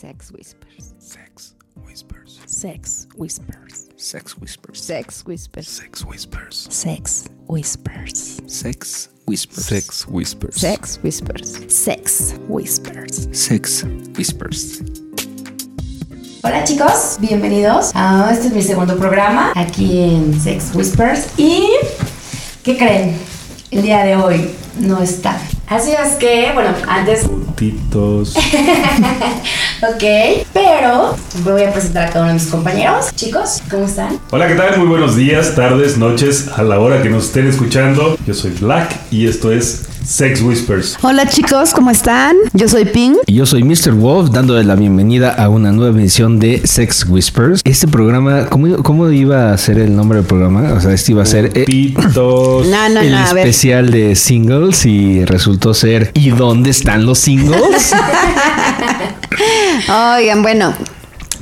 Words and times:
Sex 0.00 0.32
Whispers. 0.32 0.94
Sex 0.96 1.54
Whispers. 1.84 2.40
Sex 2.46 3.06
Whispers. 3.18 3.90
Sex 3.98 4.34
Whispers. 4.38 4.78
Sex 4.80 5.24
Whispers. 5.26 6.68
Sex 6.70 7.28
Whispers. 7.46 8.40
Sex 8.46 9.10
Whispers. 9.26 9.68
Sex 9.68 9.98
Whispers. 10.06 10.06
Sex 10.06 10.08
Whispers. 10.08 10.56
Sex 10.56 10.98
Whispers. 11.02 11.74
Sex 11.76 12.34
Whispers. 12.48 13.28
Sex 13.38 13.84
Whispers. 14.16 14.82
Hola 16.44 16.64
chicos, 16.64 17.18
bienvenidos 17.20 17.90
a 17.94 18.30
este 18.32 18.46
es 18.46 18.54
mi 18.54 18.62
segundo 18.62 18.96
programa 18.96 19.52
aquí 19.54 20.00
en 20.00 20.40
Sex 20.40 20.74
Whispers 20.74 21.28
y 21.36 21.68
¿qué 22.62 22.78
creen? 22.78 23.18
El 23.70 23.82
día 23.82 24.02
de 24.04 24.16
hoy 24.16 24.50
no 24.78 25.02
está. 25.02 25.38
Así 25.66 25.92
es 25.92 26.14
que, 26.14 26.50
bueno, 26.54 26.74
antes 26.88 27.28
Puntitos. 27.28 28.34
Ok, 29.82 30.04
pero 30.52 31.16
voy 31.42 31.62
a 31.62 31.72
presentar 31.72 32.08
a 32.08 32.10
cada 32.10 32.24
uno 32.24 32.34
de 32.34 32.38
mis 32.38 32.48
compañeros. 32.48 33.06
Chicos, 33.16 33.62
¿cómo 33.70 33.86
están? 33.86 34.18
Hola, 34.30 34.46
¿qué 34.46 34.54
tal? 34.54 34.78
Muy 34.78 34.88
buenos 34.88 35.16
días, 35.16 35.54
tardes, 35.54 35.96
noches, 35.96 36.48
a 36.54 36.62
la 36.62 36.78
hora 36.78 37.02
que 37.02 37.08
nos 37.08 37.24
estén 37.24 37.48
escuchando. 37.48 38.18
Yo 38.26 38.34
soy 38.34 38.50
Black 38.60 38.94
y 39.10 39.26
esto 39.26 39.50
es 39.50 39.86
Sex 40.04 40.42
Whispers. 40.42 40.98
Hola 41.02 41.26
chicos, 41.26 41.72
¿cómo 41.72 41.90
están? 41.90 42.36
Yo 42.52 42.68
soy 42.68 42.84
Ping. 42.84 43.14
Y 43.26 43.34
yo 43.34 43.46
soy 43.46 43.62
Mr. 43.62 43.92
Wolf, 43.92 44.30
dándole 44.30 44.64
la 44.64 44.74
bienvenida 44.74 45.30
a 45.30 45.48
una 45.48 45.72
nueva 45.72 45.98
edición 45.98 46.38
de 46.38 46.60
Sex 46.66 47.06
Whispers. 47.08 47.60
Este 47.64 47.86
programa, 47.86 48.46
¿cómo, 48.46 48.82
cómo 48.82 49.10
iba 49.10 49.52
a 49.52 49.58
ser 49.58 49.78
el 49.78 49.94
nombre 49.94 50.18
del 50.18 50.26
programa? 50.26 50.72
O 50.74 50.80
sea, 50.80 50.92
este 50.92 51.12
iba 51.12 51.22
a 51.22 51.26
ser 51.26 51.52
eh, 51.54 51.64
Pitos. 51.64 52.66
No, 52.66 52.88
no, 52.88 53.00
el 53.00 53.12
no, 53.12 53.18
especial 53.18 53.90
de 53.90 54.16
singles 54.16 54.84
y 54.84 55.24
resultó 55.24 55.74
ser 55.74 56.10
¿Y 56.14 56.30
dónde 56.30 56.70
están 56.70 57.06
los 57.06 57.18
singles? 57.18 57.94
Oigan, 60.16 60.42
bueno. 60.42 60.74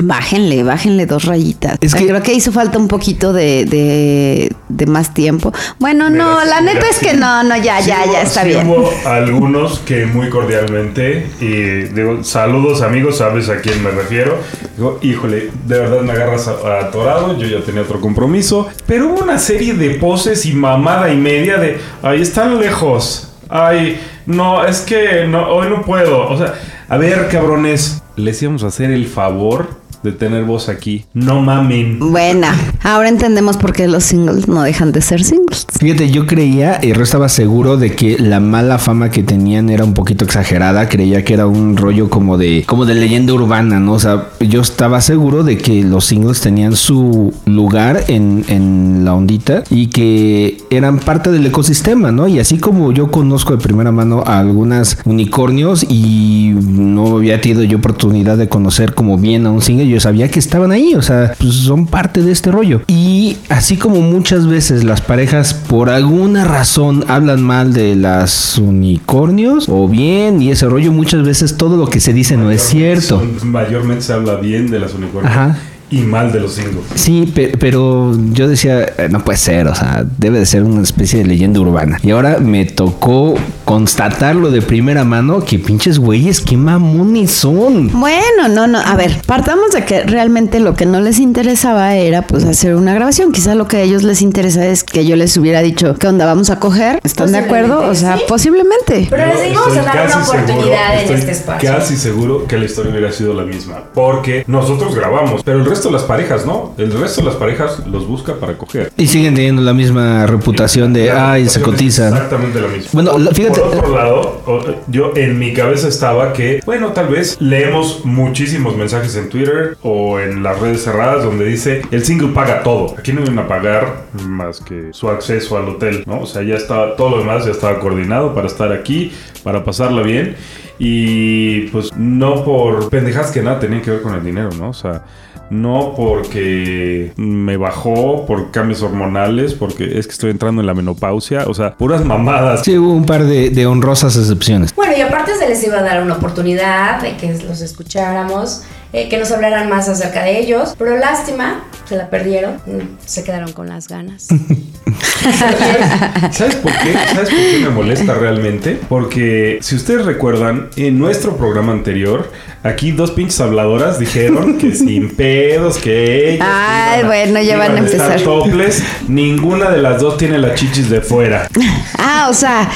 Bájenle, 0.01 0.63
bájenle 0.63 1.07
dos 1.07 1.25
rayitas. 1.25 1.77
Es 1.81 1.93
que- 1.93 2.07
creo 2.07 2.23
que 2.23 2.33
hizo 2.33 2.53
falta 2.53 2.79
un 2.79 2.87
poquito 2.87 3.33
de, 3.33 3.65
de, 3.65 4.53
de 4.69 4.87
más 4.87 5.13
tiempo. 5.13 5.53
Bueno, 5.81 6.09
no, 6.09 6.35
Mira, 6.39 6.45
la 6.45 6.61
mira, 6.61 6.75
neta 6.75 6.87
es 6.89 6.99
que 7.01 7.11
sí. 7.11 7.17
no, 7.17 7.43
no, 7.43 7.57
ya, 7.57 7.81
Sí 7.83 7.89
ya, 7.89 8.05
hubo- 8.07 8.13
ya 8.13 8.23
está 8.23 8.43
sí 8.43 8.49
bien. 8.51 8.69
Hubo 8.69 8.93
algunos 9.07 9.81
que 9.81 10.07
muy 10.07 10.29
cordialmente, 10.31 11.27
y 11.41 11.89
digo, 11.93 12.23
saludos 12.23 12.81
amigos, 12.83 13.19
sabes 13.19 13.49
a 13.49 13.57
quién 13.61 13.83
me 13.83 13.91
refiero. 13.91 14.39
Digo, 14.77 15.01
híjole, 15.03 15.51
de 15.67 15.79
verdad 15.81 16.03
me 16.03 16.13
agarras 16.13 16.47
a- 16.47 16.79
atorado, 16.87 17.37
yo 17.37 17.49
ya 17.49 17.65
tenía 17.65 17.83
otro 17.83 18.01
compromiso. 18.01 18.69
Pero 18.87 19.09
hubo 19.09 19.25
una 19.25 19.41
serie 19.41 19.75
de 19.75 19.91
poses 19.97 20.47
y 20.47 20.53
mamada 20.53 21.13
y 21.13 21.17
media 21.17 21.57
de, 21.59 21.81
ahí 22.05 22.23
están 22.23 22.61
lejos. 22.61 23.33
Ay, 23.49 24.01
no, 24.27 24.65
es 24.65 24.83
que 24.83 25.25
no, 25.27 25.49
hoy 25.49 25.69
no 25.69 25.83
puedo. 25.83 26.29
O 26.29 26.39
sea, 26.39 26.55
a 26.89 26.97
ver, 26.97 27.29
cabrones, 27.29 28.03
les 28.17 28.43
íbamos 28.43 28.65
a 28.65 28.69
hacer 28.69 28.91
el 28.91 29.07
favor 29.07 29.69
de 30.03 30.13
tener 30.13 30.45
voz 30.45 30.69
aquí. 30.69 31.05
No 31.15 31.41
mamen. 31.41 31.99
Bueno, 31.99 32.47
ahora 32.83 33.09
entendemos 33.09 33.57
por 33.57 33.73
qué 33.73 33.89
los 33.89 34.05
singles 34.05 34.49
no 34.49 34.63
dejan 34.63 34.93
de 34.93 35.01
ser 35.01 35.25
singles. 35.25 35.67
Fíjate, 35.79 36.11
yo 36.11 36.27
creía 36.27 36.79
y 36.83 36.93
yo 36.93 37.03
estaba 37.03 37.29
seguro 37.29 37.77
de 37.77 37.95
que 37.95 38.19
la 38.19 38.41
mala 38.41 38.79
fama 38.79 39.11
que 39.11 39.23
tenían 39.23 39.71
era 39.71 39.85
un 39.85 39.95
poquito 39.95 40.25
exagerada. 40.25 40.89
Creía 40.89 41.25
que 41.25 41.35
era 41.35 41.47
un 41.47 41.77
rollo 41.77 42.11
como 42.11 42.39
de, 42.39 42.65
como 42.67 42.85
de 42.85 42.95
leyenda 42.95 43.33
urbana, 43.33 43.81
¿no? 43.81 43.93
O 43.93 44.01
sea, 44.01 44.29
yo 44.41 44.61
estaba 44.61 45.01
seguro 45.01 45.45
de 45.45 45.59
que 45.59 45.83
los 45.83 46.05
singles 46.05 46.41
tenían 46.41 46.77
su 46.77 47.33
lugar 47.47 48.05
en, 48.09 48.45
en 48.49 49.05
la 49.05 49.15
ondita 49.15 49.65
y 49.71 49.89
que 49.89 50.59
eran 50.71 50.99
parte 50.99 51.31
del 51.31 51.47
ecosistema, 51.47 52.13
¿no? 52.13 52.29
Y 52.29 52.39
así 52.39 52.59
como 52.59 52.93
yo 52.93 53.11
conozco 53.11 53.57
de 53.57 53.63
primera 53.63 53.93
mano 53.93 54.23
a 54.27 54.39
algunas 54.39 54.99
unicornios 55.05 55.85
y 55.89 56.53
no 56.55 57.17
había 57.17 57.41
tenido 57.41 57.63
yo 57.65 57.79
oportunidad 57.79 58.37
de 58.37 58.49
conocer 58.49 58.95
como 58.95 59.17
bien 59.17 59.47
a 59.47 59.51
un 59.51 59.63
single, 59.63 59.88
yo 59.89 60.01
sabía 60.01 60.31
que 60.31 60.39
estaban 60.39 60.73
ahí, 60.73 60.95
o 60.95 61.03
sea, 61.03 61.35
pues 61.39 61.55
son 61.55 61.87
parte 61.87 62.23
de 62.23 62.33
este 62.33 62.51
rollo. 62.51 62.83
Y 62.87 63.37
así 63.49 63.77
como 63.77 64.01
muchas 64.01 64.47
veces 64.47 64.85
las 64.85 65.01
parejas 65.01 65.55
por 65.55 65.91
alguna 65.91 66.45
razón 66.45 67.05
hablan 67.09 67.43
mal 67.43 67.73
de 67.73 67.97
las 67.97 68.59
unicornios 68.59 69.69
o 69.69 69.89
bien 69.89 70.43
y 70.43 70.51
ese 70.51 70.67
rollo, 70.67 70.93
muchas 70.93 71.23
veces 71.25 71.57
todo 71.57 71.77
lo 71.77 71.87
que 71.87 72.01
se 72.01 72.13
dice 72.13 72.37
no 72.37 72.51
es 72.51 72.63
cierto. 72.63 73.23
Mayormente 73.43 74.03
se 74.03 74.13
habla 74.13 74.37
bien 74.37 74.71
de 74.71 74.79
las 74.79 74.95
unicornios 74.95 75.33
Ajá. 75.33 75.59
Y 75.91 75.99
mal 76.01 76.33
de 76.33 76.41
los 76.41 76.53
singles. 76.55 76.85
Sí, 76.95 77.31
pe- 77.35 77.53
pero 77.59 78.13
yo 78.33 78.49
decía, 78.49 78.83
eh, 78.99 79.09
no 79.11 79.25
puede 79.25 79.39
ser, 79.39 79.67
o 79.69 79.75
sea, 79.75 80.05
debe 80.19 80.39
de 80.39 80.47
ser 80.47 80.63
una 80.63 80.83
especie 80.83 81.21
de 81.21 81.27
leyenda 81.27 81.61
urbana. 81.61 81.99
Y 82.03 82.11
ahora 82.11 82.39
me 82.39 82.65
tocó 82.65 83.35
constatarlo 83.65 84.51
de 84.51 84.61
primera 84.63 85.05
mano 85.05 85.45
que 85.45 85.59
pinches 85.59 85.99
güeyes, 85.99 86.41
qué 86.41 86.57
mamones 86.57 87.31
son. 87.31 87.91
Bueno, 88.01 88.49
no, 88.51 88.67
no. 88.67 88.79
A 88.79 88.97
ver, 88.97 89.21
partamos 89.27 89.71
de 89.73 89.85
que 89.85 90.03
realmente 90.05 90.59
lo 90.59 90.75
que 90.75 90.85
no 90.87 91.01
les 91.01 91.19
interesaba 91.19 91.95
era 91.95 92.23
pues 92.23 92.45
hacer 92.45 92.75
una 92.75 92.95
grabación. 92.95 93.31
Quizá 93.33 93.55
lo 93.55 93.69
que 93.69 93.77
a 93.79 93.81
ellos 93.83 94.03
les 94.03 94.21
interesa 94.23 94.67
es 94.67 94.85
que 94.85 95.07
yo 95.07 95.17
les 95.17 95.37
hubiera 95.37 95.61
dicho, 95.63 95.95
¿qué 95.99 96.07
onda? 96.09 96.27
¿Vamos 96.27 96.51
a 96.51 96.59
coger? 96.59 96.99
¿Están 97.05 97.33
de 97.33 97.39
acuerdo? 97.39 97.81
O 97.89 97.95
sea, 97.95 98.17
sí. 98.17 98.25
posiblemente. 98.27 99.07
Pero 99.11 99.27
les 99.27 99.37
Yo 99.37 99.43
dimos 99.51 99.77
a 99.77 99.83
dar 99.83 100.07
una 100.07 100.25
seguro- 100.25 100.43
oportunidad 100.43 100.95
en 100.95 101.01
estoy 101.01 101.17
este 101.17 101.31
espacio. 101.33 101.71
Casi 101.71 101.97
seguro 101.97 102.47
que 102.47 102.59
la 102.59 102.65
historia 102.65 102.91
hubiera 102.91 103.13
sido 103.13 103.35
la 103.35 103.45
misma. 103.45 103.85
Porque 103.95 104.45
nosotros 104.47 104.95
grabamos, 104.95 105.43
pero 105.45 105.59
el 105.59 105.65
resto 105.67 105.78
de 105.87 105.93
las 105.95 106.03
parejas 106.03 106.45
no. 106.45 106.75
El 106.77 106.93
resto 106.93 107.21
de 107.21 107.29
las 107.29 107.37
parejas 107.37 107.87
los 107.87 108.09
busca 108.09 108.35
para 108.35 108.59
coger. 108.59 108.93
Y 108.97 109.07
siguen 109.07 109.37
teniendo 109.37 109.63
la 109.63 109.73
misma 109.73 110.27
reputación 110.27 110.93
de, 110.93 111.07
La 111.07 111.33
ay, 111.35 111.49
se 111.49 111.61
reputación 111.61 111.75
es 111.75 111.79
cotizan. 111.79 112.13
Exactamente 112.15 112.61
la 112.61 112.67
misma. 112.69 112.91
Bueno, 112.93 113.19
la- 113.19 113.31
fíjate- 113.31 113.61
Por 113.61 113.77
otro 113.77 113.95
lado, 113.97 114.43
o- 114.47 114.65
yo 114.89 115.13
en 115.15 115.39
mi 115.39 115.53
cabeza 115.55 115.87
estaba 115.89 116.33
que, 116.33 116.61
bueno, 116.67 116.89
tal 116.89 117.07
vez 117.09 117.37
leemos 117.41 118.05
muchísimos 118.05 118.77
mensajes 118.77 119.15
en 119.17 119.29
Twitter 119.29 119.77
o 119.83 120.19
en 120.19 120.43
las 120.43 120.59
redes 120.59 120.83
cerradas 120.83 121.23
donde 121.23 121.45
dice 121.45 121.83
el 121.93 122.05
single 122.05 122.29
paga 122.29 122.63
todo. 122.65 122.95
Aquí 122.99 123.13
no 123.13 123.21
vienen 123.21 123.39
a 123.39 123.47
pagar 123.47 124.07
más 124.27 124.61
que 124.61 124.89
su 124.93 125.09
acceso 125.09 125.57
al 125.57 125.69
hotel, 125.69 126.03
¿no? 126.07 126.21
O 126.23 126.27
sea, 126.27 126.43
ya 126.43 126.55
estaba, 126.57 126.97
todo 126.97 127.11
lo 127.11 127.19
demás 127.19 127.45
ya 127.45 127.53
estaba 127.53 127.79
coordinado 127.79 128.35
para 128.35 128.47
estar 128.49 128.73
aquí, 128.73 129.13
para 129.45 129.63
pasarla 129.65 130.03
bien. 130.03 130.35
Y 130.81 131.63
pues 131.69 131.91
no 131.97 132.45
por 132.45 132.89
pendejas 132.89 133.31
que 133.33 133.43
nada 133.43 133.59
tenían 133.59 133.83
que 133.83 133.91
ver 133.91 134.03
con 134.03 134.15
el 134.15 134.25
dinero, 134.25 134.51
¿no? 134.59 134.71
O 134.71 134.75
sea, 134.75 135.03
no 135.51 135.95
porque 135.97 137.13
me 137.17 137.57
bajó 137.57 138.27
por 138.27 138.51
cambios 138.51 138.83
hormonales, 138.83 139.55
porque 139.55 139.99
es 139.99 140.07
que 140.07 140.13
estoy 140.13 140.31
entrando 140.31 140.61
en 140.61 140.67
la 140.67 140.75
menopausia, 140.75 141.45
o 141.47 141.55
sea, 141.55 141.75
puras 141.75 142.05
mamadas. 142.05 142.63
Sí, 142.65 142.77
hubo 142.77 142.93
un 142.93 143.07
par 143.07 143.25
de, 143.25 143.51
de 143.51 143.67
honrosas 143.67 144.17
excepciones. 144.17 144.75
Bueno, 144.75 144.97
y 144.97 145.01
aparte 145.01 145.35
se 145.37 145.49
les 145.49 145.65
iba 145.65 145.79
a 145.79 145.83
dar 145.83 146.03
una 146.03 146.15
oportunidad 146.15 147.01
de 147.01 147.17
que 147.17 147.39
los 147.45 147.61
escucháramos, 147.61 148.65
eh, 148.93 149.09
que 149.11 149.19
nos 149.19 149.31
hablaran 149.31 149.69
más 149.69 149.89
acerca 149.89 150.23
de 150.23 150.39
ellos, 150.39 150.75
pero 150.79 150.97
lástima, 150.97 151.65
se 151.87 151.97
la 151.97 152.09
perdieron, 152.09 152.55
mm, 152.55 152.97
se 153.05 153.23
quedaron 153.23 153.53
con 153.53 153.69
las 153.69 153.87
ganas. 153.87 154.29
¿Sabes 156.33 156.57
por 156.57 156.73
qué? 156.73 156.93
¿Sabes 156.93 157.29
por 157.29 157.39
qué 157.39 157.61
me 157.65 157.69
molesta 157.69 158.15
realmente? 158.15 158.81
Porque 158.89 159.59
si 159.61 159.77
ustedes 159.77 160.07
recuerdan, 160.07 160.71
en 160.77 160.99
nuestro 160.99 161.37
programa 161.37 161.73
anterior, 161.73 162.31
aquí 162.63 162.91
dos 162.93 163.11
pinches 163.13 163.41
habladoras 163.41 163.99
dijeron 163.99 164.59
que 164.59 164.75
sin 164.75 165.15
pedos, 165.15 165.79
que 165.79 166.35
ellas 166.35 166.47
Ay, 166.51 166.99
iban 167.01 167.07
bueno, 167.09 167.41
ya 167.43 167.57
van 167.59 167.77
a 167.77 167.81
estar 167.81 168.13
empezar. 168.13 168.21
topless, 168.23 168.83
ninguna 169.09 169.71
de 169.71 169.79
las 169.79 170.01
dos 170.01 170.17
tiene 170.19 170.39
las 170.39 170.55
chichis 170.55 170.91
de 170.91 171.01
fuera. 171.01 171.49
Ah, 172.01 172.29
o 172.31 172.35
sea, 172.35 172.69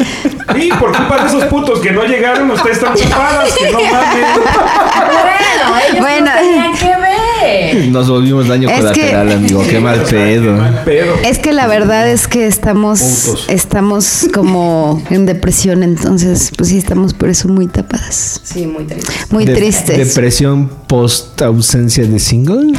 Y 0.57 0.69
por 0.73 0.95
culpa 0.97 1.19
de 1.23 1.27
esos 1.29 1.45
putos 1.45 1.81
que 1.81 1.91
no 1.93 2.05
llegaron, 2.05 2.51
ustedes 2.51 2.79
están 2.79 2.95
tapadas, 3.11 3.53
que 3.55 3.71
no 3.71 3.79
mames. 3.81 4.27
bueno, 5.13 5.79
ellos 5.89 6.01
Bueno. 6.01 6.27
no 6.27 6.41
tenían 6.41 6.73
que 6.77 6.87
ver. 6.87 7.32
Nos 7.91 8.09
volvimos 8.09 8.49
daño 8.49 8.69
Es 8.71 8.79
colateral, 8.79 9.29
que- 9.29 9.35
amigo. 9.35 9.65
Qué 9.69 9.81
mal 9.81 10.01
pedo. 10.03 10.57
es 11.25 11.39
que 11.39 11.53
la 11.53 11.67
verdad 11.67 12.09
es 12.11 12.29
que 12.29 12.47
estamos, 12.47 13.47
estamos 13.49 14.27
como 14.33 15.03
en 15.11 15.27
depresión, 15.27 15.83
entonces, 15.83 16.51
pues 16.57 16.69
sí, 16.71 16.79
estamos 16.79 17.15
por 17.15 17.29
eso 17.29 17.49
muy 17.49 17.67
tapadas. 17.67 18.41
Sí, 18.45 18.67
muy 18.67 18.85
triste. 18.85 19.13
Muy 19.31 19.45
De- 19.45 19.55
tristes. 19.55 19.97
¿Depresión 20.15 20.69
post 20.87 21.41
ausencia 21.43 22.05
de 22.07 22.19
single? 22.19 22.73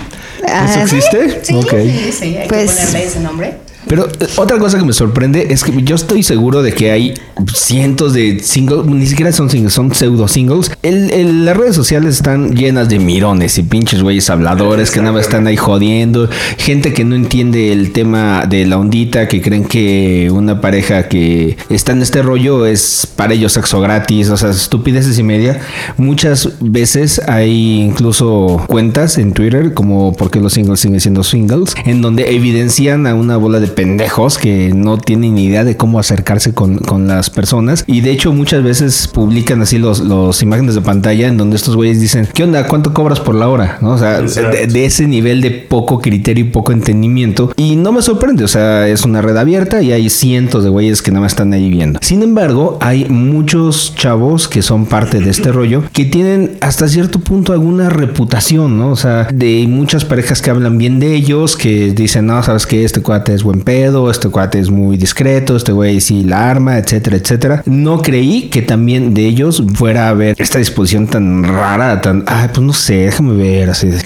Ah, 0.48 0.68
¿Eso 0.69 0.81
existe? 0.81 1.39
Sí, 1.44 1.54
Ok. 1.56 1.71
sí, 1.71 2.12
sí, 2.12 2.38
hay 2.38 2.48
Pues- 2.48 2.71
que 2.71 2.77
ponerle 2.86 3.04
ese 3.06 3.19
nombre. 3.19 3.57
Pero 3.88 4.07
eh, 4.07 4.27
otra 4.38 4.57
cosa 4.57 4.77
que 4.77 4.85
me 4.85 4.94
sorprende 4.94 5.47
es 5.50 5.63
que 5.63 5.83
yo 5.83 5.95
estoy 5.95 6.24
seguro 6.24 6.62
de 6.62 6.74
que 6.74 6.91
hay 6.91 7.13
cientos 7.53 8.13
de 8.13 8.39
singles, 8.39 8.85
ni 8.85 9.06
siquiera 9.06 9.31
son 9.31 9.50
singles, 9.50 9.74
son 9.74 9.94
pseudo 9.94 10.27
singles. 10.27 10.71
Las 10.81 11.57
redes 11.57 11.75
sociales 11.75 12.15
están 12.15 12.56
llenas 12.56 12.89
de 12.89 13.00
mirones 13.00 13.57
y 13.57 13.63
pinches 13.63 14.01
güeyes 14.01 14.30
habladores 14.30 14.91
que 14.91 15.00
nada 15.00 15.13
más 15.13 15.24
están 15.24 15.47
ahí 15.47 15.57
jodiendo. 15.57 16.30
Gente 16.57 16.94
que 16.94 17.03
no 17.03 17.15
entiende 17.15 17.71
el 17.71 17.91
tema 17.91 18.45
de 18.47 18.65
la 18.65 18.77
ondita, 18.77 19.27
que 19.27 19.41
creen 19.41 19.65
que 19.65 20.29
una 20.31 20.62
pareja 20.62 21.07
que 21.07 21.57
está 21.69 21.91
en 21.91 22.01
este 22.01 22.21
rollo 22.21 22.65
es 22.65 23.07
para 23.15 23.33
ellos 23.33 23.53
sexo 23.53 23.81
gratis, 23.81 24.29
o 24.29 24.38
sea, 24.38 24.50
estupideces 24.50 25.18
y 25.19 25.24
media. 25.24 25.59
Muchas 25.97 26.50
veces 26.59 27.21
hay 27.27 27.81
incluso 27.81 28.63
cuentas 28.68 29.18
en 29.18 29.33
Twitter 29.33 29.74
como 29.74 30.13
porque 30.13 30.39
los 30.39 30.53
singles 30.53 30.79
siguen 30.79 31.00
siendo 31.00 31.24
singles, 31.24 31.75
en 31.86 32.01
donde 32.01 32.36
evidencian 32.36 33.07
a 33.07 33.15
una 33.15 33.38
bola 33.38 33.59
de 33.59 33.68
pendejos 33.75 34.38
que 34.38 34.72
no 34.74 34.98
tienen 34.98 35.36
ni 35.36 35.46
idea 35.46 35.64
de 35.64 35.78
cómo 35.78 36.00
acercarse 36.00 36.54
con, 36.54 36.78
con 36.78 37.08
las 37.08 37.30
personas. 37.30 37.84
Y 37.88 38.02
de 38.02 38.12
hecho, 38.12 38.34
muchas 38.34 38.64
veces 38.64 39.08
publican 39.08 39.62
así 39.62 39.78
los, 39.78 40.00
los 40.00 40.42
imágenes 40.42 40.75
de 40.75 40.81
pantalla 40.81 41.28
en 41.28 41.38
donde 41.38 41.56
estos 41.56 41.75
güeyes 41.75 42.00
dicen, 42.00 42.28
¿qué 42.34 42.44
onda? 42.44 42.68
¿Cuánto 42.68 42.94
cobras 42.94 43.20
por 43.20 43.36
la 43.36 43.48
hora? 43.48 43.78
¿No? 43.81 43.92
O 43.92 43.98
sea, 43.98 44.22
de, 44.22 44.68
de 44.68 44.86
ese 44.86 45.08
nivel 45.08 45.42
de 45.42 45.52
poco 45.52 46.00
criterio 46.00 46.46
y 46.46 46.50
poco 46.50 46.72
entendimiento. 46.72 47.52
Y 47.56 47.75
no 47.75 47.92
me 47.92 48.02
sorprende, 48.02 48.44
o 48.44 48.48
sea, 48.48 48.88
es 48.88 49.04
una 49.04 49.22
red 49.22 49.38
abierta 49.38 49.81
y 49.81 49.92
hay 49.92 50.10
cientos 50.10 50.64
de 50.64 50.70
güeyes 50.70 51.02
que 51.02 51.12
nada 51.12 51.22
más 51.22 51.34
están 51.34 51.54
ahí 51.54 51.70
viendo. 51.70 52.00
Sin 52.02 52.24
embargo, 52.24 52.78
hay 52.81 53.06
muchos 53.06 53.94
chavos 53.96 54.48
que 54.48 54.62
son 54.62 54.86
parte 54.86 55.20
de 55.20 55.30
este 55.30 55.52
rollo 55.52 55.84
que 55.92 56.06
tienen 56.06 56.58
hasta 56.62 56.88
cierto 56.88 57.20
punto 57.20 57.54
alguna 57.54 57.90
reputación, 57.90 58.78
¿no? 58.78 58.92
O 58.92 58.96
sea, 58.96 59.28
de 59.34 59.66
muchas 59.68 60.06
parejas 60.06 60.42
que 60.42 60.50
hablan 60.50 60.78
bien 60.78 61.00
de 61.00 61.16
ellos, 61.16 61.58
que 61.58 61.92
dicen, 61.92 62.28
no, 62.28 62.42
sabes 62.44 62.68
que 62.68 62.84
este 62.84 63.02
cuate 63.02 63.34
es 63.34 63.44
buen 63.44 63.62
pedo, 63.63 64.10
este 64.12 64.30
cuate 64.30 64.60
es 64.60 64.69
muy 64.69 64.98
discreto, 64.98 65.56
este 65.56 65.71
güey 65.71 66.00
sí 66.01 66.24
la 66.24 66.50
arma, 66.50 66.77
etcétera, 66.77 67.18
etcétera. 67.18 67.63
No 67.65 68.01
creí 68.01 68.50
que 68.50 68.62
también 68.62 69.13
de 69.13 69.25
ellos 69.25 69.63
fuera 69.75 70.07
a 70.07 70.10
haber 70.10 70.36
esta 70.39 70.60
disposición 70.60 71.07
tan 71.07 71.44
rara, 71.44 72.01
tan, 72.01 72.24
ay, 72.27 72.50
pues 72.54 72.65
no 72.65 72.74
sé, 72.74 72.94
déjame 73.06 73.36
ver, 73.36 73.69
así. 73.69 73.88
de- 73.88 74.04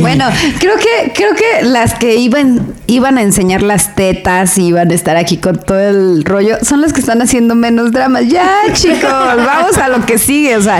Bueno, 0.00 0.26
creo 0.58 0.74
que 0.76 1.12
creo 1.14 1.34
que 1.34 1.66
las 1.66 1.94
que 1.94 2.16
iban 2.16 2.74
iban 2.88 3.18
a 3.18 3.22
enseñar 3.22 3.62
las 3.62 3.94
tetas 3.96 4.58
y 4.58 4.66
iban 4.66 4.90
a 4.90 4.94
estar 4.94 5.16
aquí 5.16 5.38
con 5.38 5.56
todo 5.58 5.80
el 5.80 6.24
rollo 6.24 6.56
son 6.62 6.80
las 6.80 6.92
que 6.92 7.00
están 7.00 7.20
haciendo 7.22 7.54
menos 7.54 7.92
dramas. 7.92 8.28
Ya, 8.28 8.48
chicos, 8.72 9.00
vamos 9.02 9.76
a 9.78 9.88
lo 9.88 10.04
que 10.06 10.18
sigue, 10.18 10.56
o 10.56 10.62
sea, 10.62 10.78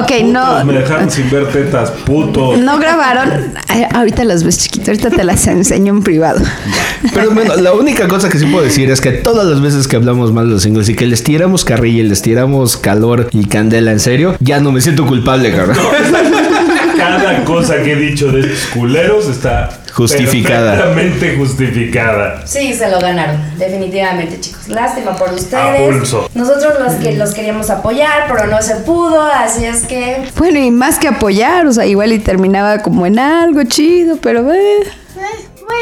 ok, 0.00 0.06
putos, 0.08 0.22
no 0.32 0.64
Me 0.64 0.72
dejaron 0.72 1.10
sin 1.10 1.30
ver 1.30 1.48
tetas, 1.52 1.90
puto. 2.04 2.56
no 2.56 2.78
grabaron. 2.78 3.30
Ay, 3.68 3.84
ahorita 3.92 4.24
las 4.24 4.42
ves 4.44 4.58
chiquito, 4.58 4.90
ahorita 4.90 5.10
te 5.10 5.24
las 5.24 5.46
enseño 5.46 5.92
en 5.94 6.02
privado. 6.02 6.40
Pero 7.14 7.30
bueno, 7.32 7.55
la 7.60 7.72
única 7.72 8.08
cosa 8.08 8.28
que 8.28 8.38
sí 8.38 8.46
puedo 8.46 8.64
decir 8.64 8.90
es 8.90 9.00
que 9.00 9.12
todas 9.12 9.46
las 9.46 9.60
veces 9.60 9.88
que 9.88 9.96
hablamos 9.96 10.32
mal 10.32 10.46
de 10.46 10.52
los 10.54 10.62
singles 10.62 10.88
y 10.88 10.94
que 10.96 11.06
les 11.06 11.22
tiramos 11.22 11.64
carrilla 11.64 12.02
y 12.02 12.08
les 12.08 12.22
tiramos 12.22 12.76
calor 12.76 13.28
y 13.32 13.46
candela 13.46 13.92
en 13.92 14.00
serio, 14.00 14.36
ya 14.40 14.60
no 14.60 14.72
me 14.72 14.80
siento 14.80 15.06
culpable, 15.06 15.52
cabrón. 15.54 15.76
Cada 16.96 17.44
cosa 17.44 17.82
que 17.82 17.92
he 17.92 17.96
dicho 17.96 18.32
de 18.32 18.40
estos 18.40 18.66
culeros 18.72 19.28
está 19.28 19.68
Justificada. 19.92 20.72
perfectamente 20.76 21.36
justificada. 21.36 22.46
Sí, 22.46 22.72
se 22.74 22.90
lo 22.90 22.98
ganaron, 23.00 23.36
definitivamente, 23.58 24.40
chicos. 24.40 24.68
Lástima 24.68 25.14
por 25.16 25.30
A 25.30 25.32
ustedes. 25.32 25.80
pulso. 25.82 26.28
Nosotros 26.34 26.74
los 26.82 26.94
que 26.94 27.12
los 27.16 27.32
queríamos 27.34 27.70
apoyar, 27.70 28.24
pero 28.28 28.46
no 28.48 28.60
se 28.62 28.76
pudo, 28.76 29.22
así 29.22 29.64
es 29.64 29.82
que 29.84 30.24
Bueno, 30.36 30.58
y 30.58 30.70
más 30.70 30.98
que 30.98 31.08
apoyar, 31.08 31.66
o 31.66 31.72
sea, 31.72 31.86
igual 31.86 32.12
y 32.12 32.18
terminaba 32.18 32.78
como 32.80 33.06
en 33.06 33.18
algo 33.18 33.62
chido, 33.64 34.16
pero 34.20 34.52
eh, 34.52 34.80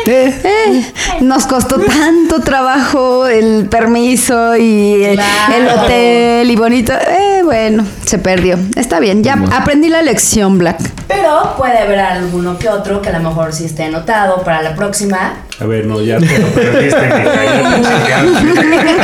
eh, 0.06 0.40
eh, 0.44 0.92
nos 1.22 1.46
costó 1.46 1.78
tanto 1.81 2.40
trabajo 2.40 3.26
el 3.26 3.66
permiso 3.69 4.56
y 4.56 5.02
el, 5.04 5.14
Claro. 5.16 5.54
el 5.56 5.69
hotel 5.69 6.50
y 6.50 6.56
bonito. 6.56 6.92
Eh, 6.92 7.40
bueno, 7.44 7.84
se 8.04 8.19
perdió. 8.19 8.58
Está 8.76 9.00
bien, 9.00 9.22
ya 9.22 9.34
aprendí 9.52 9.88
la 9.88 10.02
lección, 10.02 10.58
Black. 10.58 10.78
Pero 11.08 11.54
puede 11.56 11.78
haber 11.78 12.00
alguno 12.00 12.58
que 12.58 12.69
otro 12.69 13.00
que 13.02 13.08
a 13.10 13.19
lo 13.19 13.28
mejor 13.28 13.52
sí 13.52 13.64
esté 13.66 13.84
anotado 13.84 14.42
para 14.42 14.62
la 14.62 14.75
próxima. 14.75 15.34
A 15.60 15.64
ver, 15.64 15.86
no, 15.86 16.00
ya 16.02 16.19
te 16.19 16.38
lo 16.38 16.48
perdiste, 16.48 16.96
mija, 17.06 18.08
ya 18.08 18.22
te 18.22 18.28
chingaste. 18.40 18.94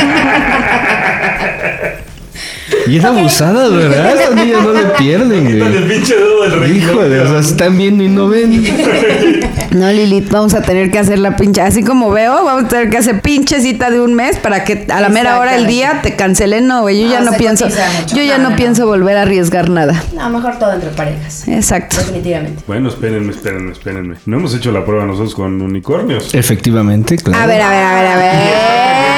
Y 2.87 2.97
es 2.97 3.03
abusada, 3.05 3.69
¿verdad? 3.69 4.13
Estas 4.15 4.35
niñas 4.35 4.63
no 4.63 4.73
le 4.73 4.83
pierden, 4.97 5.47
Quítale 5.47 5.77
el 5.77 5.83
güey. 5.85 5.97
pinche 5.97 6.15
dedo 6.15 6.59
del. 6.59 6.75
Hijo 6.77 7.03
de, 7.03 7.19
o 7.21 7.27
sea, 7.27 7.39
están 7.39 7.77
viendo 7.77 8.03
y 8.03 8.09
no 8.09 8.27
ven. 8.27 8.63
No, 9.71 9.89
Lilith, 9.89 10.29
vamos 10.29 10.53
a 10.53 10.61
tener 10.61 10.91
que 10.91 10.99
hacer 10.99 11.17
la 11.17 11.37
pinche, 11.37 11.61
así 11.61 11.81
como 11.81 12.11
veo, 12.11 12.43
vamos 12.43 12.65
a 12.65 12.67
tener 12.67 12.89
que 12.89 12.97
hacer 12.97 13.21
pinche 13.21 13.61
cita 13.61 13.89
de 13.89 14.01
un 14.01 14.13
mes 14.15 14.35
para 14.37 14.65
que 14.65 14.85
a 14.89 14.99
la 14.99 15.07
mera 15.07 15.39
hora 15.39 15.53
del 15.53 15.65
día 15.65 16.01
te 16.03 16.17
cancelen. 16.17 16.67
No, 16.67 16.81
güey, 16.81 17.01
yo 17.03 17.07
ya 17.09 17.21
No, 17.21 17.31
no 17.31 17.37
pienso, 17.37 17.69
yo 18.13 18.21
ya 18.21 18.37
No, 18.37 18.37
no, 18.37 18.43
no, 18.43 18.49
no. 18.49 18.55
pienso 18.57 18.85
volver 18.85 19.15
a 19.15 19.21
arriesgar 19.21 19.69
nada. 19.69 20.03
A 20.19 20.27
lo 20.27 20.37
mejor 20.37 20.59
todo 20.59 20.73
entre 20.73 20.89
parejas. 20.89 21.47
Exacto. 21.47 21.95
Definitivamente. 21.99 22.61
Bueno, 22.67 22.89
espérenme, 22.89 23.31
espérenme, 23.31 23.71
espérenme. 23.71 24.15
No 24.25 24.37
hemos 24.39 24.53
hecho 24.53 24.73
la 24.73 24.83
prueba 24.83 25.05
nosotros 25.05 25.35
con 25.35 25.61
unicornios. 25.61 26.33
Efectivamente, 26.35 27.15
claro. 27.15 27.41
A 27.41 27.47
ver, 27.47 27.61
a 27.61 27.69
ver, 27.69 27.83
a 27.85 27.95
ver, 27.95 28.07
a 28.07 28.15
ver. 28.17 29.10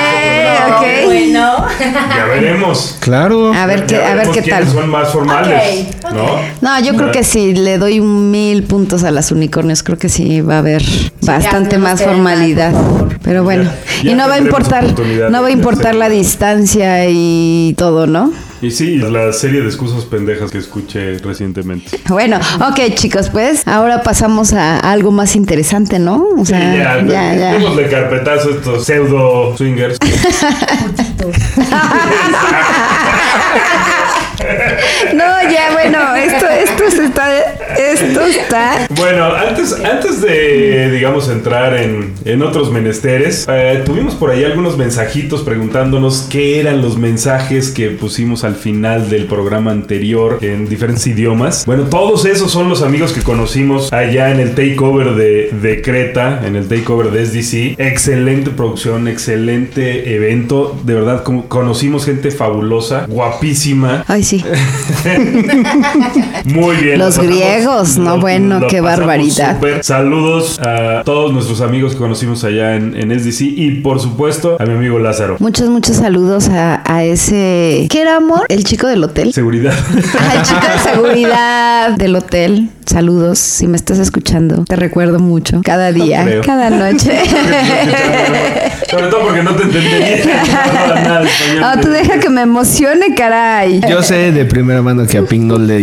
No, 0.70 0.78
ok. 0.78 0.86
Bueno. 1.06 1.66
Ya 2.16 2.26
veremos. 2.26 2.98
Claro. 3.00 3.54
A 3.54 3.66
ver 3.66 3.86
qué, 3.86 3.96
Ya 3.96 4.12
a 4.12 4.16
ver 4.16 4.30
qué 4.30 4.42
tal. 4.42 4.68
son 4.68 4.90
más 4.90 5.10
formales. 5.12 5.88
¿no? 6.14 6.26
No, 6.62 6.80
yo 6.82 6.96
creo 6.96 7.12
que 7.12 7.24
sí, 7.24 7.54
le 7.54 7.78
doy 7.78 8.00
mil 8.02 8.64
puntos 8.64 9.04
a 9.04 9.12
las 9.12 9.32
unicornios. 9.32 9.84
Creo 9.84 9.98
que 9.98 10.10
sí 10.10 10.42
va 10.42 10.56
a 10.56 10.60
haber 10.60 10.84
bastante 11.22 11.78
más 11.78 12.02
formalidad. 12.04 12.74
Pero 13.24 13.44
bueno, 13.44 13.70
Ya- 14.04 14.12
y 14.12 14.14
no 14.16 14.28
va 14.28 14.36
a 14.36 14.40
importar, 14.40 14.86
no 15.30 15.42
va 15.42 15.48
a 15.48 15.52
importar 15.52 15.96
la 15.96 16.10
distancia 16.10 17.06
y 17.10 17.74
todo, 17.78 18.08
¿no? 18.08 18.32
Y 18.64 18.72
sí, 18.72 18.96
la 18.98 19.34
serie 19.34 19.60
de 19.60 19.68
excusas 19.68 20.06
pendejas 20.06 20.50
que 20.50 20.58
escuché 20.58 21.18
recientemente. 21.18 22.00
Bueno, 22.08 22.40
ok 22.62 22.94
chicos, 22.96 23.30
pues 23.30 23.68
ahora 23.68 24.02
pasamos 24.04 24.54
a 24.54 24.78
algo 24.80 25.12
más 25.12 25.36
interesante, 25.36 26.00
¿no? 26.00 26.30
O 26.38 26.46
Sí, 26.46 26.54
sea, 26.54 26.74
ya, 26.74 27.06
ya, 27.06 27.36
ya. 27.36 27.52
démosle 27.54 27.90
carpetazo 27.90 28.50
a 28.50 28.52
estos 28.54 28.86
pseudo 28.86 29.58
swingers. 29.58 29.98
No, 35.14 35.24
ya, 35.50 35.72
bueno, 35.74 36.16
esto, 36.16 36.48
esto 36.48 36.84
está, 37.04 37.40
esto 37.78 38.22
está. 38.26 38.88
Bueno, 38.98 39.26
antes, 39.34 39.74
antes 39.74 40.22
de, 40.22 40.90
digamos, 40.92 41.30
entrar 41.30 41.76
en, 41.78 42.14
en 42.26 42.42
otros 42.42 42.72
menesteres, 42.72 43.46
eh, 43.50 43.84
tuvimos 43.86 44.16
por 44.16 44.32
ahí 44.32 44.44
algunos 44.44 44.78
mensajitos 44.78 45.42
preguntándonos 45.44 46.28
qué 46.30 46.60
eran 46.60 46.82
los 46.82 46.98
mensajes 46.98 47.70
que 47.72 47.90
pusimos 47.90 48.44
al 48.44 48.53
final 48.56 49.10
del 49.10 49.26
programa 49.26 49.72
anterior 49.72 50.40
en 50.42 50.68
diferentes 50.68 51.06
idiomas. 51.08 51.66
Bueno, 51.66 51.84
todos 51.84 52.26
esos 52.26 52.52
son 52.52 52.70
los 52.70 52.82
amigos 52.82 53.12
que 53.14 53.22
conocimos 53.22 53.92
allá 53.94 54.32
en 54.32 54.40
el 54.40 54.52
takeover 54.56 55.16
de, 55.16 55.50
de 55.62 55.82
Creta, 55.82 56.42
en 56.46 56.56
el 56.56 56.68
takeover 56.68 57.12
de 57.12 57.26
SDC. 57.26 57.80
Excelente 57.80 58.50
producción, 58.52 59.08
excelente 59.08 60.16
evento. 60.16 60.80
De 60.84 60.94
verdad, 60.94 61.24
conocimos 61.24 62.06
gente 62.06 62.32
fabulosa, 62.32 63.06
guapísima. 63.08 64.04
Ay, 64.08 64.24
sí. 64.24 64.44
Muy 66.46 66.76
bien. 66.78 67.00
Los 67.00 67.16
pasamos- 67.18 67.26
griegos, 67.36 67.98
no, 67.98 68.20
bueno, 68.20 68.62
qué 68.70 68.82
barbaridad. 68.82 69.56
súper. 69.56 69.84
Saludos 69.84 70.60
a 70.60 71.04
todos 71.04 71.34
nuestros 71.34 71.62
amigos 71.62 71.94
que 71.94 71.98
conocimos 71.98 72.44
allá 72.44 72.76
en, 72.76 72.96
en 72.96 73.18
SDC 73.20 73.42
y 73.42 73.72
por 73.82 74.00
supuesto 74.00 74.58
a 74.60 74.66
mi 74.66 74.74
amigo 74.74 75.00
Lázaro. 75.00 75.38
Muchos, 75.40 75.70
muchos 75.70 75.98
saludos 75.98 76.50
a, 76.50 76.82
a 76.86 77.04
ese. 77.04 77.88
¿Qué 77.90 78.02
era 78.02 78.20
amor? 78.34 78.46
El 78.50 78.64
chico 78.64 78.88
del 78.88 79.04
hotel. 79.04 79.34
Seguridad. 79.34 79.74
Al 79.74 80.42
chico 80.44 80.62
de 80.62 80.92
seguridad 80.92 81.92
del 81.98 82.16
hotel. 82.16 82.70
Saludos, 82.86 83.40
si 83.40 83.68
me 83.68 83.78
estás 83.78 84.00
escuchando. 84.00 84.66
Te 84.66 84.76
recuerdo 84.76 85.20
mucho. 85.20 85.62
Cada 85.64 85.92
día, 85.92 86.42
cada 86.46 86.70
noche. 86.70 87.12
Sobre 88.90 89.08
todo 89.08 89.22
porque 89.22 89.42
no 89.42 89.56
te 89.56 89.64
entendería. 89.64 90.24
No. 91.04 91.66
Ah, 91.66 91.78
tú 91.82 91.90
deja 91.90 92.20
que 92.20 92.30
me 92.30 92.42
emocione, 92.42 93.16
caray. 93.16 93.82
Yo 93.90 94.02
sé 94.04 94.32
de 94.32 94.46
primera 94.46 94.82
mano 94.82 95.06
que 95.08 95.18
a 95.18 95.24
Pink 95.24 95.44
no 95.44 95.58
le 95.58 95.78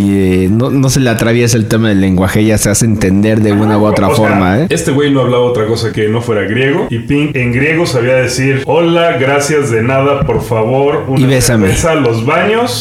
eh, 0.45 0.49
no, 0.51 0.71
no 0.71 0.89
se 0.91 1.01
le 1.01 1.11
atraviesa 1.11 1.57
el 1.57 1.67
tema 1.67 1.89
del 1.89 2.01
lenguaje, 2.01 2.45
ya 2.45 2.59
se 2.59 2.71
hace 2.71 2.85
entender 2.85 3.41
de 3.41 3.53
una 3.53 3.79
u 3.79 3.85
otra 3.85 4.09
O 4.09 4.15
sea, 4.15 4.29
forma, 4.29 4.61
¿eh? 4.61 4.67
Este 4.71 4.91
güey 4.91 5.13
no 5.13 5.21
hablaba 5.21 5.43
otra 5.45 5.67
cosa 5.67 5.93
que 5.93 6.09
no 6.09 6.21
fuera 6.21 6.43
griego. 6.43 6.87
Y 6.91 7.01
Pink 7.01 7.37
en 7.37 7.53
griego 7.53 7.87
sabía 7.87 8.15
decir: 8.15 8.63
Hola, 8.67 9.17
gracias 9.19 9.71
de 9.71 9.83
nada, 9.83 10.21
por 10.23 10.43
favor. 10.43 11.05
Una 11.09 11.21
Y 11.21 11.25
bésame. 11.25 11.69
cerveza, 11.69 11.95
los 11.95 12.25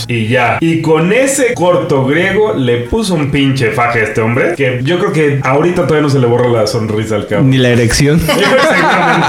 y 0.08 0.28
ya. 0.28 0.58
Y 0.62 0.82
con 0.82 1.12
ese 1.14 1.54
corto 1.54 2.06
griego 2.06 2.54
le 2.54 2.78
puso 2.88 3.14
un 3.16 3.32
pinche 3.32 3.72
faje 3.72 4.00
a 4.02 4.04
este 4.04 4.22
hombre. 4.22 4.54
Que 4.56 4.80
yo 4.84 5.00
creo 5.00 5.12
que 5.12 5.40
ahorita 5.44 5.84
todavía 5.84 6.02
no 6.04 6.10
se 6.10 6.20
le 6.20 6.28
borra 6.28 6.48
la 6.50 6.68
sonrisa 6.68 7.16
al 7.16 7.28
cabo. 7.28 7.44
Ni 7.44 7.58
la 7.58 7.70
erección. 7.70 8.20
Exactamente. 8.30 9.28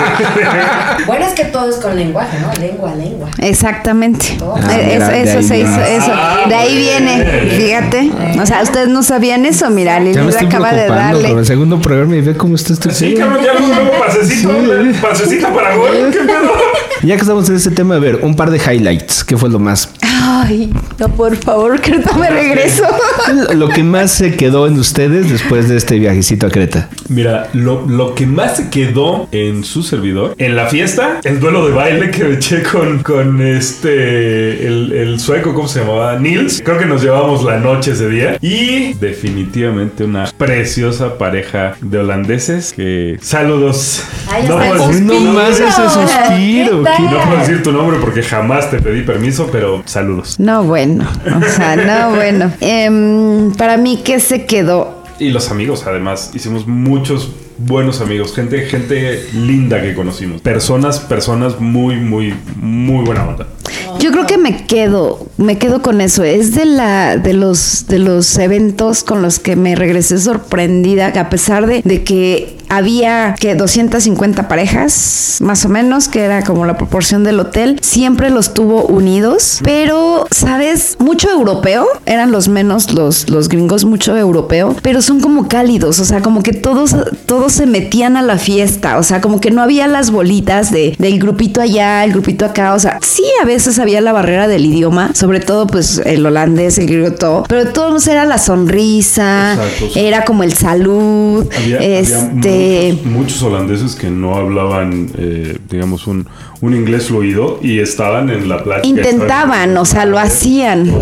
Bueno, 1.06 1.24
es 1.26 1.32
que 1.32 1.44
todo 1.46 1.68
es 1.70 1.76
con 1.76 1.96
lenguaje, 1.96 2.38
¿no? 2.40 2.52
Lengua, 2.60 2.94
lengua. 2.94 3.28
Exactamente. 3.38 4.36
Ah, 4.42 4.78
Eh, 4.78 4.90
mira, 4.94 5.08
de 5.08 5.22
eso 5.22 5.42
se 5.42 5.58
hizo, 5.60 5.80
eso. 5.80 6.12
Ah, 6.12 6.44
De 6.48 6.54
ahí 6.54 6.76
viene, 6.76 7.24
fíjate. 7.56 8.10
O 8.40 8.46
sea, 8.46 8.62
ustedes 8.62 8.88
no 8.88 9.02
sabían 9.02 9.44
eso. 9.46 9.70
Mira, 9.70 9.98
Lili 9.98 10.14
Ya 10.14 10.22
me 10.22 10.30
estoy 10.30 10.46
acaba 10.46 10.68
de 10.72 10.82
preocupando 10.84 11.12
con 11.16 11.22
darle. 11.22 11.40
el 11.40 11.46
segundo 11.46 11.80
programa 11.80 12.16
y 12.16 12.20
ve 12.20 12.36
cómo 12.36 12.54
está 12.54 12.74
este 12.74 12.92
Sí, 12.92 13.14
cabrón, 13.14 13.42
ya 13.44 13.52
luego 13.54 13.74
luego 13.74 13.90
pasecito, 14.04 14.50
pasecito 15.00 15.48
para 15.54 15.74
gol. 15.76 15.90
¿Qué 16.12 16.18
pedo? 16.18 16.52
Ya 17.02 17.14
que 17.16 17.20
estamos 17.22 17.48
en 17.48 17.56
este 17.56 17.70
tema, 17.70 17.96
a 17.96 17.98
ver, 17.98 18.16
un 18.22 18.36
par 18.36 18.50
de 18.50 18.58
highlights. 18.58 19.24
¿Qué 19.24 19.36
fue 19.36 19.48
lo 19.48 19.58
más 19.58 19.90
Ay, 20.22 20.70
no, 20.98 21.08
por 21.08 21.34
favor, 21.36 21.80
que 21.80 21.92
no 21.98 22.12
me 22.18 22.28
regreso. 22.28 22.84
Lo 23.54 23.68
que 23.68 23.82
más 23.82 24.10
se 24.10 24.36
quedó 24.36 24.66
en 24.66 24.78
ustedes 24.78 25.30
después 25.30 25.68
de 25.68 25.76
este 25.76 25.98
viajecito 25.98 26.46
a 26.46 26.50
Creta. 26.50 26.88
Mira, 27.08 27.48
lo, 27.54 27.86
lo 27.88 28.14
que 28.14 28.26
más 28.26 28.58
se 28.58 28.68
quedó 28.70 29.28
en 29.32 29.64
su 29.64 29.82
servidor, 29.82 30.34
en 30.38 30.56
la 30.56 30.66
fiesta, 30.66 31.20
el 31.24 31.40
duelo 31.40 31.66
de 31.66 31.72
baile 31.74 32.10
que 32.10 32.24
me 32.24 32.34
eché 32.34 32.62
con, 32.62 33.02
con 33.02 33.40
este, 33.40 34.66
el, 34.66 34.92
el 34.92 35.20
sueco, 35.20 35.54
¿cómo 35.54 35.68
se 35.68 35.80
llamaba? 35.80 36.16
Nils. 36.18 36.60
Creo 36.64 36.78
que 36.78 36.86
nos 36.86 37.02
llevamos 37.02 37.42
la 37.44 37.58
noche 37.58 37.92
ese 37.92 38.08
día. 38.08 38.36
Y 38.40 38.92
definitivamente 38.94 40.04
una 40.04 40.26
preciosa 40.36 41.16
pareja 41.18 41.74
de 41.80 41.98
holandeses 41.98 42.72
que... 42.74 43.16
Saludos. 43.22 44.04
Ay, 44.30 44.44
no, 44.48 44.56
puedo, 44.58 44.92
nomás 45.00 45.58
ese 45.60 45.88
suspiro. 45.88 46.82
¿Qué 46.84 46.90
¿qué- 46.96 47.04
tal? 47.04 47.10
no 47.10 47.24
puedo 47.24 47.38
decir 47.40 47.62
tu 47.62 47.72
nombre 47.72 47.98
porque 48.00 48.22
jamás 48.22 48.70
te 48.70 48.78
pedí 48.80 49.02
permiso, 49.02 49.48
pero 49.50 49.82
saludos. 49.86 50.09
No, 50.38 50.64
bueno. 50.64 51.06
O 51.26 51.56
sea, 51.56 51.76
no, 51.76 52.16
bueno. 52.16 52.52
Em, 52.60 53.52
para 53.52 53.76
mí, 53.76 54.00
¿qué 54.04 54.20
se 54.20 54.46
quedó? 54.46 55.02
Y 55.18 55.30
los 55.30 55.50
amigos, 55.50 55.84
además, 55.86 56.30
hicimos 56.34 56.66
muchos 56.66 57.30
buenos 57.58 58.00
amigos, 58.00 58.34
gente, 58.34 58.62
gente 58.66 59.22
linda 59.34 59.82
que 59.82 59.94
conocimos. 59.94 60.40
Personas, 60.40 61.00
personas 61.00 61.60
muy, 61.60 61.96
muy, 61.96 62.34
muy 62.56 63.04
buena 63.04 63.28
onda. 63.28 63.46
Yo 63.98 64.12
creo 64.12 64.26
que 64.26 64.38
me 64.38 64.66
quedo, 64.66 65.26
me 65.36 65.58
quedo 65.58 65.82
con 65.82 66.00
eso. 66.00 66.24
Es 66.24 66.54
de 66.54 66.64
la, 66.64 67.18
de 67.18 67.34
los, 67.34 67.86
de 67.86 67.98
los 67.98 68.38
eventos 68.38 69.04
con 69.04 69.20
los 69.20 69.38
que 69.38 69.56
me 69.56 69.76
regresé 69.76 70.18
sorprendida, 70.18 71.12
que 71.12 71.18
a 71.18 71.28
pesar 71.28 71.66
de, 71.66 71.82
de 71.84 72.02
que 72.02 72.56
había 72.70 73.34
que 73.38 73.54
250 73.54 74.48
parejas, 74.48 75.38
más 75.40 75.64
o 75.64 75.68
menos, 75.68 76.08
que 76.08 76.20
era 76.20 76.42
como 76.42 76.64
la 76.64 76.78
proporción 76.78 77.24
del 77.24 77.40
hotel, 77.40 77.78
siempre 77.82 78.30
los 78.30 78.54
tuvo 78.54 78.84
unidos. 78.84 79.60
Pero, 79.62 80.26
¿sabes? 80.30 80.96
Mucho 80.98 81.30
europeo, 81.30 81.86
eran 82.06 82.30
los 82.30 82.48
menos 82.48 82.92
los, 82.94 83.28
los 83.28 83.48
gringos, 83.48 83.84
mucho 83.84 84.16
europeo, 84.16 84.76
pero 84.82 85.02
son 85.02 85.20
como 85.20 85.48
cálidos, 85.48 85.98
o 85.98 86.04
sea, 86.04 86.22
como 86.22 86.42
que 86.42 86.52
todos, 86.52 86.94
todos 87.26 87.52
se 87.52 87.66
metían 87.66 88.16
a 88.16 88.22
la 88.22 88.38
fiesta, 88.38 88.98
o 88.98 89.02
sea, 89.02 89.20
como 89.20 89.40
que 89.40 89.50
no 89.50 89.62
había 89.62 89.86
las 89.86 90.10
bolitas 90.10 90.70
de, 90.70 90.94
del 90.98 91.18
grupito 91.18 91.60
allá, 91.60 92.04
el 92.04 92.12
grupito 92.12 92.44
acá, 92.44 92.74
o 92.74 92.78
sea, 92.78 92.98
sí 93.02 93.24
a 93.42 93.44
veces 93.44 93.78
había 93.78 94.00
la 94.00 94.12
barrera 94.12 94.46
del 94.46 94.64
idioma, 94.64 95.10
sobre 95.14 95.40
todo 95.40 95.66
pues 95.66 96.00
el 96.04 96.24
holandés, 96.24 96.78
el 96.78 96.86
griego, 96.86 97.12
todo, 97.12 97.44
pero 97.48 97.64
de 97.64 97.72
todos 97.72 98.06
era 98.06 98.24
la 98.24 98.38
sonrisa, 98.38 99.54
Exacto, 99.54 99.86
sí. 99.92 99.98
era 99.98 100.24
como 100.24 100.44
el 100.44 100.52
salud, 100.52 101.48
Había, 101.56 101.76
había 101.76 102.30
este... 102.60 102.92
muchos, 102.92 103.06
muchos 103.06 103.42
holandeses 103.42 103.94
que 103.96 104.10
no 104.10 104.36
hablaban, 104.36 105.10
eh, 105.16 105.58
digamos, 105.68 106.06
un, 106.06 106.26
un 106.60 106.74
inglés 106.74 107.08
fluido 107.08 107.58
y 107.62 107.80
estaban 107.80 108.30
en 108.30 108.48
la 108.48 108.62
plática. 108.62 108.88
Intentaban, 108.88 109.76
o 109.76 109.84
sea, 109.84 110.06
lo 110.06 110.18
hacían. 110.18 110.92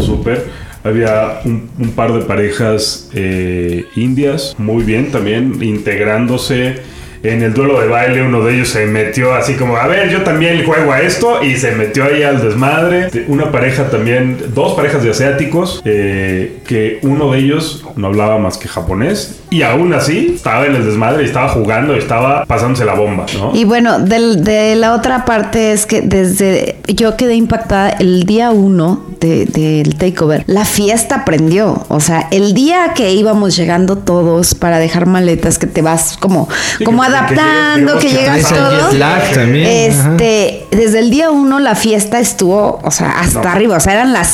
Había 0.85 1.41
un, 1.45 1.69
un 1.79 1.91
par 1.91 2.13
de 2.13 2.21
parejas 2.21 3.11
eh, 3.13 3.85
indias, 3.97 4.55
muy 4.59 4.85
bien 4.85 5.11
también, 5.11 5.63
integrándose. 5.63 6.77
En 7.25 7.43
el 7.43 7.53
duelo 7.53 7.81
de 7.81 7.89
baile 7.89 8.23
uno 8.23 8.45
de 8.45 8.55
ellos 8.55 8.69
se 8.69 8.87
metió 8.87 9.35
así 9.35 9.55
como, 9.55 9.77
a 9.77 9.89
ver, 9.89 10.09
yo 10.09 10.23
también 10.23 10.65
juego 10.65 10.93
a 10.93 11.01
esto 11.01 11.43
y 11.43 11.57
se 11.57 11.73
metió 11.73 12.05
ahí 12.05 12.23
al 12.23 12.41
desmadre. 12.41 13.09
Una 13.27 13.51
pareja 13.51 13.91
también, 13.91 14.37
dos 14.55 14.75
parejas 14.75 15.03
de 15.03 15.11
asiáticos, 15.11 15.83
eh, 15.85 16.59
que 16.65 17.01
uno 17.03 17.33
de 17.33 17.41
ellos 17.41 17.85
no 17.97 18.07
hablaba 18.07 18.39
más 18.39 18.57
que 18.57 18.69
japonés 18.69 19.38
y 19.51 19.63
aún 19.63 19.93
así 19.95 20.33
estaba 20.37 20.67
en 20.67 20.75
el 20.75 20.85
desmadre 20.85 21.23
y 21.23 21.27
estaba 21.27 21.49
jugando 21.49 21.95
estaba 21.95 22.45
pasándose 22.45 22.85
la 22.85 22.95
bomba, 22.95 23.27
¿no? 23.39 23.53
Y 23.55 23.65
bueno, 23.65 23.99
del- 23.99 24.45
de 24.45 24.77
la 24.77 24.95
otra 24.95 25.25
parte 25.25 25.73
es 25.73 25.87
que 25.87 26.03
desde 26.03 26.77
yo 26.89 27.17
quedé 27.17 27.35
impactada 27.35 27.91
el 27.91 28.25
día 28.25 28.51
uno 28.51 29.05
de- 29.21 29.47
del 29.47 29.97
takeover. 29.97 30.45
La 30.47 30.65
fiesta 30.65 31.25
prendió. 31.25 31.85
O 31.89 31.99
sea, 32.01 32.29
el 32.31 32.55
día 32.55 32.93
que 32.95 33.13
íbamos 33.13 33.57
llegando 33.57 33.99
todos 33.99 34.55
para 34.55 34.79
dejar 34.79 35.07
maletas, 35.07 35.59
que 35.59 35.67
te 35.67 35.83
vas 35.83 36.17
como, 36.19 36.49
Sí, 36.79 36.85
como 36.85 37.03
que- 37.03 37.09
que 37.09 37.17
adaptando, 37.17 37.99
llegas- 37.99 38.03
que, 38.03 38.09
llegas 38.11 38.49
todo. 38.49 39.03
ajá. 39.03 39.29
Este, 39.55 40.67
desde 40.71 40.99
el 41.01 41.11
día 41.11 41.31
uno 41.31 41.59
la 41.59 41.75
fiesta 41.75 42.21
estuvo, 42.21 42.79
o 42.83 42.91
sea, 42.91 43.19
hasta 43.21 43.43
No. 43.43 43.49
arriba. 43.49 43.77
O 43.77 43.81
sea, 43.81 43.95
eran 43.95 44.13
las 44.13 44.29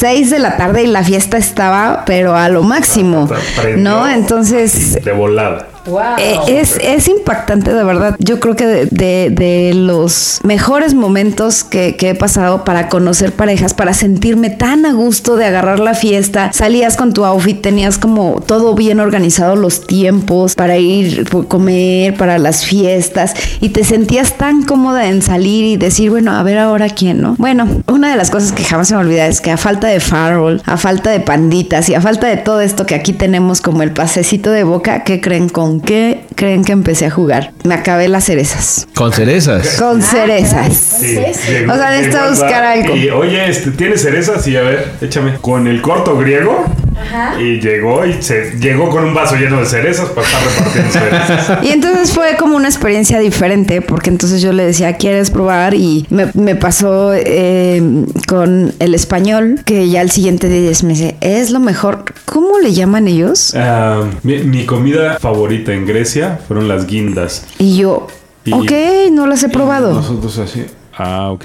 6 0.00 0.30
de 0.30 0.38
la 0.38 0.56
tarde 0.56 0.82
y 0.82 0.86
la 0.86 1.04
fiesta 1.04 1.36
estaba, 1.36 2.04
pero 2.06 2.34
a 2.34 2.48
lo 2.48 2.62
máximo. 2.62 3.28
¿No? 3.76 4.08
Entonces, 4.08 4.94
De 5.04 5.12
volada. 5.12 5.68
Wow. 5.86 6.02
eh, 6.18 6.38
es, 6.48 6.76
es 6.82 7.08
impactante, 7.08 7.72
de 7.72 7.84
verdad. 7.84 8.16
Yo 8.18 8.38
creo 8.40 8.56
que 8.56 8.66
de, 8.66 8.86
de- 9.30 9.72
los 9.74 10.40
mejores 10.42 10.94
momentos 10.94 11.64
que, 11.64 11.96
que 11.96 12.10
he 12.10 12.14
pasado 12.14 12.64
para 12.64 12.88
conocer 12.88 13.32
parejas, 13.32 13.72
para 13.72 13.94
sentirme 13.94 14.50
tan 14.50 14.84
a 14.84 14.92
gusto 14.92 15.36
de 15.36 15.44
agarrar 15.46 15.78
la 15.80 15.94
fiesta. 15.94 16.50
Salías 16.52 16.96
con 16.96 17.12
tu 17.12 17.24
outfit, 17.24 17.60
tenías 17.60 17.98
como 17.98 18.42
todo 18.46 18.74
bien 18.74 19.00
organizado, 19.00 19.56
los 19.56 19.86
tiempos 19.86 20.54
para 20.54 20.76
ir 20.76 21.26
a 21.32 21.42
comer, 21.48 22.14
para 22.16 22.38
las 22.38 22.64
fiestas, 22.64 23.34
y 23.60 23.70
te 23.70 23.84
sentías 23.84 24.36
tan 24.36 24.62
cómoda 24.64 25.06
en 25.06 25.22
salir 25.22 25.64
y 25.64 25.76
decir, 25.76 26.10
bueno, 26.10 26.32
a 26.32 26.42
ver 26.42 26.58
ahora 26.58 26.88
quién, 26.90 27.20
¿no? 27.22 27.36
Bueno, 27.38 27.66
una 27.86 28.10
de 28.10 28.16
las 28.16 28.30
cosas 28.30 28.52
que 28.52 28.64
jamás 28.64 28.88
se 28.88 28.94
me 28.94 29.00
olvida 29.00 29.26
es 29.26 29.40
que 29.40 29.50
a 29.50 29.56
falta 29.56 29.86
de 29.86 30.00
farol, 30.00 30.60
a 30.66 30.76
falta 30.76 31.10
de 31.10 31.20
panditas 31.20 31.88
y 31.88 31.94
a 31.94 32.00
falta 32.00 32.26
de 32.26 32.36
todo 32.36 32.60
esto 32.60 32.86
que 32.86 32.94
aquí 32.94 33.12
tenemos 33.12 33.60
como 33.60 33.82
el 33.82 33.92
pasecito 33.92 34.50
de 34.50 34.64
boca, 34.64 35.04
¿qué 35.04 35.20
creen 35.20 35.48
con 35.48 35.69
qué 35.78 36.24
creen 36.34 36.64
que 36.64 36.72
empecé 36.72 37.06
a 37.06 37.10
jugar? 37.10 37.52
Me 37.62 37.74
acabé 37.74 38.08
las 38.08 38.24
cerezas. 38.24 38.88
Con 38.96 39.12
cerezas. 39.12 39.76
Con 39.78 40.00
Ah, 40.00 40.04
cerezas. 40.04 40.74
Sí, 40.74 41.16
Sí. 41.32 41.52
llegó- 41.52 41.72
O 41.74 41.76
sea, 41.76 41.90
necesito 41.90 42.28
buscar 42.30 42.64
algo. 42.64 42.96
Y 42.96 43.10
oye, 43.10 43.48
este, 43.48 43.70
¿tienes 43.70 44.02
cerezas? 44.02 44.44
Y 44.48 44.56
a 44.56 44.62
ver, 44.62 44.92
échame. 45.00 45.34
Con 45.40 45.68
el 45.68 45.80
corto 45.82 46.16
griego. 46.18 46.64
Ajá. 47.00 47.40
Y 47.40 47.60
llegó 47.60 48.04
y 48.06 48.22
se 48.22 48.52
llegó 48.58 48.88
con 48.90 49.04
un 49.04 49.14
vaso 49.14 49.36
lleno 49.36 49.58
de 49.60 49.66
cerezas 49.66 50.08
para 50.10 50.26
estar 50.26 50.42
repartiendo 50.44 50.90
cerezas. 50.92 51.58
Y 51.64 51.68
entonces 51.70 52.12
fue 52.12 52.36
como 52.38 52.56
una 52.56 52.68
experiencia 52.68 53.18
diferente, 53.18 53.80
porque 53.82 54.10
entonces 54.10 54.42
yo 54.42 54.52
le 54.52 54.64
decía, 54.64 54.96
¿quieres 54.96 55.30
probar? 55.30 55.74
Y 55.74 56.06
me, 56.10 56.30
me 56.34 56.54
pasó 56.56 57.12
eh, 57.14 57.82
con 58.28 58.72
el 58.78 58.94
español, 58.94 59.60
que 59.64 59.88
ya 59.88 60.02
el 60.02 60.10
siguiente 60.10 60.48
día 60.48 60.70
me 60.82 60.88
dice, 60.90 61.16
es 61.20 61.50
lo 61.50 61.60
mejor. 61.60 62.04
¿Cómo 62.26 62.58
le 62.58 62.72
llaman 62.72 63.08
ellos? 63.08 63.54
Ah, 63.56 64.04
mi, 64.22 64.38
mi 64.38 64.66
comida 64.66 65.18
favorita 65.18 65.72
en 65.72 65.86
Grecia 65.86 66.38
fueron 66.46 66.68
las 66.68 66.86
guindas. 66.86 67.44
Y 67.58 67.76
yo, 67.78 68.06
Y- 68.44 68.52
ok, 68.52 68.72
no 69.12 69.26
las 69.26 69.42
he 69.42 69.48
probado. 69.48 69.92
Nosotros 69.92 70.38
así. 70.38 70.64
Ah, 70.96 71.30
ok. 71.32 71.44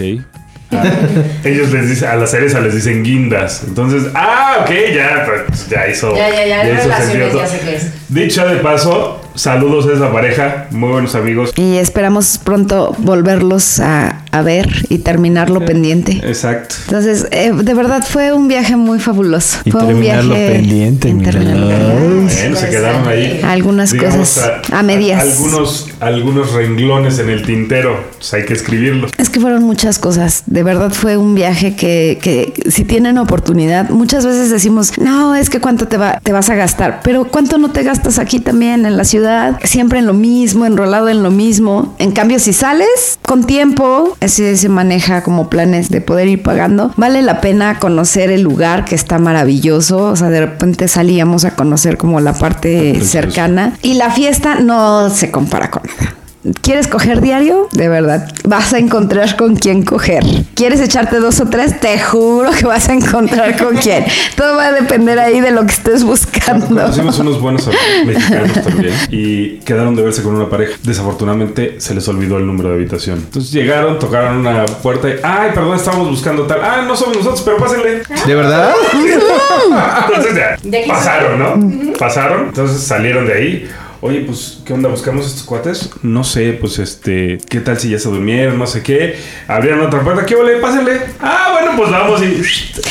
Ah, 0.71 0.83
ellos 1.43 1.71
les 1.71 1.89
dicen, 1.89 2.09
a 2.09 2.15
la 2.15 2.27
cereza 2.27 2.59
les 2.59 2.75
dicen 2.75 3.03
guindas. 3.03 3.63
Entonces, 3.67 4.03
ah, 4.13 4.57
ok, 4.61 4.71
ya, 4.93 5.25
pues, 5.25 5.69
ya 5.69 5.87
hizo. 5.87 6.15
Ya, 6.15 6.29
ya, 6.29 6.45
ya, 6.45 6.63
hizo 6.63 6.83
relaciones, 6.83 7.11
sentido. 7.11 7.39
ya 7.39 7.47
sé 7.47 7.59
qué 7.59 7.75
es. 7.75 7.91
Dicho 8.09 8.47
de 8.47 8.57
paso, 8.57 9.21
saludos 9.35 9.87
a 9.87 9.93
esa 9.93 10.11
pareja, 10.11 10.67
muy 10.71 10.89
buenos 10.89 11.15
amigos. 11.15 11.51
Y 11.55 11.77
esperamos 11.77 12.37
pronto 12.37 12.95
volverlos 12.97 13.79
a, 13.79 14.21
a 14.35 14.41
ver 14.41 14.67
y 14.89 14.99
terminar 14.99 15.49
lo 15.49 15.63
pendiente. 15.63 16.21
Exacto. 16.23 16.75
Entonces, 16.85 17.27
eh, 17.31 17.51
de 17.53 17.73
verdad 17.73 18.03
fue 18.07 18.33
un 18.33 18.47
viaje 18.47 18.75
muy 18.75 18.99
fabuloso. 18.99 19.59
Y 19.63 19.71
fue 19.71 19.81
un 19.81 19.87
terminarlo 19.87 20.35
viaje 20.35 20.51
pendiente. 20.51 21.13
Bueno, 21.13 22.57
se 22.57 22.69
quedaron 22.69 23.07
ahí. 23.07 23.41
Algunas 23.43 23.93
cosas 23.93 24.59
a 24.71 24.83
medias. 24.83 25.21
algunos, 25.21 25.87
algunos 25.99 26.53
renglones 26.53 27.19
en 27.19 27.29
el 27.29 27.45
tintero. 27.45 28.03
Pues 28.17 28.33
hay 28.33 28.45
que 28.45 28.53
escribirlos. 28.53 29.11
Es 29.17 29.29
que 29.29 29.39
fueron 29.39 29.63
muchas 29.63 29.99
cosas. 29.99 30.43
De 30.45 30.63
verdad 30.63 30.91
fue 30.91 31.17
un 31.17 31.35
viaje 31.35 31.75
que, 31.75 32.19
que 32.21 32.53
si 32.69 32.83
tienen 32.83 33.17
oportunidad, 33.17 33.89
muchas 33.89 34.25
veces 34.25 34.49
decimos, 34.49 34.97
no, 34.97 35.35
es 35.35 35.49
que 35.49 35.61
cuánto 35.61 35.87
te, 35.87 35.97
va, 35.97 36.19
te 36.21 36.33
vas 36.33 36.49
a 36.49 36.55
gastar, 36.55 37.01
pero 37.03 37.25
cuánto 37.25 37.57
no 37.57 37.71
te 37.71 37.83
gastas 37.83 38.19
aquí 38.19 38.39
también 38.39 38.85
en 38.85 38.97
la 38.97 39.05
ciudad, 39.05 39.59
siempre 39.63 39.99
en 39.99 40.05
lo 40.05 40.13
mismo, 40.13 40.65
enrolado 40.65 41.09
en 41.09 41.23
lo 41.23 41.31
mismo. 41.31 41.95
En 41.99 42.11
cambio, 42.11 42.39
si 42.39 42.53
sales 42.53 43.19
con 43.21 43.45
tiempo, 43.45 44.17
así 44.25 44.55
se 44.57 44.69
maneja 44.69 45.23
como 45.23 45.49
planes 45.49 45.89
de 45.89 46.01
poder 46.01 46.27
ir 46.27 46.43
pagando, 46.43 46.91
vale 46.97 47.21
la 47.21 47.41
pena 47.41 47.79
conocer 47.79 48.31
el 48.31 48.41
lugar 48.41 48.85
que 48.85 48.95
está 48.95 49.17
maravilloso. 49.19 49.97
O 50.05 50.15
sea, 50.15 50.29
de 50.29 50.41
repente 50.41 50.87
salíamos 50.87 51.45
a 51.45 51.55
conocer 51.55 51.97
como 51.97 52.19
la 52.19 52.33
parte 52.33 52.91
Precioso. 52.91 53.11
cercana 53.11 53.73
y 53.81 53.95
la 53.95 54.09
fiesta 54.09 54.55
no 54.55 55.09
se 55.09 55.31
compara 55.31 55.71
con 55.71 55.83
nada. 55.83 56.15
¿Quieres 56.61 56.87
coger 56.87 57.21
diario? 57.21 57.67
De 57.71 57.89
verdad, 57.89 58.31
vas 58.43 58.73
a 58.73 58.77
encontrar 58.77 59.35
con 59.35 59.55
quién 59.55 59.83
coger. 59.83 60.23
¿Quieres 60.53 60.79
echarte 60.79 61.19
dos 61.19 61.39
o 61.39 61.47
tres? 61.47 61.79
Te 61.79 61.99
juro 61.99 62.51
que 62.51 62.65
vas 62.65 62.87
a 62.87 62.93
encontrar 62.93 63.57
con 63.57 63.75
quién. 63.77 64.05
Todo 64.35 64.55
va 64.55 64.67
a 64.67 64.71
depender 64.71 65.17
ahí 65.17 65.41
de 65.41 65.49
lo 65.51 65.65
que 65.65 65.71
estés 65.71 66.03
buscando. 66.03 66.67
Conocimos 66.67 67.17
unos 67.19 67.41
buenos 67.41 67.67
mexicanos 68.05 68.53
también 68.53 68.93
y 69.09 69.57
quedaron 69.59 69.95
de 69.95 70.03
verse 70.03 70.21
con 70.21 70.35
una 70.35 70.47
pareja. 70.47 70.77
Desafortunadamente 70.83 71.81
se 71.81 71.95
les 71.95 72.07
olvidó 72.07 72.37
el 72.37 72.45
número 72.45 72.69
de 72.69 72.75
habitación. 72.75 73.19
Entonces 73.19 73.51
llegaron, 73.51 73.97
tocaron 73.97 74.37
una 74.37 74.65
puerta 74.65 75.09
y, 75.09 75.15
ay, 75.23 75.49
perdón, 75.53 75.75
estábamos 75.77 76.09
buscando 76.09 76.43
tal. 76.43 76.59
Ah, 76.63 76.83
no 76.87 76.95
somos 76.95 77.17
nosotros, 77.17 77.41
pero 77.43 77.57
pásenle. 77.57 78.03
¿De 78.25 78.35
verdad? 78.35 78.71
Entonces 80.07 80.35
ya, 80.35 80.57
¿De 80.61 80.83
qué 80.83 80.87
pasaron, 80.87 81.39
¿no? 81.39 81.97
Pasaron, 81.97 82.47
entonces 82.47 82.81
salieron 82.81 83.25
de 83.25 83.33
ahí. 83.33 83.69
Oye, 84.05 84.21
pues, 84.21 84.59
¿qué 84.63 84.73
onda? 84.73 84.87
¿Buscamos 84.87 85.25
estos 85.25 85.43
cuates? 85.43 85.89
No 86.03 86.23
sé, 86.23 86.53
pues, 86.53 86.77
este, 86.77 87.39
¿qué 87.49 87.59
tal 87.59 87.79
si 87.79 87.89
ya 87.89 87.97
se 87.97 88.07
durmieron? 88.07 88.57
No 88.57 88.67
sé 88.67 88.83
qué. 88.83 89.17
Abrieron 89.47 89.81
otra 89.81 90.01
puerta, 90.01 90.25
¿qué 90.25 90.35
ole? 90.35 90.57
Pásenle. 90.57 91.01
Ah, 91.19 91.49
bueno, 91.53 91.75
pues 91.75 91.91
vamos 91.91 92.21
y... 92.21 92.41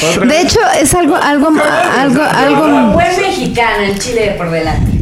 otra 0.07 0.27
De 0.27 0.41
hecho, 0.41 0.59
es 0.81 0.93
algo, 0.95 1.15
algo, 1.15 1.49
algo, 1.49 2.23
algo. 2.23 2.93
Buen 2.95 3.21
mexicano, 3.21 3.85
el 3.85 3.99
chile 3.99 4.35
por 4.37 4.51
delante. 4.51 4.94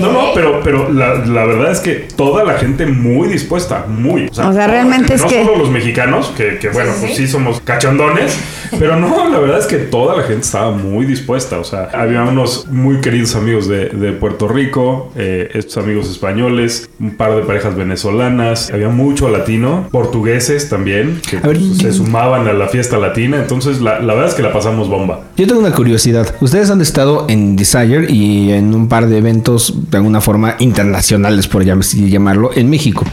No, 0.00 0.12
no, 0.12 0.20
pero, 0.34 0.60
pero 0.62 0.92
la, 0.92 1.14
la 1.24 1.44
verdad 1.44 1.70
es 1.72 1.80
que 1.80 2.06
toda 2.16 2.44
la 2.44 2.54
gente 2.54 2.86
muy 2.86 3.28
dispuesta, 3.28 3.84
muy. 3.88 4.26
O 4.28 4.34
sea, 4.34 4.50
realmente 4.66 5.14
es 5.14 5.22
no 5.22 5.28
que- 5.28 5.44
solo 5.44 5.56
los 5.58 5.70
mexicanos, 5.70 6.32
que, 6.36 6.58
que 6.58 6.68
bueno, 6.70 6.92
Sí, 6.94 7.00
pues 7.06 7.16
sí. 7.16 7.28
somos 7.28 7.60
cachondones, 7.60 8.38
pero 8.78 8.96
no, 8.96 9.28
la 9.28 9.38
verdad 9.38 9.58
es 9.58 9.66
que 9.66 9.76
toda 9.78 10.16
la 10.16 10.22
gente 10.22 10.42
estaba 10.44 10.70
muy 10.72 11.06
dispuesta. 11.06 11.58
O 11.58 11.64
sea, 11.64 11.90
había 11.92 12.22
unos 12.24 12.66
muy 12.68 13.00
queridos 13.00 13.34
amigos 13.36 13.68
de, 13.68 13.88
de 13.90 14.12
Puerto 14.12 14.48
Rico, 14.48 15.12
eh, 15.16 15.48
estos 15.54 15.76
amigos 15.78 16.10
españoles, 16.10 16.88
un 17.00 17.16
par 17.16 17.34
de 17.36 17.42
parejas 17.42 17.76
venezolanas, 17.76 18.70
había 18.72 18.88
mucho 18.88 19.28
latino, 19.28 19.88
portugueses 19.90 20.68
también, 20.68 21.20
que 21.28 21.38
pues, 21.38 21.58
se 21.78 21.92
sumaban 21.92 22.46
a 22.48 22.52
la 22.52 22.68
fiesta 22.68 22.98
latina. 22.98 23.36
Entonces, 23.38 23.80
la, 23.80 24.00
la 24.00 24.14
verdad 24.14 24.30
es 24.30 24.34
que 24.34 24.42
la 24.42 24.52
pasamos 24.52 24.88
bomba. 24.88 25.20
Yo 25.36 25.46
tengo 25.46 25.60
una 25.60 25.72
curiosidad. 25.74 26.34
Ustedes 26.40 26.70
han 26.70 26.80
estado 26.80 27.26
en 27.28 27.56
Desire 27.56 28.06
y 28.10 28.52
en 28.52 28.74
un 28.74 28.88
par 28.88 29.06
de 29.06 29.18
eventos 29.18 29.67
de 29.90 29.96
alguna 29.96 30.20
forma 30.20 30.56
internacionales, 30.58 31.46
por 31.46 31.64
llamarlo, 31.64 32.50
en 32.54 32.70
México. 32.70 33.04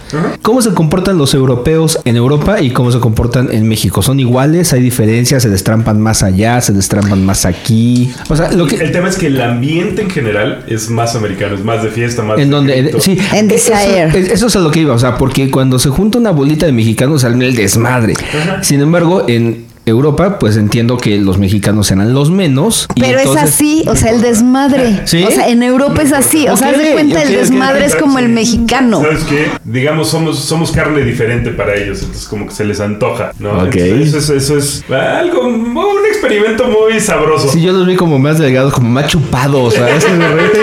¿Cómo 0.41 0.61
se 0.61 0.73
comportan 0.73 1.17
los 1.17 1.33
europeos 1.33 1.99
en 2.05 2.15
Europa 2.15 2.61
y 2.61 2.71
cómo 2.71 2.91
se 2.91 2.99
comportan 2.99 3.49
en 3.51 3.67
México? 3.67 4.01
¿Son 4.01 4.19
iguales? 4.19 4.73
¿Hay 4.73 4.81
diferencias? 4.81 5.43
¿Se 5.43 5.49
destrampan 5.49 5.99
más 5.99 6.23
allá? 6.23 6.61
¿Se 6.61 6.73
destrampan 6.73 7.25
más 7.25 7.45
aquí? 7.45 8.11
O 8.29 8.35
sea, 8.35 8.51
lo 8.51 8.67
que... 8.67 8.75
El 8.77 8.91
tema 8.91 9.09
es 9.09 9.17
que 9.17 9.27
el 9.27 9.39
ambiente 9.41 10.01
en 10.01 10.09
general 10.09 10.63
es 10.67 10.89
más 10.89 11.15
americano, 11.15 11.55
es 11.55 11.63
más 11.63 11.83
de 11.83 11.89
fiesta, 11.89 12.23
más 12.23 12.37
En 12.39 12.49
de 12.49 12.55
donde, 12.55 12.81
grito. 12.81 12.99
sí, 12.99 13.17
En 13.33 13.49
eso, 13.51 13.71
Desire. 13.73 14.33
eso 14.33 14.47
es 14.47 14.55
a 14.55 14.59
lo 14.59 14.71
que 14.71 14.81
iba, 14.81 14.93
o 14.93 14.99
sea, 14.99 15.17
porque 15.17 15.49
cuando 15.51 15.79
se 15.79 15.89
junta 15.89 16.17
una 16.17 16.31
bolita 16.31 16.65
de 16.65 16.71
mexicanos 16.71 17.21
sale 17.21 17.45
el 17.45 17.55
desmadre. 17.55 18.13
Sin 18.61 18.81
embargo, 18.81 19.25
en 19.27 19.65
Europa, 19.85 20.39
pues 20.39 20.57
entiendo 20.57 20.97
que 20.97 21.17
los 21.17 21.37
mexicanos 21.37 21.91
eran 21.91 22.13
los 22.13 22.31
menos. 22.31 22.87
y 22.95 23.01
Pero 23.01 23.19
entonces- 23.19 23.43
es 23.43 23.49
así, 23.53 23.83
o 23.87 23.95
sea, 23.95 24.11
el 24.11 24.21
desmadre. 24.21 25.01
¿Sí? 25.05 25.23
O 25.23 25.31
sea, 25.31 25.47
en 25.49 25.61
Europa 25.63 26.01
es 26.01 26.11
así. 26.11 26.47
O 26.47 26.57
sea, 26.57 26.69
haz 26.69 26.77
de 26.77 26.91
cuenta, 26.93 27.21
el 27.23 27.33
desmadre 27.33 27.85
es 27.85 27.95
como 27.95 28.19
el 28.19 28.29
mexicano. 28.29 29.01
¿Sabes 29.01 29.23
qué? 29.25 29.51
Digamos, 29.63 30.09
somos, 30.09 30.39
somos 30.39 30.71
carne 30.71 31.01
diferente 31.03 31.51
para 31.51 31.75
ellos, 31.75 31.99
entonces 32.01 32.27
como 32.27 32.47
que 32.47 32.53
se 32.53 32.65
les 32.65 32.79
antoja, 32.79 33.31
¿no? 33.39 33.51
Ok. 33.63 33.75
Entonces, 33.75 34.15
eso, 34.15 34.33
es, 34.35 34.45
eso 34.45 34.57
es 34.57 34.83
algo, 34.91 35.41
un 35.47 36.05
experimento 36.07 36.65
muy 36.67 36.99
sabroso. 36.99 37.49
Sí, 37.49 37.61
yo 37.61 37.71
los 37.71 37.85
vi 37.87 37.95
como 37.95 38.17
más 38.19 38.39
delgados, 38.39 38.73
como 38.73 38.89
más 38.89 39.07
chupados, 39.07 39.75
¿sabes? 39.75 40.05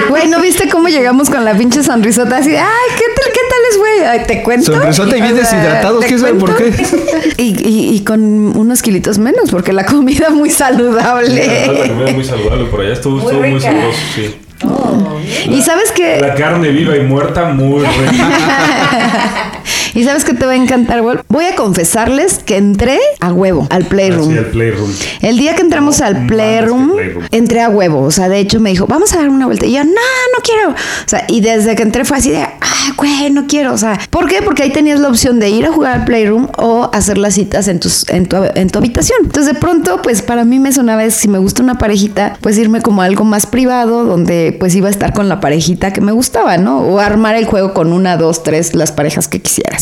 Güey, 0.08 0.28
¿no 0.28 0.40
viste 0.40 0.68
cómo 0.68 0.88
llegamos 0.88 1.30
con 1.30 1.44
la 1.44 1.54
pinche 1.56 1.82
sonrisota 1.82 2.38
así? 2.38 2.50
Ay, 2.50 2.90
¿qué 2.96 3.04
tal, 3.14 3.31
qué 3.52 3.56
tal 3.56 3.60
es, 3.70 3.78
güey? 3.78 4.26
Te 4.26 4.42
cuento. 4.42 4.72
Sonrisota 4.72 5.16
y 5.16 5.20
bien 5.22 5.34
O 5.34 5.36
sea, 5.36 5.44
deshidratados, 5.44 6.00
¿te 6.00 6.06
¿quién 6.06 6.18
sabe 6.20 6.34
por 6.34 6.56
qué? 6.56 6.72
Y, 7.38 7.68
y- 7.68 7.96
y 7.96 8.00
con 8.04 8.20
unos 8.56 8.82
kilitos 8.82 9.18
menos, 9.18 9.50
porque 9.50 9.72
la 9.72 9.84
comida 9.84 10.30
muy 10.30 10.50
Sí, 10.50 10.56
la 10.60 10.68
saludable. 10.68 11.66
comida 11.88 12.12
muy 12.12 12.24
saludable 12.24 12.64
por 12.66 12.80
allá, 12.80 12.92
estuvo, 12.92 13.16
Muy 13.16 13.26
estuvo 13.32 13.48
muy 13.48 13.60
sabroso, 13.60 13.98
sí. 14.14 14.34
Oh, 14.64 15.18
Y 15.50 15.60
sabes 15.60 15.90
que 15.90 16.20
La 16.20 16.34
carne 16.34 16.68
viva 16.70 16.96
y 16.96 17.00
muerta, 17.00 17.46
muy 17.46 17.80
rica. 17.84 18.12
y 19.94 20.04
sabes 20.04 20.24
que 20.24 20.34
te 20.34 20.46
va 20.46 20.52
a 20.52 20.56
encantar, 20.56 21.02
güey. 21.02 21.18
Voy 21.28 21.44
a 21.44 21.54
confesarles 21.54 22.38
que 22.38 22.56
entré 22.56 22.98
a 23.20 23.32
huevo 23.32 23.66
al 23.70 23.84
Playroom. 23.84 24.30
Así 24.30 24.38
el 24.38 24.46
playroom. 24.46 24.90
El 25.20 25.38
día 25.38 25.54
que 25.54 25.62
entramos 25.62 26.00
al 26.00 26.26
Playroom, 26.26 26.92
entré 27.30 27.60
a 27.60 27.68
huevo. 27.68 28.00
O 28.02 28.10
sea, 28.10 28.28
de 28.28 28.38
hecho 28.38 28.60
me 28.60 28.70
dijo, 28.70 28.86
vamos 28.86 29.12
a 29.12 29.18
dar 29.18 29.28
una 29.28 29.46
vuelta. 29.46 29.66
Y 29.66 29.72
yo, 29.72 29.84
no, 29.84 29.90
no 29.90 30.42
quiero. 30.42 30.70
O 30.70 31.08
sea, 31.08 31.24
y 31.28 31.40
desde 31.40 31.74
que 31.74 31.82
entré 31.82 32.04
fue 32.04 32.18
así 32.18 32.30
de, 32.30 32.42
ah, 32.42 32.92
güey, 32.96 33.30
no 33.30 33.46
quiero. 33.46 33.72
O 33.72 33.78
sea, 33.78 33.98
¿por 34.10 34.28
qué? 34.28 34.42
Porque 34.42 34.62
ahí 34.62 34.70
tenías 34.70 35.00
la 35.00 35.08
opción 35.08 35.38
de 35.38 35.50
ir 35.50 35.66
a 35.66 35.72
jugar 35.72 36.00
al 36.00 36.04
Playroom 36.04 36.48
o 36.56 36.90
hacer 36.92 37.18
las 37.18 37.34
citas 37.34 37.68
en, 37.68 37.80
tus, 37.80 38.08
en, 38.08 38.26
tu, 38.26 38.36
en 38.54 38.70
tu 38.70 38.78
habitación. 38.78 39.18
Entonces, 39.24 39.52
de 39.52 39.60
pronto, 39.60 40.00
pues 40.02 40.22
para 40.22 40.44
mí 40.44 40.58
me 40.58 40.72
sonaba, 40.72 41.08
si 41.10 41.28
me 41.28 41.38
gusta 41.38 41.62
una 41.62 41.78
parejita, 41.78 42.36
pues 42.40 42.58
irme 42.58 42.80
como 42.80 43.02
a 43.02 43.04
algo 43.04 43.24
más 43.24 43.46
privado, 43.46 44.04
donde 44.04 44.56
pues 44.58 44.74
iba 44.74 44.88
a 44.88 44.90
estar 44.90 45.12
con 45.12 45.28
la 45.28 45.40
parejita 45.40 45.92
que 45.92 46.00
me 46.00 46.12
gustaba, 46.12 46.56
¿no? 46.56 46.80
O 46.80 46.98
armar 46.98 47.36
el 47.36 47.46
juego 47.46 47.74
con 47.74 47.92
una, 47.92 48.16
dos, 48.16 48.42
tres, 48.42 48.74
las 48.74 48.92
parejas 48.92 49.28
que 49.28 49.40
quisieras. 49.40 49.81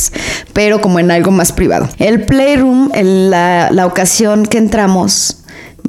Pero 0.53 0.81
como 0.81 0.99
en 0.99 1.11
algo 1.11 1.31
más 1.31 1.53
privado. 1.53 1.89
El 1.99 2.25
Playroom, 2.27 2.91
en 2.95 3.31
la, 3.31 3.71
la 3.71 3.87
ocasión 3.87 4.45
que 4.47 4.59
entramos, 4.59 5.37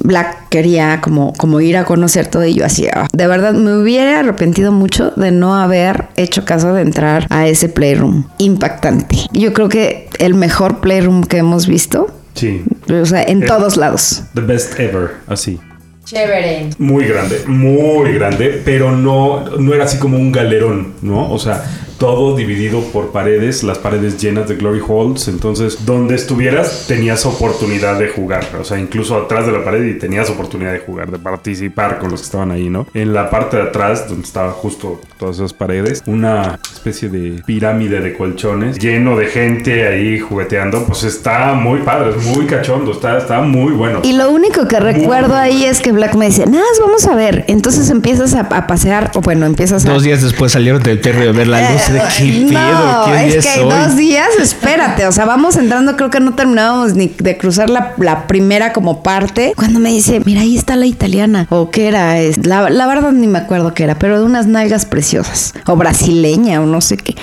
Black 0.03 0.49
quería 0.49 0.99
como, 1.01 1.33
como 1.33 1.61
ir 1.61 1.77
a 1.77 1.83
conocer 1.85 2.25
todo 2.27 2.45
y 2.45 2.55
yo 2.55 2.65
así, 2.65 2.87
ah, 2.87 3.07
de 3.13 3.27
verdad 3.27 3.53
me 3.53 3.77
hubiera 3.77 4.19
arrepentido 4.21 4.71
mucho 4.71 5.11
de 5.15 5.31
no 5.31 5.55
haber 5.55 6.07
hecho 6.15 6.43
caso 6.45 6.73
de 6.73 6.81
entrar 6.81 7.27
a 7.29 7.47
ese 7.47 7.69
playroom. 7.69 8.25
Impactante. 8.39 9.17
Yo 9.33 9.53
creo 9.53 9.69
que 9.69 10.07
el 10.17 10.33
mejor 10.33 10.79
playroom 10.79 11.23
que 11.23 11.37
hemos 11.37 11.67
visto, 11.67 12.07
Sí. 12.33 12.63
o 12.89 13.05
sea, 13.05 13.21
en 13.23 13.43
Eh. 13.43 13.45
todos 13.45 13.75
lados. 13.77 14.23
The 14.33 14.41
best 14.41 14.79
ever, 14.79 15.11
así. 15.27 15.59
chévere. 16.05 16.69
Muy 16.79 17.05
grande, 17.05 17.41
muy 17.47 18.13
grande, 18.13 18.61
pero 18.65 18.91
no, 18.95 19.45
no 19.59 19.73
era 19.73 19.83
así 19.83 19.97
como 19.97 20.17
un 20.17 20.31
galerón, 20.31 20.93
¿no? 21.01 21.31
O 21.31 21.37
sea, 21.37 21.63
todo 22.01 22.35
dividido 22.35 22.81
por 22.85 23.11
paredes, 23.11 23.61
las 23.61 23.77
paredes 23.77 24.19
llenas 24.19 24.49
de 24.49 24.55
glory 24.55 24.81
holes, 24.85 25.27
entonces 25.27 25.85
donde 25.85 26.15
estuvieras 26.15 26.85
tenías 26.87 27.27
oportunidad 27.27 27.99
de 27.99 28.07
jugar, 28.07 28.43
o 28.59 28.63
sea, 28.63 28.79
incluso 28.79 29.15
atrás 29.15 29.45
de 29.45 29.51
la 29.51 29.63
pared 29.63 29.85
y 29.85 29.99
tenías 29.99 30.27
oportunidad 30.31 30.71
de 30.71 30.79
jugar, 30.79 31.11
de 31.11 31.19
participar 31.19 31.99
con 31.99 32.09
los 32.09 32.21
que 32.21 32.25
estaban 32.25 32.49
ahí, 32.49 32.69
¿no? 32.71 32.87
En 32.95 33.13
la 33.13 33.29
parte 33.29 33.57
de 33.57 33.63
atrás, 33.63 34.09
donde 34.09 34.23
estaba 34.23 34.51
justo 34.51 34.99
todas 35.19 35.35
esas 35.35 35.53
paredes, 35.53 36.01
una 36.07 36.59
especie 36.73 37.07
de 37.07 37.43
pirámide 37.45 38.01
de 38.01 38.17
colchones 38.17 38.79
lleno 38.79 39.15
de 39.15 39.27
gente 39.27 39.87
ahí 39.87 40.19
jugueteando, 40.19 40.83
pues 40.87 41.03
está 41.03 41.53
muy 41.53 41.81
padre, 41.81 42.15
es 42.17 42.25
muy 42.35 42.47
cachondo, 42.47 42.93
está, 42.93 43.19
está 43.19 43.41
muy 43.41 43.73
bueno. 43.73 43.99
Y 44.01 44.13
lo 44.13 44.31
único 44.31 44.67
que 44.67 44.79
recuerdo 44.79 45.35
ahí 45.35 45.65
es 45.65 45.81
que 45.81 45.91
Black 45.91 46.15
me 46.15 46.25
decía, 46.25 46.47
nada, 46.47 46.65
vamos 46.79 47.05
a 47.05 47.13
ver. 47.13 47.45
Entonces 47.47 47.91
empiezas 47.91 48.33
a, 48.33 48.39
a 48.39 48.65
pasear, 48.65 49.11
o 49.13 49.21
bueno, 49.21 49.45
empiezas 49.45 49.85
a... 49.85 49.93
Dos 49.93 50.01
días 50.01 50.23
después 50.23 50.53
salieron 50.53 50.81
del 50.81 50.99
perro 50.99 51.29
a 51.29 51.31
ver 51.31 51.47
la 51.47 51.71
luz 51.71 51.90
de 51.91 52.01
qué 52.17 52.45
pedo, 52.49 52.61
no, 52.71 53.05
qué 53.05 53.37
es 53.37 53.45
que 53.45 53.61
hoy? 53.61 53.69
dos 53.69 53.95
días, 53.95 54.27
espérate, 54.39 55.05
o 55.07 55.11
sea, 55.11 55.25
vamos 55.25 55.55
entrando, 55.57 55.95
creo 55.95 56.09
que 56.09 56.19
no 56.19 56.33
terminábamos 56.35 56.93
ni 56.93 57.07
de 57.07 57.37
cruzar 57.37 57.69
la, 57.69 57.93
la 57.97 58.27
primera 58.27 58.73
como 58.73 59.03
parte, 59.03 59.53
cuando 59.55 59.79
me 59.79 59.89
dice, 59.89 60.21
mira, 60.25 60.41
ahí 60.41 60.57
está 60.57 60.75
la 60.75 60.85
italiana, 60.85 61.47
o 61.49 61.69
qué 61.69 61.87
era, 61.87 62.19
Es- 62.19 62.45
la, 62.45 62.69
la 62.69 62.87
verdad 62.87 63.11
ni 63.11 63.27
me 63.27 63.39
acuerdo 63.39 63.73
qué 63.73 63.83
era, 63.83 63.95
pero 63.99 64.19
de 64.19 64.25
unas 64.25 64.47
nalgas 64.47 64.85
preciosas, 64.85 65.53
o 65.65 65.75
brasileña, 65.75 66.61
o 66.61 66.65
no 66.65 66.81
sé 66.81 66.97
qué, 66.97 67.15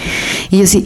y 0.51 0.59
yo 0.59 0.67
sí... 0.67 0.85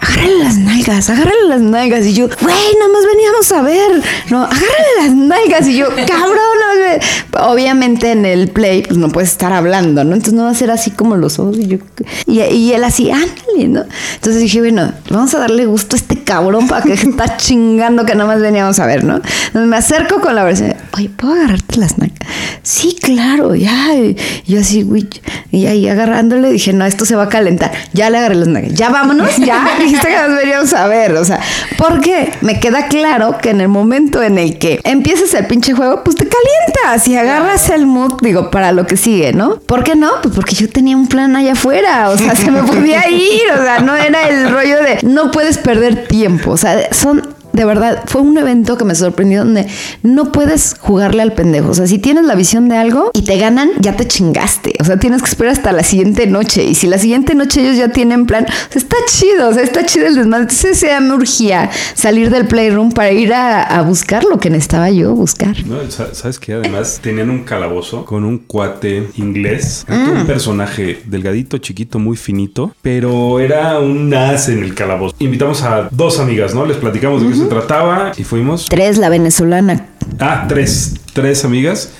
Agárrale 0.00 0.38
las 0.38 0.56
nalgas, 0.56 1.10
agárrale 1.10 1.48
las 1.48 1.60
nalgas. 1.60 2.06
Y 2.06 2.14
yo, 2.14 2.26
güey, 2.26 2.54
nada 2.78 2.92
más 2.92 3.04
veníamos 3.06 3.52
a 3.52 3.62
ver. 3.62 4.02
No, 4.30 4.44
agárrale 4.44 4.88
las 5.02 5.14
nalgas. 5.14 5.68
Y 5.68 5.76
yo, 5.76 5.88
cabrón. 6.06 6.36
no, 6.36 6.78
güey". 6.78 7.50
Obviamente 7.50 8.12
en 8.12 8.24
el 8.24 8.48
play, 8.48 8.82
pues 8.82 8.98
no 8.98 9.08
puedes 9.10 9.30
estar 9.30 9.52
hablando, 9.52 10.02
¿no? 10.04 10.14
Entonces 10.14 10.34
no 10.34 10.44
va 10.44 10.50
a 10.50 10.54
ser 10.54 10.70
así 10.70 10.90
como 10.90 11.16
los 11.16 11.38
ojos. 11.38 11.58
Y, 11.58 11.66
yo, 11.66 11.78
y, 12.26 12.40
y 12.40 12.72
él 12.72 12.82
así, 12.84 13.10
ándale, 13.10 13.68
¿no? 13.68 13.84
Entonces 14.14 14.40
dije, 14.40 14.60
bueno, 14.60 14.92
vamos 15.10 15.34
a 15.34 15.38
darle 15.38 15.66
gusto 15.66 15.96
a 15.96 15.98
este 15.98 16.22
cabrón 16.22 16.66
para 16.66 16.82
que 16.82 16.92
está 16.94 17.36
chingando 17.36 18.06
que 18.06 18.14
nada 18.14 18.26
más 18.26 18.40
veníamos 18.40 18.78
a 18.78 18.86
ver, 18.86 19.04
¿no? 19.04 19.16
Entonces 19.16 19.68
me 19.68 19.76
acerco 19.76 20.20
con 20.20 20.34
la 20.34 20.44
versión, 20.44 20.74
oye, 20.96 21.10
¿puedo 21.10 21.34
agarrarte 21.34 21.76
las 21.78 21.98
nalgas? 21.98 22.18
Sí, 22.62 22.96
claro, 23.00 23.54
ya. 23.54 23.94
Y 23.94 24.16
yo 24.46 24.60
así, 24.60 24.82
güey. 24.82 25.08
Y 25.50 25.66
ahí 25.66 25.88
agarrándole 25.88 26.50
dije, 26.50 26.72
no, 26.72 26.84
esto 26.86 27.04
se 27.04 27.16
va 27.16 27.24
a 27.24 27.28
calentar. 27.28 27.72
Ya 27.92 28.08
le 28.10 28.18
agarré 28.18 28.36
las 28.36 28.48
nalgas. 28.48 28.74
Ya 28.74 28.88
vámonos, 28.88 29.36
ya. 29.38 29.66
Dijiste 29.90 30.08
que 30.08 30.28
nos 30.28 30.36
veníamos 30.36 30.72
a 30.72 30.86
ver. 30.86 31.12
O 31.14 31.24
sea, 31.24 31.40
porque 31.76 32.32
me 32.40 32.60
queda 32.60 32.86
claro 32.86 33.38
que 33.38 33.50
en 33.50 33.60
el 33.60 33.68
momento 33.68 34.22
en 34.22 34.38
el 34.38 34.58
que 34.58 34.80
empiezas 34.84 35.34
el 35.34 35.46
pinche 35.46 35.72
juego, 35.72 36.04
pues 36.04 36.16
te 36.16 36.26
calientas 36.28 37.08
y 37.08 37.16
agarras 37.16 37.68
el 37.70 37.86
mood, 37.86 38.20
digo, 38.20 38.50
para 38.50 38.72
lo 38.72 38.86
que 38.86 38.96
sigue, 38.96 39.32
¿no? 39.32 39.56
¿Por 39.60 39.84
qué 39.84 39.96
no? 39.96 40.10
Pues 40.22 40.34
porque 40.34 40.54
yo 40.54 40.68
tenía 40.68 40.96
un 40.96 41.08
plan 41.08 41.34
allá 41.36 41.52
afuera. 41.52 42.10
O 42.10 42.16
sea, 42.16 42.34
se 42.34 42.50
me 42.50 42.62
podía 42.62 43.08
ir. 43.10 43.42
O 43.58 43.62
sea, 43.62 43.80
no 43.80 43.96
era 43.96 44.28
el 44.28 44.50
rollo 44.50 44.82
de 44.82 44.98
no 45.02 45.30
puedes 45.30 45.58
perder 45.58 46.06
tiempo. 46.06 46.52
O 46.52 46.56
sea, 46.56 46.92
son 46.92 47.39
de 47.52 47.64
verdad, 47.64 48.02
fue 48.06 48.20
un 48.22 48.36
evento 48.38 48.76
que 48.76 48.84
me 48.84 48.94
sorprendió 48.94 49.40
donde 49.44 49.66
no 50.02 50.32
puedes 50.32 50.76
jugarle 50.80 51.22
al 51.22 51.32
pendejo. 51.32 51.70
O 51.70 51.74
sea, 51.74 51.86
si 51.86 51.98
tienes 51.98 52.24
la 52.24 52.34
visión 52.34 52.68
de 52.68 52.76
algo 52.76 53.10
y 53.14 53.22
te 53.22 53.38
ganan, 53.38 53.70
ya 53.80 53.96
te 53.96 54.06
chingaste. 54.06 54.74
O 54.80 54.84
sea, 54.84 54.98
tienes 54.98 55.22
que 55.22 55.28
esperar 55.28 55.52
hasta 55.52 55.72
la 55.72 55.82
siguiente 55.82 56.26
noche. 56.26 56.64
Y 56.64 56.74
si 56.74 56.86
la 56.86 56.98
siguiente 56.98 57.34
noche 57.34 57.60
ellos 57.62 57.76
ya 57.76 57.88
tienen 57.88 58.26
plan, 58.26 58.44
o 58.44 58.72
sea, 58.72 58.80
está 58.80 58.96
chido, 59.08 59.48
o 59.48 59.52
sea, 59.54 59.62
está 59.62 59.84
chido 59.86 60.06
el 60.06 60.14
desmadre. 60.14 60.42
Entonces, 60.42 60.78
se 60.78 61.00
me 61.00 61.14
urgía 61.14 61.70
salir 61.94 62.30
del 62.30 62.46
playroom 62.46 62.92
para 62.92 63.10
ir 63.12 63.32
a, 63.32 63.62
a 63.62 63.82
buscar 63.82 64.24
lo 64.24 64.38
que 64.38 64.50
necesitaba 64.50 64.90
yo 64.90 65.14
buscar. 65.14 65.56
No, 65.66 65.78
sa- 65.90 66.14
¿Sabes 66.14 66.38
qué? 66.38 66.54
Además 66.54 67.00
tenían 67.02 67.30
un 67.30 67.44
calabozo 67.44 68.04
con 68.04 68.24
un 68.24 68.38
cuate 68.38 69.08
inglés, 69.16 69.84
un 69.88 70.26
personaje 70.26 71.02
delgadito, 71.06 71.58
chiquito, 71.58 71.98
muy 71.98 72.16
finito, 72.16 72.74
pero 72.82 73.40
era 73.40 73.78
un 73.78 74.12
as 74.14 74.48
en 74.48 74.62
el 74.62 74.74
calabozo. 74.74 75.14
Invitamos 75.18 75.62
a 75.62 75.88
dos 75.90 76.18
amigas, 76.20 76.54
¿no? 76.54 76.64
Les 76.66 76.76
platicamos 76.76 77.22
de 77.22 77.28
qué 77.28 77.34
se 77.40 77.46
trataba 77.46 78.12
y 78.16 78.24
fuimos. 78.24 78.66
Tres, 78.68 78.98
la 78.98 79.08
venezolana. 79.08 79.86
Ah, 80.18 80.46
tres, 80.48 80.94
tres 81.12 81.44
amigas. 81.44 81.92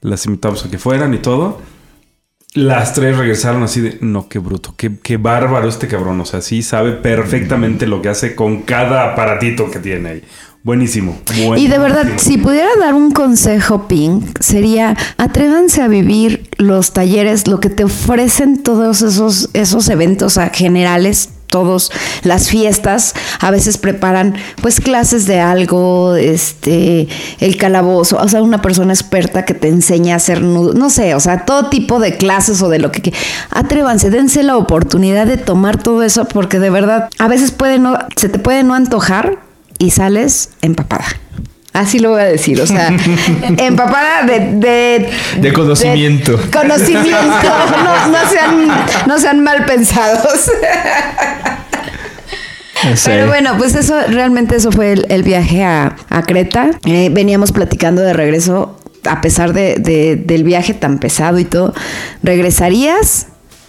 Las 0.00 0.26
invitamos 0.26 0.64
a 0.64 0.70
que 0.70 0.78
fueran 0.78 1.14
y 1.14 1.18
todo. 1.18 1.60
las 2.54 2.94
tres 2.94 3.16
regresaron 3.16 3.62
así 3.62 3.80
de, 3.80 3.98
no, 4.00 4.28
qué 4.28 4.38
bruto, 4.38 4.74
qué, 4.76 4.92
qué 5.02 5.16
bárbaro 5.16 5.68
este 5.68 5.86
cabrón. 5.86 6.20
O 6.20 6.24
sea, 6.24 6.40
sí 6.40 6.62
sabe 6.62 6.92
perfectamente 6.92 7.86
lo 7.86 8.00
que 8.02 8.08
hace 8.08 8.34
con 8.34 8.62
cada 8.62 9.12
aparatito 9.12 9.70
que 9.70 9.78
tiene 9.78 10.08
ahí. 10.08 10.22
Buenísimo. 10.64 11.16
Y 11.56 11.68
de 11.68 11.78
verdad, 11.78 12.04
buenísimo. 12.04 12.18
si 12.18 12.38
pudiera 12.38 12.68
dar 12.80 12.94
un 12.94 13.12
consejo, 13.12 13.86
Pink, 13.86 14.40
sería 14.40 14.96
atrévanse 15.16 15.82
a 15.82 15.88
vivir 15.88 16.50
los 16.58 16.92
talleres, 16.92 17.46
lo 17.46 17.60
que 17.60 17.70
te 17.70 17.84
ofrecen 17.84 18.62
todos 18.62 19.02
esos, 19.02 19.50
esos 19.52 19.88
eventos 19.88 20.38
generales. 20.52 21.30
Todos 21.48 21.90
las 22.22 22.48
fiestas 22.48 23.14
a 23.40 23.50
veces 23.50 23.78
preparan 23.78 24.34
pues 24.60 24.80
clases 24.80 25.26
de 25.26 25.40
algo, 25.40 26.14
este, 26.14 27.08
el 27.40 27.56
calabozo, 27.56 28.18
o 28.18 28.28
sea, 28.28 28.42
una 28.42 28.62
persona 28.62 28.92
experta 28.92 29.44
que 29.44 29.54
te 29.54 29.68
enseña 29.68 30.14
a 30.14 30.16
hacer 30.16 30.42
nudos, 30.42 30.74
no 30.74 30.90
sé, 30.90 31.14
o 31.14 31.20
sea, 31.20 31.44
todo 31.44 31.68
tipo 31.68 32.00
de 32.00 32.16
clases 32.16 32.62
o 32.62 32.68
de 32.68 32.78
lo 32.78 32.92
que, 32.92 33.02
que 33.02 33.12
atrévanse, 33.50 34.10
dense 34.10 34.42
la 34.42 34.56
oportunidad 34.56 35.26
de 35.26 35.36
tomar 35.36 35.82
todo 35.82 36.02
eso 36.02 36.26
porque 36.26 36.58
de 36.58 36.70
verdad 36.70 37.08
a 37.18 37.28
veces 37.28 37.50
puede 37.50 37.78
no, 37.78 37.98
se 38.16 38.28
te 38.28 38.38
puede 38.38 38.62
no 38.62 38.74
antojar 38.74 39.38
y 39.78 39.90
sales 39.90 40.50
empapada. 40.60 41.06
Así 41.78 41.98
lo 41.98 42.10
voy 42.10 42.20
a 42.22 42.24
decir, 42.24 42.60
o 42.60 42.66
sea, 42.66 42.88
empapada 43.58 44.24
de... 44.26 44.40
De, 44.54 45.10
De 45.40 45.52
conocimiento. 45.52 46.36
de 46.36 46.50
conocimiento. 46.50 47.48
No, 47.84 48.08
no 48.08 48.28
sean, 48.30 48.68
no 49.06 49.18
sean 49.18 49.42
mal 49.44 49.64
pensados. 49.64 50.50
Pero 53.04 53.26
bueno, 53.26 53.54
pues 53.58 53.74
eso, 53.74 53.94
realmente 54.08 54.56
eso 54.56 54.70
fue 54.70 54.92
el, 54.92 55.06
el 55.08 55.22
viaje 55.22 55.64
a, 55.64 55.96
a 56.08 56.22
Creta. 56.22 56.70
Eh, 56.86 57.10
veníamos 57.12 57.52
platicando 57.52 58.02
de 58.02 58.12
regreso, 58.12 58.78
a 59.08 59.20
pesar 59.20 59.52
de, 59.52 59.76
de- 59.76 60.16
del 60.16 60.44
viaje 60.44 60.74
tan 60.74 60.98
pesado 60.98 61.38
y 61.38 61.44
todo. 61.44 61.74
¿Regresarías? 62.22 63.26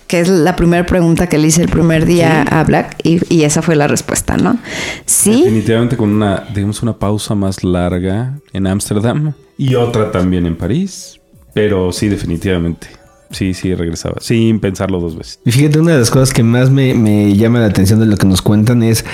Que 0.09 0.21
es 0.21 0.27
la 0.27 0.55
primera 0.55 0.87
pregunta 0.87 1.27
que 1.27 1.37
le 1.37 1.49
hice 1.49 1.61
el 1.61 1.69
primer 1.69 2.07
día 2.07 2.41
a 2.41 2.63
Black 2.63 2.95
y, 3.03 3.19
y 3.31 3.43
esa 3.43 3.61
fue 3.61 3.75
la 3.75 3.87
respuesta, 3.87 4.37
¿no? 4.37 4.57
Sí. 5.05 5.43
Definitivamente 5.43 5.97
con 5.97 6.09
una, 6.09 6.45
digamos, 6.51 6.81
una 6.81 6.97
pausa 6.97 7.35
más 7.35 7.63
larga 7.63 8.33
en 8.51 8.65
Ámsterdam 8.65 9.33
y 9.55 9.75
otra 9.75 10.11
también 10.11 10.47
en 10.47 10.55
París. 10.55 11.19
Pero 11.53 11.91
sí, 11.91 12.07
definitivamente. 12.07 12.87
Sí, 13.29 13.53
sí, 13.53 13.75
regresaba. 13.75 14.15
Sin 14.19 14.59
pensarlo 14.59 14.99
dos 14.99 15.15
veces. 15.15 15.39
Y 15.45 15.51
fíjate, 15.51 15.77
una 15.77 15.91
de 15.91 15.99
las 15.99 16.09
cosas 16.09 16.33
que 16.33 16.41
más 16.41 16.71
me, 16.71 16.95
me 16.95 17.35
llama 17.35 17.59
la 17.59 17.67
atención 17.67 17.99
de 17.99 18.07
lo 18.07 18.17
que 18.17 18.25
nos 18.25 18.41
cuentan 18.41 18.81
es 18.81 19.05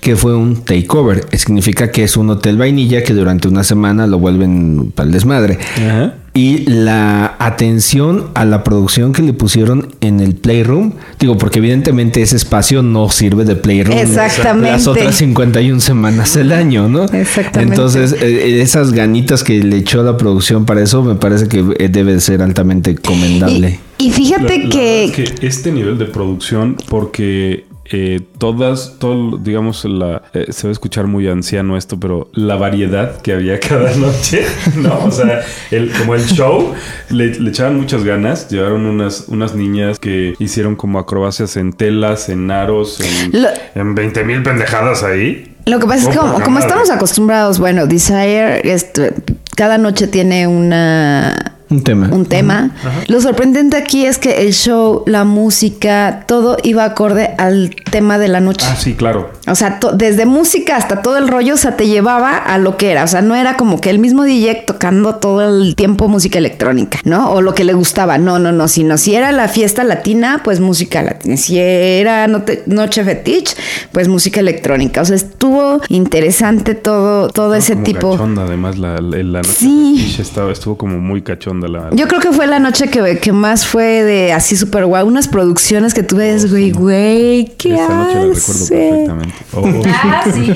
que 0.00 0.14
fue 0.14 0.36
un 0.36 0.62
takeover. 0.62 1.26
Significa 1.36 1.90
que 1.90 2.04
es 2.04 2.16
un 2.16 2.30
hotel 2.30 2.58
vainilla 2.58 3.02
que 3.02 3.12
durante 3.12 3.48
una 3.48 3.64
semana 3.64 4.06
lo 4.06 4.20
vuelven 4.20 4.92
para 4.94 5.08
el 5.08 5.12
desmadre. 5.12 5.58
Ajá. 5.76 6.14
Y 6.36 6.64
la 6.68 7.36
atención 7.38 8.30
a 8.34 8.44
la 8.44 8.64
producción 8.64 9.12
que 9.12 9.22
le 9.22 9.32
pusieron 9.32 9.94
en 10.00 10.18
el 10.18 10.34
Playroom, 10.34 10.94
digo, 11.20 11.38
porque 11.38 11.60
evidentemente 11.60 12.22
ese 12.22 12.34
espacio 12.34 12.82
no 12.82 13.08
sirve 13.08 13.44
de 13.44 13.54
Playroom 13.54 13.96
Exactamente. 13.96 14.72
las 14.72 14.86
otras 14.88 15.14
51 15.14 15.80
semanas 15.80 16.34
del 16.34 16.50
año, 16.50 16.88
¿no? 16.88 17.04
Exactamente. 17.04 17.74
Entonces, 17.74 18.16
eh, 18.20 18.60
esas 18.60 18.90
ganitas 18.92 19.44
que 19.44 19.62
le 19.62 19.76
echó 19.76 20.02
la 20.02 20.16
producción 20.16 20.64
para 20.66 20.82
eso, 20.82 21.04
me 21.04 21.14
parece 21.14 21.46
que 21.46 21.64
eh, 21.78 21.88
debe 21.88 22.18
ser 22.18 22.42
altamente 22.42 22.96
comendable. 22.96 23.78
Y, 23.98 24.08
y 24.08 24.10
fíjate 24.10 24.58
La- 24.64 24.70
que, 24.70 25.04
es 25.04 25.12
que 25.12 25.46
este 25.46 25.70
nivel 25.70 25.98
de 25.98 26.06
producción, 26.06 26.76
porque 26.88 27.64
eh, 27.90 28.20
todas, 28.38 28.96
todo, 28.98 29.36
digamos, 29.36 29.84
la, 29.84 30.22
eh, 30.32 30.46
se 30.50 30.66
va 30.66 30.70
a 30.70 30.72
escuchar 30.72 31.06
muy 31.06 31.28
anciano 31.28 31.76
esto, 31.76 31.98
pero 32.00 32.30
la 32.32 32.56
variedad 32.56 33.20
que 33.20 33.32
había 33.32 33.60
cada 33.68 33.94
noche, 33.96 34.44
¿no? 34.76 35.04
O 35.04 35.10
sea, 35.10 35.42
el, 35.70 35.90
como 35.92 36.14
el 36.14 36.24
show, 36.24 36.72
le, 37.10 37.38
le 37.38 37.50
echaban 37.50 37.76
muchas 37.76 38.04
ganas. 38.04 38.48
Llevaron 38.50 38.86
unas, 38.86 39.24
unas 39.28 39.54
niñas 39.54 39.98
que 39.98 40.34
hicieron 40.38 40.76
como 40.76 40.98
acrobacias 40.98 41.56
en 41.56 41.72
telas, 41.72 42.28
en 42.28 42.50
aros, 42.50 43.00
en, 43.00 43.42
Lo- 43.42 43.48
en 43.74 43.94
20 43.94 44.24
mil 44.24 44.42
pendejadas 44.42 45.02
ahí. 45.02 45.50
Lo 45.66 45.78
que 45.78 45.86
pasa 45.86 46.02
es 46.02 46.08
que 46.08 46.18
Oh, 46.18 46.32
como, 46.32 46.40
como 46.44 46.58
estamos 46.58 46.90
acostumbrados, 46.90 47.58
bueno, 47.58 47.86
Desire, 47.86 48.70
este, 48.70 49.14
cada 49.56 49.78
noche 49.78 50.06
tiene 50.06 50.46
una 50.46 51.53
Un 51.70 51.82
tema. 51.82 52.08
un 52.12 52.26
tema. 52.26 52.70
Lo 53.08 53.20
sorprendente 53.20 53.76
aquí 53.76 54.04
es 54.04 54.18
que 54.18 54.42
el 54.46 54.52
show, 54.52 55.02
la 55.06 55.24
música, 55.24 56.24
todo 56.26 56.58
iba 56.62 56.84
acorde 56.84 57.30
al 57.38 57.74
tema 57.90 58.18
de 58.18 58.28
la 58.28 58.40
noche. 58.40 58.66
Ah, 58.68 58.76
sí, 58.76 58.94
claro. 58.94 59.30
O 59.46 59.54
sea, 59.54 59.80
desde 59.94 60.26
música 60.26 60.76
hasta 60.76 61.00
todo 61.00 61.16
el 61.16 61.26
rollo, 61.26 61.54
o 61.54 61.56
sea, 61.56 61.76
te 61.76 61.86
llevaba 61.86 62.36
a 62.36 62.58
lo 62.58 62.76
que 62.76 62.90
era. 62.90 63.04
O 63.04 63.08
sea, 63.08 63.22
no 63.22 63.34
era 63.34 63.56
como 63.56 63.80
que 63.80 63.88
el 63.90 63.98
mismo 63.98 64.24
DJ 64.24 64.64
tocando 64.66 65.14
todo 65.16 65.42
el 65.42 65.74
tiempo 65.74 66.06
música 66.08 66.38
electrónica, 66.38 66.98
¿no? 67.04 67.30
O 67.30 67.40
lo 67.40 67.54
que 67.54 67.64
le 67.64 67.72
gustaba. 67.72 68.18
No, 68.18 68.38
no, 68.38 68.52
no. 68.52 68.68
Sino 68.68 68.98
si 68.98 69.14
era 69.14 69.32
la 69.32 69.48
fiesta 69.48 69.84
latina, 69.84 70.42
pues 70.44 70.60
música 70.60 71.02
latina. 71.02 71.36
Si 71.38 71.58
era 71.58 72.26
noche 72.66 73.04
fetiche, 73.04 73.56
pues 73.90 74.08
música 74.08 74.40
electrónica. 74.40 75.00
O 75.00 75.04
sea, 75.06 75.16
estuvo 75.16 75.80
interesante 75.88 76.74
todo, 76.74 77.28
todo 77.28 77.54
ese 77.54 77.72
Como 77.74 77.84
tipo. 77.84 78.10
Cachonda, 78.12 78.42
además, 78.44 78.78
la, 78.78 79.00
la, 79.00 79.22
la 79.22 79.38
noche 79.38 79.50
Sí. 79.54 80.16
estaba, 80.18 80.52
estuvo 80.52 80.76
como 80.76 80.98
muy 80.98 81.22
cachonda 81.22 81.53
la. 81.60 81.90
Yo 81.92 82.08
creo 82.08 82.20
que 82.20 82.32
fue 82.32 82.46
la 82.46 82.58
noche 82.58 82.88
que, 82.88 83.18
que 83.18 83.32
más 83.32 83.66
fue 83.66 84.02
de 84.02 84.32
así 84.32 84.56
súper 84.56 84.86
guau. 84.86 85.06
Unas 85.06 85.28
producciones 85.28 85.94
que 85.94 86.02
tú 86.02 86.16
ves, 86.16 86.50
güey, 86.50 86.70
güey, 86.70 87.52
¿qué 87.58 87.74
Esta 87.74 87.94
noche 87.94 88.14
la 88.14 88.20
recuerdo 88.22 88.32
hace? 88.34 88.76
perfectamente. 88.76 89.34
Oh. 89.52 89.64
Ah, 90.06 90.24
sí. 90.32 90.52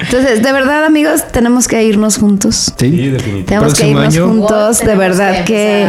Entonces, 0.00 0.42
de 0.42 0.52
verdad, 0.52 0.84
amigos, 0.84 1.24
tenemos 1.32 1.66
que 1.68 1.82
irnos 1.84 2.18
juntos. 2.18 2.72
Sí, 2.78 2.90
definitivamente. 2.90 3.44
Tenemos 3.44 3.74
que 3.74 3.88
irnos 3.88 4.14
año. 4.14 4.28
juntos, 4.28 4.80
de 4.80 4.94
verdad 4.94 5.44
que 5.44 5.54
que, 5.54 5.88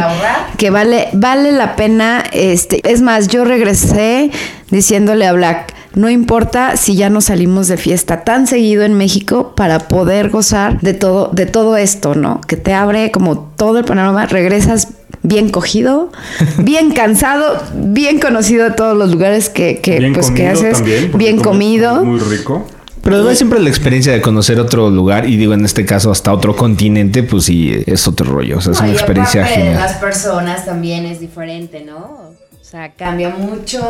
que 0.58 0.70
vale, 0.70 1.08
vale 1.12 1.52
la 1.52 1.76
pena. 1.76 2.24
Este, 2.32 2.80
es 2.90 3.02
más, 3.02 3.28
yo 3.28 3.44
regresé 3.44 4.30
diciéndole 4.70 5.26
a 5.26 5.32
Black, 5.32 5.74
no 5.96 6.10
importa 6.10 6.76
si 6.76 6.94
ya 6.94 7.08
no 7.08 7.22
salimos 7.22 7.68
de 7.68 7.78
fiesta 7.78 8.22
tan 8.22 8.46
seguido 8.46 8.82
en 8.84 8.92
México 8.92 9.54
para 9.56 9.88
poder 9.88 10.28
gozar 10.28 10.78
de 10.82 10.92
todo, 10.92 11.30
de 11.32 11.46
todo 11.46 11.78
esto, 11.78 12.14
¿no? 12.14 12.42
Que 12.42 12.56
te 12.56 12.74
abre 12.74 13.10
como 13.10 13.38
todo 13.56 13.78
el 13.78 13.86
panorama, 13.86 14.26
regresas 14.26 14.88
bien 15.22 15.48
cogido, 15.48 16.12
bien 16.58 16.92
cansado, 16.92 17.62
bien 17.74 18.20
conocido 18.20 18.64
de 18.64 18.72
todos 18.72 18.94
los 18.94 19.10
lugares 19.10 19.48
que, 19.48 19.80
que, 19.80 19.98
bien 19.98 20.12
pues, 20.12 20.30
que 20.30 20.46
haces, 20.46 20.76
también. 20.76 21.12
bien 21.16 21.40
comido. 21.40 22.04
Muy 22.04 22.20
rico. 22.20 22.66
Pero 23.02 23.16
además 23.16 23.38
siempre 23.38 23.58
la 23.60 23.70
experiencia 23.70 24.12
de 24.12 24.20
conocer 24.20 24.60
otro 24.60 24.90
lugar 24.90 25.26
y 25.26 25.38
digo 25.38 25.54
en 25.54 25.64
este 25.64 25.86
caso 25.86 26.10
hasta 26.10 26.30
otro 26.30 26.54
continente, 26.54 27.22
pues 27.22 27.44
sí, 27.44 27.72
es 27.86 28.06
otro 28.06 28.30
rollo. 28.30 28.58
O 28.58 28.60
sea, 28.60 28.72
es 28.72 28.80
una 28.80 28.88
y 28.88 28.92
experiencia 28.92 29.46
genial. 29.46 29.76
Las 29.76 29.94
personas 29.94 30.66
también 30.66 31.06
es 31.06 31.20
diferente, 31.20 31.84
¿no? 31.86 32.26
O 32.66 32.68
sea, 32.68 32.90
cambia 32.94 33.28
mucho, 33.30 33.80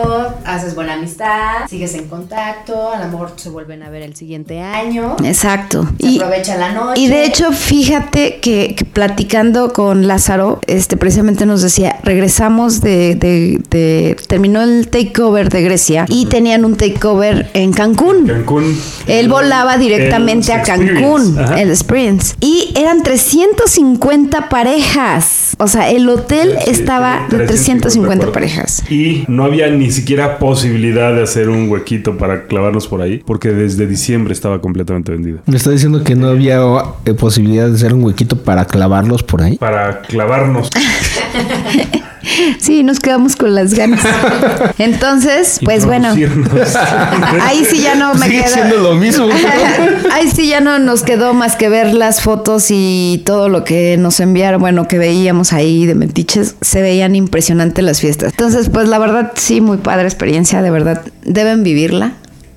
haces 0.44 0.74
buena 0.74 0.92
amistad, 0.92 1.66
sigues 1.66 1.94
en 1.94 2.08
contacto, 2.08 2.92
a 2.92 2.98
lo 3.02 3.08
mejor 3.10 3.32
se 3.36 3.48
vuelven 3.48 3.82
a 3.82 3.88
ver 3.88 4.02
el 4.02 4.14
siguiente 4.14 4.60
año. 4.60 5.16
Exacto. 5.24 5.88
Se 5.98 6.06
Y, 6.06 6.16
aprovecha 6.18 6.56
la 6.58 6.72
noche. 6.72 7.00
Y 7.00 7.06
de 7.08 7.24
hecho, 7.24 7.52
fíjate 7.52 8.38
que, 8.40 8.74
que 8.74 8.84
platicando 8.84 9.72
con 9.72 10.06
Lázaro, 10.06 10.60
este 10.66 10.98
precisamente 10.98 11.46
nos 11.46 11.62
decía, 11.62 12.00
regresamos 12.02 12.82
de, 12.82 13.14
de- 13.14 13.62
de- 13.70 14.14
terminó 14.28 14.60
el 14.60 14.88
takeover 14.88 15.48
de 15.48 15.62
Grecia 15.62 16.04
y 16.08 16.26
tenían 16.26 16.66
un 16.66 16.76
takeover 16.76 17.48
en 17.54 17.72
Cancún. 17.72 18.26
Cancún. 18.26 18.78
Él 19.06 19.30
volaba 19.30 19.78
directamente 19.78 20.52
a. 20.52 20.60
Cancún, 20.60 21.38
Ajá. 21.38 21.62
el 21.62 21.70
Experience. 21.70 22.34
Y 22.40 22.74
eran 22.76 23.02
350 23.02 24.50
parejas. 24.50 25.54
O 25.58 25.66
sea, 25.66 25.88
el 25.90 26.06
hotel 26.10 26.58
Sí, 26.62 26.72
estaba 26.72 27.26
de 27.30 27.38
350 27.46 27.46
350 27.46 28.32
Y 28.90 29.24
no 29.28 29.44
había 29.44 29.68
ni 29.70 29.90
siquiera 29.90 30.38
posibilidad 30.38 31.14
de 31.14 31.22
hacer 31.22 31.48
un 31.48 31.68
huequito 31.68 32.16
para 32.16 32.46
clavarnos 32.46 32.88
por 32.88 33.02
ahí, 33.02 33.22
porque 33.26 33.50
desde 33.52 33.86
diciembre 33.86 34.32
estaba 34.32 34.60
completamente 34.60 35.12
vendido. 35.12 35.38
Me 35.46 35.56
está 35.56 35.70
diciendo 35.70 36.02
que 36.04 36.14
no 36.14 36.28
había 36.28 36.60
eh, 37.04 37.14
posibilidad 37.14 37.68
de 37.68 37.74
hacer 37.74 37.94
un 37.94 38.04
huequito 38.04 38.36
para 38.36 38.64
clavarlos 38.64 39.22
por 39.22 39.42
ahí. 39.42 39.56
Para 39.56 40.02
clavarnos. 40.02 40.70
Sí, 42.58 42.82
nos 42.82 43.00
quedamos 43.00 43.36
con 43.36 43.54
las 43.54 43.74
ganas. 43.74 44.00
Entonces, 44.78 45.60
pues 45.64 45.86
bueno. 45.86 46.08
Ahí 47.40 47.64
sí 47.64 47.80
ya 47.80 47.94
no 47.94 48.14
me 48.14 48.46
siendo 48.48 48.76
lo 48.78 48.94
mismo. 48.94 49.28
Ahí 50.12 50.30
sí 50.30 50.48
ya 50.48 50.60
no 50.60 50.78
nos 50.78 51.02
quedó 51.02 51.34
más 51.34 51.56
que 51.56 51.68
ver 51.68 51.94
las 51.94 52.20
fotos 52.20 52.66
y 52.70 53.22
todo 53.24 53.48
lo 53.48 53.64
que 53.64 53.96
nos 53.98 54.20
enviaron, 54.20 54.60
bueno, 54.60 54.88
que 54.88 54.98
veíamos 54.98 55.52
ahí 55.52 55.86
de 55.86 55.94
metiches, 55.94 56.56
se 56.60 56.82
veían 56.82 57.14
impresionantes 57.14 57.84
las 57.84 58.00
fiestas. 58.00 58.32
Entonces, 58.32 58.68
pues 58.70 58.88
la 58.88 58.98
verdad 58.98 59.32
sí, 59.34 59.60
muy 59.60 59.78
padre 59.78 60.04
experiencia, 60.04 60.62
de 60.62 60.70
verdad, 60.70 61.02
deben 61.24 61.62
vivirla. 61.62 62.12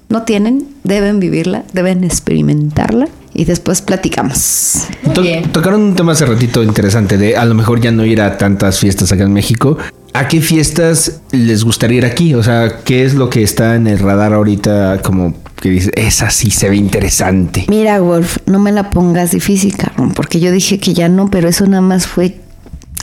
No 0.09 0.23
tienen, 0.23 0.67
deben 0.83 1.19
vivirla, 1.19 1.63
deben 1.73 2.03
experimentarla 2.03 3.07
y 3.39 3.45
después 3.45 3.81
platicamos. 3.81 4.83
To- 5.13 5.23
tocaron 5.51 5.81
un 5.81 5.95
tema 5.95 6.11
hace 6.11 6.25
ratito 6.25 6.61
interesante 6.61 7.17
de 7.17 7.37
a 7.37 7.45
lo 7.45 7.55
mejor 7.55 7.79
ya 7.79 7.91
no 7.91 8.05
ir 8.05 8.21
a 8.21 8.37
tantas 8.37 8.79
fiestas 8.79 9.11
acá 9.11 9.23
en 9.23 9.33
México. 9.33 9.77
¿A 10.13 10.27
qué 10.27 10.41
fiestas 10.41 11.21
les 11.31 11.63
gustaría 11.63 11.99
ir 11.99 12.05
aquí? 12.05 12.33
O 12.33 12.43
sea, 12.43 12.79
¿qué 12.83 13.05
es 13.05 13.13
lo 13.13 13.29
que 13.29 13.43
está 13.43 13.75
en 13.75 13.87
el 13.87 13.99
radar 13.99 14.33
ahorita 14.33 15.01
como 15.03 15.35
que 15.61 15.69
dice, 15.69 15.91
esa 15.95 16.29
sí 16.31 16.51
se 16.51 16.69
ve 16.69 16.75
interesante? 16.75 17.65
Mira, 17.69 18.01
Wolf, 18.01 18.37
no 18.45 18.59
me 18.59 18.71
la 18.71 18.89
pongas 18.89 19.31
difícil, 19.31 19.77
cabrón, 19.77 20.11
porque 20.13 20.39
yo 20.39 20.51
dije 20.51 20.79
que 20.79 20.93
ya 20.93 21.07
no, 21.09 21.29
pero 21.29 21.47
eso 21.47 21.65
nada 21.67 21.81
más 21.81 22.07
fue 22.07 22.39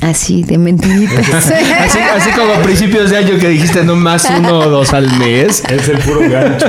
Así, 0.03 0.43
de 0.45 0.59
mentiritas. 0.59 1.27
Así, 1.35 1.99
así 2.15 2.31
como 2.33 2.53
a 2.53 2.63
principios 2.63 3.11
de 3.11 3.17
año 3.17 3.39
que 3.39 3.49
dijiste 3.49 3.83
no 3.83 3.97
más 3.97 4.29
uno 4.39 4.59
o 4.59 4.69
dos 4.69 4.93
al 4.93 5.11
mes. 5.19 5.63
Es 5.71 5.89
el 5.89 5.99
puro 5.99 6.21
gancho. 6.31 6.67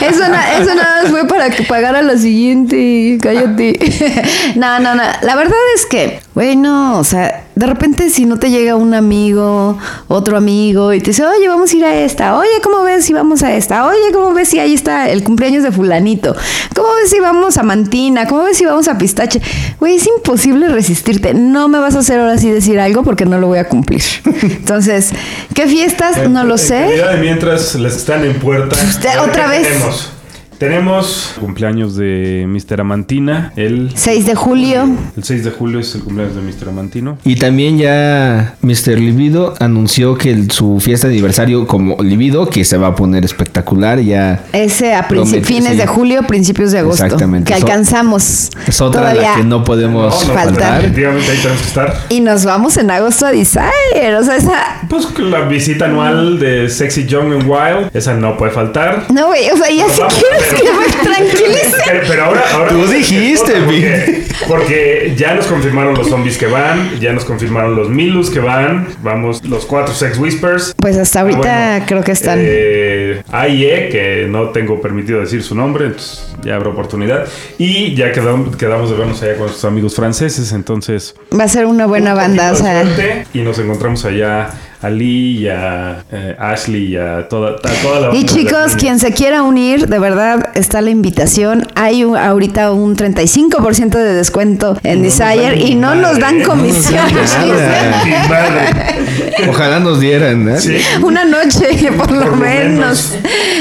Eso, 0.00 0.28
na- 0.28 0.58
eso 0.58 0.74
nada 0.74 1.02
más 1.02 1.10
fue 1.10 1.26
para 1.28 1.50
que 1.50 1.62
pagara 1.62 2.02
la 2.02 2.16
siguiente. 2.18 3.16
Cállate. 3.22 3.78
No, 4.56 4.78
no, 4.80 4.94
no. 4.94 5.02
La 5.22 5.36
verdad 5.36 5.54
es 5.76 5.86
que, 5.86 6.20
güey, 6.34 6.56
no. 6.56 6.98
O 6.98 7.04
sea, 7.04 7.44
de 7.54 7.66
repente 7.66 8.10
si 8.10 8.26
no 8.26 8.38
te 8.38 8.50
llega 8.50 8.76
un 8.76 8.94
amigo, 8.94 9.78
otro 10.08 10.36
amigo, 10.36 10.92
y 10.92 11.00
te 11.00 11.10
dice, 11.10 11.24
oye, 11.24 11.48
vamos 11.48 11.72
a 11.72 11.76
ir 11.76 11.84
a 11.84 11.94
esta. 11.94 12.36
Oye, 12.36 12.60
¿cómo 12.62 12.82
ves 12.82 13.04
si 13.04 13.12
vamos 13.12 13.42
a 13.42 13.54
esta? 13.54 13.86
Oye, 13.86 14.12
¿cómo 14.12 14.32
ves 14.32 14.48
si 14.48 14.58
ahí 14.58 14.74
está 14.74 15.08
el 15.08 15.22
cumpleaños 15.22 15.62
de 15.62 15.72
fulanito? 15.72 16.34
¿Cómo 16.74 16.88
ves 16.96 17.10
si 17.10 17.20
vamos 17.20 17.56
a 17.56 17.62
Mantina? 17.62 18.26
¿Cómo 18.26 18.44
ves 18.44 18.56
si 18.56 18.64
vamos 18.64 18.88
a 18.88 18.98
Pistache? 18.98 19.40
Güey, 19.78 19.96
es 19.96 20.06
imposible 20.06 20.68
resistirte. 20.68 21.34
No 21.34 21.68
me 21.68 21.78
vas 21.78 21.94
a 21.94 22.00
hacer 22.00 22.20
ahora 22.20 22.38
sí 22.38 22.50
decir 22.50 22.80
algo 22.80 23.02
porque 23.02 23.24
no 23.26 23.38
lo 23.38 23.46
voy 23.46 23.58
a 23.58 23.68
cumplir. 23.68 24.02
Entonces, 24.42 25.12
¿qué 25.54 25.66
fiestas? 25.66 26.28
No 26.28 26.44
lo 26.44 26.58
sé. 26.58 26.74
de 26.74 27.16
mientras 27.20 27.74
les 27.74 27.96
están 27.96 28.24
en 28.24 28.38
puerta. 28.38 28.76
Otra 29.22 29.44
¿qué 29.44 29.50
vez. 29.50 29.68
Tenemos? 29.68 30.10
Tenemos 30.58 31.34
cumpleaños 31.40 31.96
de 31.96 32.46
Mr. 32.48 32.80
Amantina. 32.80 33.52
El, 33.56 33.90
6 33.94 34.26
de 34.26 34.34
julio. 34.34 34.88
el 35.16 35.24
6 35.24 35.44
de 35.44 35.50
julio 35.50 35.80
es 35.80 35.94
el 35.94 36.02
cumpleaños 36.02 36.34
de 36.36 36.42
Mr. 36.42 36.68
Amantino. 36.68 37.18
Y 37.24 37.36
también 37.36 37.76
ya 37.78 38.54
Mr. 38.62 38.98
Libido 38.98 39.54
anunció 39.60 40.16
que 40.16 40.30
el- 40.30 40.50
su 40.50 40.80
fiesta 40.80 41.08
de 41.08 41.14
aniversario 41.14 41.66
como 41.66 41.96
Libido, 42.02 42.48
que 42.48 42.64
se 42.64 42.76
va 42.76 42.88
a 42.88 42.94
poner 42.94 43.24
espectacular, 43.24 44.00
ya 44.00 44.44
Ese 44.52 44.94
a 44.94 45.08
Promete, 45.08 45.42
fines 45.44 45.72
sí. 45.72 45.76
de 45.76 45.86
julio, 45.86 46.22
principios 46.22 46.72
de 46.72 46.78
agosto. 46.80 47.04
Exactamente. 47.04 47.52
Que 47.52 47.58
So- 47.60 47.66
alcanzamos. 47.66 48.50
es 48.66 48.80
otra 48.80 49.00
todavía. 49.02 49.30
la 49.32 49.36
que 49.36 49.44
no 49.44 49.64
podemos 49.64 50.22
No, 50.22 50.28
no, 50.28 50.34
faltar. 50.34 50.82
Definitivamente 50.82 51.30
ahí 51.32 51.38
tenemos 51.38 51.60
que 51.62 51.68
estar. 51.68 51.94
Y 52.08 52.20
nos 52.20 52.44
vamos 52.44 52.76
en 52.76 52.90
agosto 52.90 53.26
a 53.26 53.32
Desire. 53.32 54.16
O 54.18 54.22
sea, 54.24 54.36
esa. 54.36 54.80
Pues 54.88 55.06
que 55.06 55.22
la 55.22 55.40
visita 55.42 55.86
anual 55.86 56.38
de 56.38 56.68
Sexy 56.68 57.06
Young 57.06 57.32
and 57.32 57.42
Wild, 57.48 57.90
esa 57.94 58.14
no 58.14 58.36
puede 58.36 58.52
faltar. 58.52 59.06
No, 59.12 59.26
güey. 59.26 59.50
O 59.50 59.56
sea, 59.56 59.70
ya 59.70 59.88
si 59.88 60.00
Vamos 60.00 60.14
ver. 60.52 60.62
que 60.62 60.72
me 60.72 61.04
tranquilice. 61.04 61.76
Pero, 61.86 62.00
pero 62.08 62.24
ahora, 62.24 62.44
ahora 62.52 62.68
Tú 62.68 62.86
dijiste, 62.86 63.52
porque, 63.64 64.24
porque 64.48 65.14
ya 65.16 65.34
nos 65.34 65.46
confirmaron 65.46 65.94
los 65.94 66.08
zombies 66.08 66.38
que 66.38 66.46
van, 66.46 66.98
ya 67.00 67.12
nos 67.12 67.24
confirmaron 67.24 67.76
los 67.76 67.88
Milus 67.88 68.30
que 68.30 68.40
van, 68.40 68.88
vamos 69.02 69.44
los 69.44 69.64
cuatro 69.66 69.94
Sex 69.94 70.18
Whispers. 70.18 70.74
Pues 70.78 70.96
hasta 70.96 71.20
ahorita 71.20 71.44
Ah, 71.54 71.70
bueno, 71.72 71.86
creo 71.86 72.02
que 72.02 72.12
están. 72.12 72.38
Eh, 72.42 73.22
AIE, 73.30 73.88
que 73.90 74.26
no 74.28 74.50
tengo 74.50 74.80
permitido 74.80 75.20
decir 75.20 75.42
su 75.42 75.54
nombre, 75.54 75.86
entonces 75.86 76.34
ya 76.42 76.56
habrá 76.56 76.70
oportunidad. 76.70 77.26
Y 77.58 77.94
ya 77.94 78.12
quedamos, 78.12 78.56
quedamos 78.56 78.90
de 78.90 78.96
vernos 78.96 79.22
allá 79.22 79.32
con 79.32 79.42
nuestros 79.42 79.64
amigos 79.64 79.94
franceses, 79.94 80.52
entonces. 80.52 81.14
Va 81.38 81.44
a 81.44 81.48
ser 81.48 81.66
una 81.66 81.86
buena 81.86 82.12
un 82.12 82.18
banda. 82.18 82.52
O 82.52 82.56
sea. 82.56 82.84
y 83.32 83.40
nos 83.40 83.58
encontramos 83.58 84.04
allá 84.04 84.50
a 84.84 84.90
Lee 84.90 85.38
y 85.40 85.48
a 85.48 86.04
eh, 86.12 86.36
Ashley 86.38 86.92
y 86.92 86.96
a 86.96 87.26
toda, 87.28 87.52
a 87.52 87.82
toda 87.82 88.00
la 88.00 88.06
Y 88.08 88.10
banda 88.10 88.20
de 88.20 88.26
chicos, 88.26 88.76
quien 88.76 88.98
se 88.98 89.12
quiera 89.12 89.42
unir, 89.42 89.88
de 89.88 89.98
verdad 89.98 90.50
está 90.54 90.80
la 90.80 90.90
invitación. 90.90 91.66
Hay 91.74 92.04
un- 92.04 92.16
ahorita 92.16 92.72
un 92.72 92.96
35% 92.96 93.98
de 93.98 94.14
descuento 94.14 94.78
en 94.82 94.98
No 94.98 95.04
Desire 95.04 95.56
y 95.56 95.74
no 95.74 95.94
nos 95.94 96.18
dan 96.18 96.38
no 96.38 96.40
nos 96.40 96.48
comisión. 96.48 97.04
Ojalá 99.48 99.80
nos 99.80 100.00
dieran, 100.00 100.48
¿eh? 100.48 100.60
Sí. 100.60 100.76
Una 101.02 101.24
noche, 101.24 101.90
por 101.96 102.10
lo, 102.10 102.20
Por 102.20 102.30
lo 102.30 102.36
menos. 102.36 103.14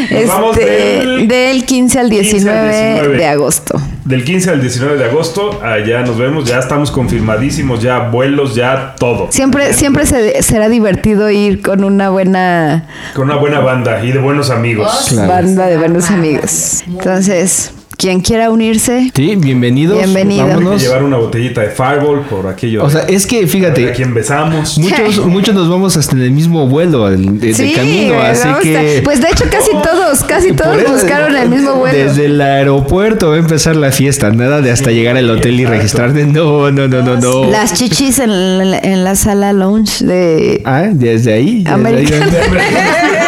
menos. 0.09 0.51
Este, 0.51 0.65
del- 0.65 1.27
del 1.27 1.65
15 1.65 1.65
al 1.65 1.65
15 1.65 1.99
al 1.99 2.09
19, 2.09 2.69
19. 2.69 3.17
de 3.17 3.25
agosto. 3.27 3.81
Del 4.05 4.23
15 4.25 4.49
al 4.49 4.61
19 4.61 4.97
de 4.97 5.05
agosto, 5.05 5.61
allá 5.63 6.01
nos 6.01 6.17
vemos, 6.17 6.43
ya 6.43 6.59
estamos 6.59 6.91
confirmadísimos, 6.91 7.81
ya 7.81 7.99
vuelos, 8.09 8.53
ya 8.53 8.95
todo. 8.99 9.27
Siempre, 9.31 9.71
siempre 9.73 10.05
se- 10.05 10.41
será 10.43 10.67
divertido 10.67 11.29
ir 11.29 11.61
con 11.61 11.85
una 11.85 12.09
buena 12.09 12.83
Con 13.15 13.25
una 13.25 13.35
buena 13.37 13.59
banda 13.61 14.03
y 14.03 14.11
de 14.11 14.19
buenos 14.19 14.49
amigos. 14.49 15.05
Claro. 15.07 15.29
banda 15.31 15.67
de 15.67 15.77
buenos 15.77 16.09
amigos. 16.11 16.83
Entonces, 16.85 17.71
quien 17.97 18.21
quiera 18.21 18.49
unirse, 18.49 19.11
Sí, 19.15 19.35
bienvenidos. 19.35 19.97
Bienvenido. 19.97 20.47
Vámonos. 20.47 20.81
llevar 20.81 21.03
una 21.03 21.17
botellita 21.17 21.61
de 21.61 21.69
Fireball 21.69 22.21
por 22.29 22.47
aquello 22.47 22.83
O 22.83 22.89
sea, 22.89 23.01
es 23.01 23.25
que 23.25 23.39
de 23.39 23.45
a 23.45 23.47
fíjate, 23.47 23.91
quien 23.93 24.13
besamos. 24.13 24.77
muchos, 24.79 25.25
muchos 25.27 25.55
nos 25.55 25.69
vamos 25.69 25.95
hasta 25.97 26.15
en 26.15 26.23
el 26.23 26.31
mismo 26.31 26.67
vuelo 26.67 27.07
el- 27.07 27.39
de, 27.39 27.47
de 27.47 27.53
sí, 27.53 27.73
camino, 27.73 28.19
así 28.21 28.47
que 28.61 29.01
pues 29.03 29.21
de 29.21 29.27
hecho 29.29 29.45
casi 29.49 29.71
todos, 29.83 30.23
casi 30.23 30.51
todos 30.53 30.77
eso, 30.81 30.91
buscaron 30.91 31.35
el 31.35 31.49
mismo 31.49 31.75
vuelo. 31.75 31.97
Desde 31.97 32.25
el 32.25 32.41
aeropuerto 32.41 33.29
va 33.29 33.35
a 33.35 33.39
empezar 33.39 33.75
la 33.75 33.91
fiesta, 33.91 34.29
nada 34.31 34.61
de 34.61 34.71
hasta 34.71 34.91
llegar 34.91 35.15
al 35.17 35.29
hotel 35.29 35.59
y 35.59 35.65
registrarte. 35.65 36.25
No, 36.25 36.71
no, 36.71 36.87
no, 36.87 37.01
no, 37.03 37.17
no. 37.19 37.49
Las 37.49 37.73
chichis 37.73 38.19
en 38.19 38.71
la, 38.71 38.79
en 38.79 39.03
la 39.03 39.15
sala 39.15 39.53
lounge 39.53 40.03
de 40.05 40.61
Ah, 40.65 40.89
desde 40.91 41.33
ahí. 41.33 41.63
Desde 41.63 41.87
ahí, 41.87 42.05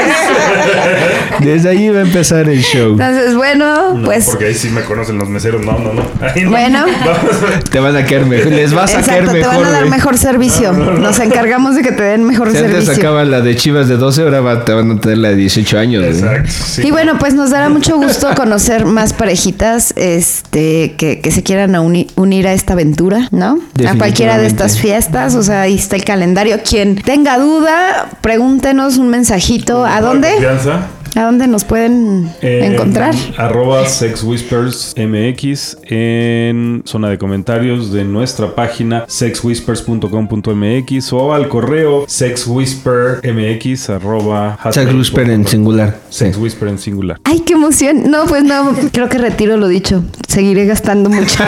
desde 1.39 1.69
ahí 1.69 1.89
va 1.89 2.00
a 2.00 2.04
empezar 2.04 2.48
el 2.50 2.62
show. 2.62 2.91
Entonces, 2.93 3.36
bueno, 3.36 3.93
No, 3.95 4.06
pues 4.06 4.26
porque 4.26 4.45
ahí 4.45 4.54
sí 4.54 4.69
me 4.69 4.82
conocen 4.82 5.17
los 5.17 5.30
meseros. 5.30 5.65
No, 5.65 5.78
no, 5.80 5.93
no. 5.93 6.02
Ahí 6.21 6.43
no. 6.43 6.52
Bueno. 6.52 6.86
Te 7.71 7.80
van 7.80 7.95
a 7.95 8.06
caer 8.06 8.26
mejor. 8.26 8.52
Les 8.52 8.74
vas 8.74 8.91
a 8.95 9.02
caer 9.02 9.24
exacto, 9.24 9.32
te 9.32 9.38
mejor. 9.39 9.56
van 9.56 9.65
a 9.65 9.71
dar 9.71 9.86
mejor 9.89 10.17
servicio. 10.17 10.71
Nos 10.74 11.19
encargamos 11.19 11.76
de 11.76 11.82
que 11.82 11.91
te 11.91 12.04
den 12.04 12.24
mejor 12.24 12.52
Si 12.52 12.58
antes 12.58 12.71
servicio. 12.71 12.95
sacaban 12.95 13.32
la 13.32 13.41
de 13.41 13.56
Chivas 13.56 13.88
de 13.88 13.98
12, 13.98 14.21
ahora 14.24 14.41
va- 14.41 14.65
te 14.65 14.74
van 14.74 14.91
a 14.91 15.00
tener 15.00 15.17
la 15.17 15.30
de 15.30 15.36
18 15.36 15.78
años. 15.78 16.04
Exacto. 16.06 16.50
sí. 16.52 16.82
Y 16.88 16.91
bueno, 16.91 17.17
pues 17.19 17.34
nos 17.34 17.50
dará 17.52 17.69
mucho 17.69 17.98
gusto 17.98 18.30
conocer 18.36 18.86
más 18.86 19.13
parejitas 19.13 19.93
este, 19.98 20.95
que, 20.98 21.19
que 21.21 21.32
se 21.32 21.43
quieran 21.43 21.76
a 21.76 21.82
uni- 21.82 22.08
unir 22.15 22.48
a 22.48 22.54
esta 22.54 22.74
aventura, 22.74 23.28
¿no? 23.32 23.60
A 23.88 23.95
cualquiera 23.95 24.38
de 24.38 24.48
estas 24.48 24.80
fiestas, 24.80 25.36
o 25.36 25.43
sea, 25.43 25.62
ahí 25.62 25.76
está 25.76 25.95
el 25.95 26.04
calendario. 26.06 26.60
Quien 26.67 26.95
tenga 26.95 27.38
duda, 27.38 28.10
pregúntenos 28.21 28.98
un 28.98 29.10
mensajito. 29.10 29.86
¿A 29.86 30.02
dónde? 30.02 30.30
confianza. 30.32 30.88
¿A 31.15 31.23
dónde 31.23 31.47
nos 31.47 31.63
pueden 31.63 32.30
En 32.41 32.73
encontrar? 32.73 33.15
Arroba 33.38 33.88
Sex 33.88 34.21
Whispers 34.21 34.93
MX 34.97 35.78
en 35.84 36.82
zona 36.86 37.08
de 37.08 37.17
comentarios 37.17 37.93
de 37.93 38.04
nuestra 38.04 38.54
página 38.54 39.06
sexwhispers.com.mx 39.08 41.13
o 41.13 41.34
al 41.34 41.47
correo 41.47 42.04
sexwhispermx 42.08 43.89
arroba 43.89 44.60
Chuck 44.71 44.93
Whisper 44.93 45.30
en 45.30 45.47
singular. 45.47 46.01
Sí. 46.10 46.25
Sex 46.25 46.38
Whisper 46.38 46.67
en 46.67 46.80
singular. 46.80 47.17
Ay, 47.23 47.39
qué 47.39 47.54
emoción. 47.54 48.12
No, 48.12 48.25
pues 48.25 48.43
no, 48.43 48.75
creo 48.91 49.08
que 49.08 49.17
retiro 49.17 49.56
lo 49.56 49.69
dicho. 49.69 50.04
Seguiré 50.28 50.65
gastando 50.65 51.10
mucho. 51.10 51.39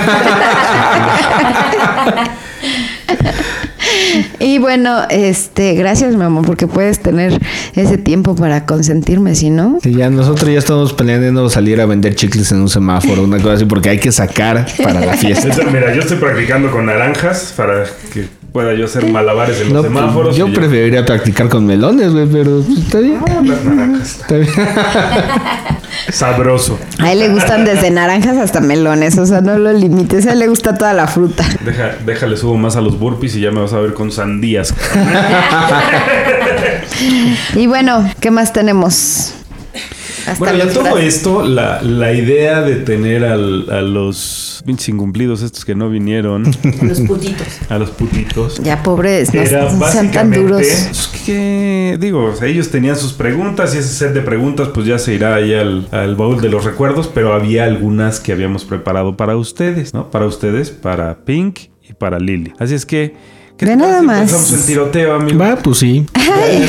y 4.40 4.58
bueno, 4.58 5.02
este, 5.10 5.74
gracias, 5.76 6.16
mi 6.16 6.24
amor, 6.24 6.46
porque 6.46 6.68
puedes 6.68 7.00
tener 7.00 7.40
ese 7.76 7.98
tiempo 7.98 8.36
para 8.36 8.66
consentirme, 8.66 9.36
si 9.36 9.50
no. 9.50 9.80
Sí, 9.82 9.94
ya 9.94 10.10
nosotros 10.10 10.52
ya 10.52 10.60
estamos 10.60 10.94
planeando 10.94 11.50
salir 11.50 11.82
a 11.82 11.86
vender 11.86 12.16
chicles 12.16 12.52
en 12.52 12.62
un 12.62 12.70
semáforo, 12.70 13.24
una 13.24 13.38
cosa 13.38 13.54
así, 13.54 13.66
porque 13.66 13.90
hay 13.90 14.00
que 14.00 14.12
sacar 14.12 14.66
para 14.82 15.00
la 15.00 15.14
fiesta. 15.14 15.50
Mira, 15.72 15.94
yo 15.94 16.02
estoy 16.02 16.18
practicando 16.18 16.72
con 16.72 16.86
naranjas 16.86 17.54
para 17.56 17.86
que 18.14 18.28
pueda 18.58 18.74
yo 18.74 18.86
hacer 18.86 19.06
malabares 19.12 19.62
en 19.62 19.66
los 19.66 19.74
No, 19.74 19.82
pues, 19.84 19.94
semáforos. 19.94 20.36
yo 20.36 20.52
preferiría 20.52 21.06
practicar 21.06 21.48
con 21.48 21.64
melones, 21.68 22.12
güey, 22.12 22.26
pero 22.26 22.64
pues, 22.66 22.80
está 22.80 22.98
bien. 23.02 23.20
Ah, 23.24 23.42
las 23.46 23.64
naranjas. 23.64 24.16
Está 24.22 24.36
bien. 24.38 24.52
Sabroso. 26.10 26.80
A 26.98 27.12
él 27.12 27.20
le 27.20 27.30
gustan 27.30 27.66
desde 27.66 27.92
naranjas 27.92 28.36
hasta 28.38 28.60
melones, 28.60 29.16
o 29.20 29.28
sea, 29.28 29.42
no 29.42 29.60
lo 29.60 29.72
limites, 29.74 30.26
a 30.26 30.34
él 30.34 30.40
le 30.40 30.48
gusta 30.48 30.76
toda 30.76 30.94
la 30.94 31.06
fruta. 31.06 31.46
Deja, 31.64 31.98
déjale 32.04 32.36
subo 32.36 32.58
más 32.58 32.76
a 32.76 32.82
los 32.82 32.98
burpees 32.98 33.36
y 33.36 33.42
ya 33.42 33.52
me 33.52 33.62
vas 33.62 33.74
a 33.74 33.80
ver 33.80 33.94
con 33.94 34.12
sandías. 34.12 34.74
Y 37.56 37.68
bueno, 37.68 38.10
¿qué 38.20 38.32
más 38.32 38.54
tenemos? 38.54 39.34
Hasta 40.28 40.40
Bueno, 40.40 40.58
y 40.58 40.62
a 40.62 40.66
los 40.66 40.74
todo 40.74 40.84
brazos. 40.84 41.04
esto, 41.04 41.46
la, 41.46 41.82
la 41.82 42.14
idea 42.14 42.62
de 42.62 42.76
tener 42.76 43.24
al- 43.24 43.70
a 43.72 43.82
los 43.82 44.62
pinches 44.66 44.90
incumplidos 44.90 45.42
estos 45.42 45.64
que 45.64 45.74
no 45.74 45.90
vinieron, 45.90 46.44
Los 46.82 47.00
putitos. 47.02 47.48
a 47.70 47.78
los 47.80 47.92
putitos, 47.92 48.60
Ya 48.62 48.84
pobres, 48.84 49.34
no, 49.34 49.72
no 49.72 49.88
sean 49.88 50.12
tan 50.12 50.32
duros. 50.32 50.58
pues, 50.62 51.10
que 51.26 51.98
digo, 52.00 52.26
o 52.26 52.36
sea, 52.36 52.48
ellos 52.48 52.70
tenían 52.70 52.98
sus 52.98 53.14
preguntas 53.14 53.74
y 53.74 53.78
ese 53.78 53.90
set 53.90 54.14
de 54.14 54.22
preguntas 54.22 54.68
pues 54.74 54.86
ya 54.86 55.00
se 55.00 55.14
irá 55.14 55.36
ahí 55.36 55.54
al, 55.54 55.88
al 55.92 56.16
baúl 56.16 56.42
de 56.42 56.50
los 56.50 56.66
recuerdos, 56.66 57.10
pero 57.14 57.34
había 57.34 57.64
algunas 57.64 58.20
que 58.20 58.34
habíamos 58.34 58.66
preparado 58.66 59.16
para 59.18 59.38
ustedes, 59.38 59.94
¿no? 59.94 60.12
Para 60.12 60.26
ustedes, 60.26 60.72
para 60.72 61.24
Pink 61.24 61.60
y 61.90 61.94
para 61.94 62.20
Lily. 62.20 62.52
Así 62.60 62.76
es 62.76 62.86
que 62.86 63.16
¿qué 63.58 63.66
Ve 63.66 63.72
te 63.72 63.78
nada 63.78 64.02
más. 64.02 64.20
empezamos 64.22 64.54
el 64.54 64.66
tiroteo, 64.66 65.16
amigo? 65.16 65.40
Va, 65.40 65.56
pues 65.58 65.78
sí. 65.80 66.06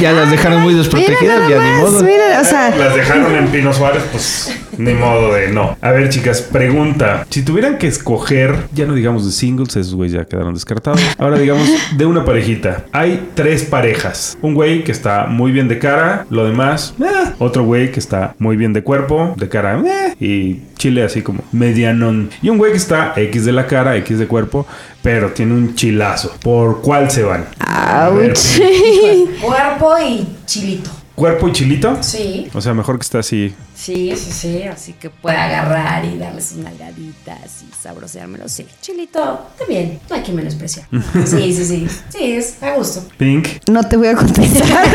Ya 0.00 0.12
las 0.12 0.30
dejaron 0.30 0.62
muy 0.62 0.74
desprotegidas, 0.74 1.48
ya 1.48 1.56
ni 1.62 1.70
más, 1.82 1.92
modo. 1.92 2.02
mira, 2.02 2.40
o 2.40 2.44
sea, 2.44 2.74
Las 2.76 2.94
dejaron 2.96 3.34
en 3.34 3.48
Pino 3.48 3.72
Suárez, 3.72 4.02
pues 4.10 4.56
Ni 4.78 4.94
modo 4.94 5.34
de 5.34 5.48
no. 5.48 5.76
A 5.80 5.90
ver, 5.90 6.08
chicas, 6.08 6.40
pregunta. 6.40 7.26
Si 7.30 7.42
tuvieran 7.42 7.78
que 7.78 7.86
escoger, 7.88 8.54
ya 8.72 8.86
no 8.86 8.94
digamos 8.94 9.26
de 9.26 9.32
singles, 9.32 9.76
esos 9.76 9.94
güeyes 9.94 10.14
ya 10.14 10.24
quedaron 10.24 10.54
descartados. 10.54 11.00
Ahora 11.18 11.38
digamos 11.38 11.68
de 11.96 12.06
una 12.06 12.24
parejita. 12.24 12.84
Hay 12.92 13.28
tres 13.34 13.64
parejas. 13.64 14.38
Un 14.40 14.54
güey 14.54 14.84
que 14.84 14.92
está 14.92 15.26
muy 15.26 15.50
bien 15.52 15.68
de 15.68 15.78
cara, 15.78 16.26
lo 16.30 16.46
demás, 16.46 16.94
eh. 17.00 17.32
otro 17.38 17.64
güey 17.64 17.90
que 17.90 17.98
está 18.00 18.34
muy 18.38 18.56
bien 18.56 18.72
de 18.72 18.82
cuerpo, 18.82 19.34
de 19.36 19.48
cara, 19.48 19.82
eh. 19.84 20.14
y 20.20 20.60
chile 20.78 21.02
así 21.02 21.22
como 21.22 21.42
medianón. 21.52 22.30
Y 22.40 22.48
un 22.48 22.56
güey 22.58 22.72
que 22.72 22.78
está 22.78 23.12
X 23.16 23.44
de 23.44 23.52
la 23.52 23.66
cara, 23.66 23.96
X 23.96 24.18
de 24.18 24.26
cuerpo, 24.26 24.66
pero 25.02 25.32
tiene 25.32 25.54
un 25.54 25.74
chilazo. 25.74 26.34
¿Por 26.42 26.80
cuál 26.80 27.10
se 27.10 27.22
van? 27.22 27.46
Ouch. 27.60 28.38
Cuerpo 29.42 29.94
y 29.98 30.26
chilito. 30.46 30.90
¿Cuerpo 31.14 31.48
y 31.48 31.52
chilito? 31.52 31.98
Sí. 32.00 32.48
O 32.54 32.60
sea, 32.60 32.72
mejor 32.74 32.98
que 32.98 33.02
está 33.02 33.18
así. 33.18 33.54
Sí, 33.78 34.12
sí, 34.16 34.32
sí. 34.32 34.62
Así 34.64 34.94
que 34.94 35.08
pueda 35.08 35.44
agarrar 35.44 36.04
y 36.04 36.18
darle 36.18 36.42
sus 36.42 36.58
nalgaditas 36.58 37.62
y 37.62 37.70
sabroseármelo. 37.80 38.48
Sí. 38.48 38.66
Chilito, 38.80 39.46
también. 39.56 40.00
No 40.10 40.16
hay 40.16 40.22
que 40.22 40.32
menospreciar. 40.32 40.86
Sí, 41.24 41.52
sí, 41.52 41.64
sí. 41.64 41.86
Sí, 42.08 42.32
es 42.32 42.60
a 42.62 42.74
gusto. 42.74 43.04
Pink. 43.16 43.46
No 43.70 43.84
te 43.84 43.96
voy 43.96 44.08
a 44.08 44.14
contestar. 44.14 44.64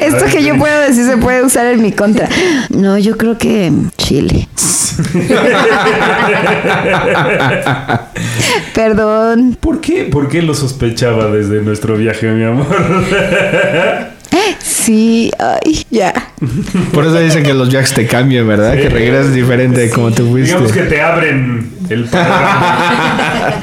Esto 0.00 0.26
que 0.26 0.44
yo 0.44 0.56
puedo 0.56 0.80
decir 0.80 1.04
se 1.04 1.16
puede 1.16 1.42
usar 1.42 1.66
en 1.66 1.82
mi 1.82 1.90
contra. 1.92 2.28
No, 2.70 2.96
yo 2.98 3.16
creo 3.16 3.38
que 3.38 3.72
Chile. 3.96 4.48
Perdón. 8.74 9.56
¿Por 9.60 9.80
qué? 9.80 10.04
¿Por 10.04 10.28
qué 10.28 10.42
lo 10.42 10.54
sospechaba 10.54 11.26
desde 11.26 11.62
nuestro 11.62 11.96
viaje, 11.96 12.28
mi 12.28 12.44
amor? 12.44 12.66
Sí, 14.84 15.30
ay, 15.38 15.82
ya. 15.90 16.12
Por 16.92 17.06
eso 17.06 17.18
dicen 17.18 17.42
que 17.42 17.54
los 17.54 17.70
jacks 17.70 17.94
te 17.94 18.06
cambian, 18.06 18.46
¿verdad? 18.46 18.74
Que 18.74 18.90
regresas 18.90 19.32
diferente 19.32 19.80
de 19.80 19.88
como 19.90 20.10
te 20.10 20.22
fuiste. 20.22 20.52
Digamos 20.52 20.72
que 20.72 20.82
te 20.82 21.00
abren 21.00 21.70
el. 21.88 22.08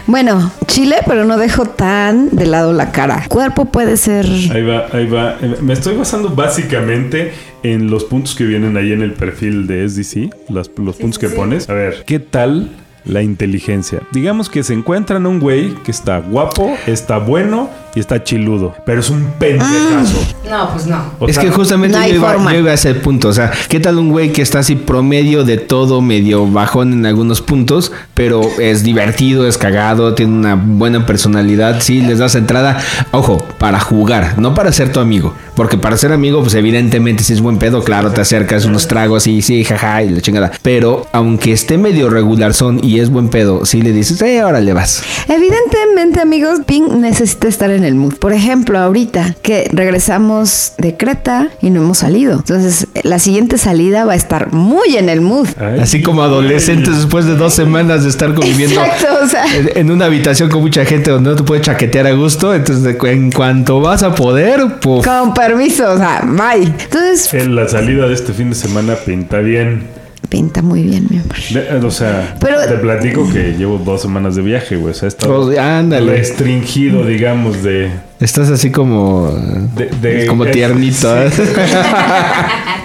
Bueno, 0.07 0.51
Chile, 0.65 0.95
pero 1.05 1.23
no 1.23 1.37
dejo 1.37 1.65
tan 1.65 2.35
de 2.35 2.47
lado 2.47 2.73
la 2.73 2.91
cara. 2.91 3.25
Cuerpo 3.29 3.65
puede 3.65 3.97
ser. 3.97 4.25
Ahí 4.25 4.63
va, 4.63 4.87
ahí 4.91 5.05
va. 5.05 5.37
Me 5.61 5.73
estoy 5.73 5.95
basando 5.95 6.29
básicamente 6.29 7.33
en 7.61 7.91
los 7.91 8.03
puntos 8.05 8.33
que 8.33 8.43
vienen 8.43 8.75
ahí 8.75 8.91
en 8.91 9.03
el 9.03 9.13
perfil 9.13 9.67
de 9.67 9.87
SDC, 9.87 10.49
los, 10.49 10.71
los 10.77 10.95
puntos 10.95 11.19
que 11.19 11.29
pones. 11.29 11.69
A 11.69 11.73
ver, 11.73 12.03
¿qué 12.05 12.19
tal 12.19 12.71
la 13.05 13.21
inteligencia? 13.21 14.01
Digamos 14.11 14.49
que 14.49 14.63
se 14.63 14.73
encuentran 14.73 15.25
un 15.27 15.39
güey 15.39 15.75
que 15.83 15.91
está 15.91 16.17
guapo, 16.17 16.75
está 16.87 17.19
bueno 17.19 17.69
y 17.95 17.99
está 17.99 18.23
chiludo, 18.23 18.73
pero 18.85 19.01
es 19.01 19.09
un 19.09 19.25
pendejazo. 19.39 20.19
No, 20.49 20.71
pues 20.71 20.87
no. 20.87 21.03
O 21.19 21.27
es 21.27 21.35
sea, 21.35 21.43
que 21.43 21.51
justamente 21.51 21.97
no 21.97 22.07
yo, 22.07 22.15
iba, 22.15 22.51
yo 22.51 22.59
iba 22.59 22.71
a 22.71 22.73
ese 22.73 22.93
punto. 22.95 23.29
O 23.29 23.33
sea, 23.33 23.51
¿qué 23.69 23.79
tal 23.79 23.97
un 23.97 24.11
güey 24.11 24.31
que 24.31 24.41
está 24.41 24.59
así 24.59 24.75
promedio 24.75 25.43
de 25.43 25.57
todo, 25.57 26.01
medio 26.01 26.47
bajón 26.47 26.93
en 26.93 27.05
algunos 27.05 27.41
puntos, 27.41 27.91
pero 28.13 28.41
es 28.59 28.83
divertido, 28.83 29.47
es 29.47 29.57
cagado, 29.57 30.13
tiene 30.13 30.33
una 30.33 30.55
buena 30.55 31.05
personalidad? 31.05 31.81
Sí, 31.81 32.01
les 32.01 32.19
das 32.19 32.35
entrada, 32.35 32.79
ojo, 33.11 33.43
para 33.57 33.79
jugar, 33.79 34.39
no 34.39 34.53
para 34.53 34.71
ser 34.71 34.91
tu 34.91 34.99
amigo. 34.99 35.33
Porque 35.55 35.77
para 35.77 35.97
ser 35.97 36.11
amigo, 36.11 36.41
pues 36.41 36.55
evidentemente 36.55 37.23
si 37.23 37.33
es 37.33 37.41
buen 37.41 37.57
pedo, 37.57 37.83
claro, 37.83 38.11
te 38.11 38.21
acercas 38.21 38.65
unos 38.65 38.87
tragos 38.87 39.27
y 39.27 39.41
sí, 39.41 39.63
jaja, 39.63 40.03
y 40.03 40.09
la 40.09 40.21
chingada. 40.21 40.51
Pero 40.61 41.07
aunque 41.11 41.51
esté 41.51 41.77
medio 41.77 42.09
regular 42.09 42.53
son 42.53 42.83
y 42.83 42.99
es 42.99 43.09
buen 43.09 43.29
pedo, 43.29 43.65
sí 43.65 43.81
le 43.81 43.91
dices, 43.91 44.21
eh, 44.21 44.39
ahora 44.39 44.61
le 44.61 44.73
vas. 44.73 45.03
Evidentemente, 45.27 46.21
amigos, 46.21 46.61
Pink 46.65 46.93
necesita 46.93 47.47
estar 47.47 47.69
en 47.69 47.80
el 47.83 47.95
mood. 47.95 48.15
Por 48.15 48.33
ejemplo, 48.33 48.77
ahorita 48.79 49.35
que 49.41 49.69
regresamos 49.73 50.73
de 50.77 50.95
Creta 50.97 51.49
y 51.61 51.69
no 51.69 51.81
hemos 51.81 51.99
salido. 51.99 52.33
Entonces, 52.33 52.87
la 53.03 53.19
siguiente 53.19 53.57
salida 53.57 54.05
va 54.05 54.13
a 54.13 54.15
estar 54.15 54.51
muy 54.53 54.97
en 54.97 55.09
el 55.09 55.21
mood. 55.21 55.47
ay, 55.59 55.79
Así 55.79 56.01
como 56.01 56.23
adolescentes 56.23 56.95
después 56.97 57.25
de 57.25 57.35
dos 57.35 57.53
semanas 57.53 58.03
de 58.03 58.09
estar 58.09 58.33
conviviendo 58.33 58.81
Exacto, 58.81 59.07
o 59.23 59.27
sea. 59.27 59.45
en- 59.55 59.71
en 59.75 59.91
una 59.91 60.05
habitación 60.05 60.49
con 60.49 60.61
mucha 60.61 60.85
gente 60.85 61.11
donde 61.11 61.29
no 61.31 61.35
te 61.35 61.43
puedes 61.43 61.63
chaquetear 61.65 62.07
a 62.07 62.11
gusto. 62.11 62.53
Entonces, 62.53 62.95
en 63.03 63.31
cuanto 63.31 63.79
vas 63.81 64.03
a 64.03 64.13
poder, 64.15 64.79
puf. 64.79 65.05
Con 65.05 65.33
permiso, 65.33 65.91
o 65.93 65.97
sea, 65.97 66.21
bye. 66.25 66.63
Entonces, 66.65 67.33
En 67.33 67.55
la 67.55 67.67
salida 67.67 68.07
de 68.07 68.13
este 68.13 68.33
fin 68.33 68.49
de 68.49 68.55
semana 68.55 68.95
pinta 68.95 69.39
bien. 69.39 70.00
Pinta 70.31 70.61
muy 70.61 70.83
bien, 70.83 71.05
mi 71.09 71.17
amor. 71.17 71.35
De- 71.51 71.85
o 71.85 71.91
sea, 71.91 72.35
Pero- 72.39 72.61
te 72.65 72.77
platico 72.77 73.29
que 73.29 73.53
llevo 73.57 73.77
dos 73.77 74.01
semanas 74.01 74.35
de 74.37 74.41
viaje, 74.41 74.77
güey. 74.77 74.91
O 74.91 74.93
sea, 74.95 75.07
he 75.07 75.09
estado 75.09 75.41
Oh, 75.41 75.59
ándale. 75.59 76.13
restringido, 76.15 77.05
digamos, 77.05 77.61
de... 77.61 77.91
Estás 78.21 78.49
así 78.51 78.69
como. 78.71 79.31
De- 79.75 79.89
de- 80.01 80.25
como 80.27 80.45
tiernito. 80.45 81.21
¿eh? 81.21 81.29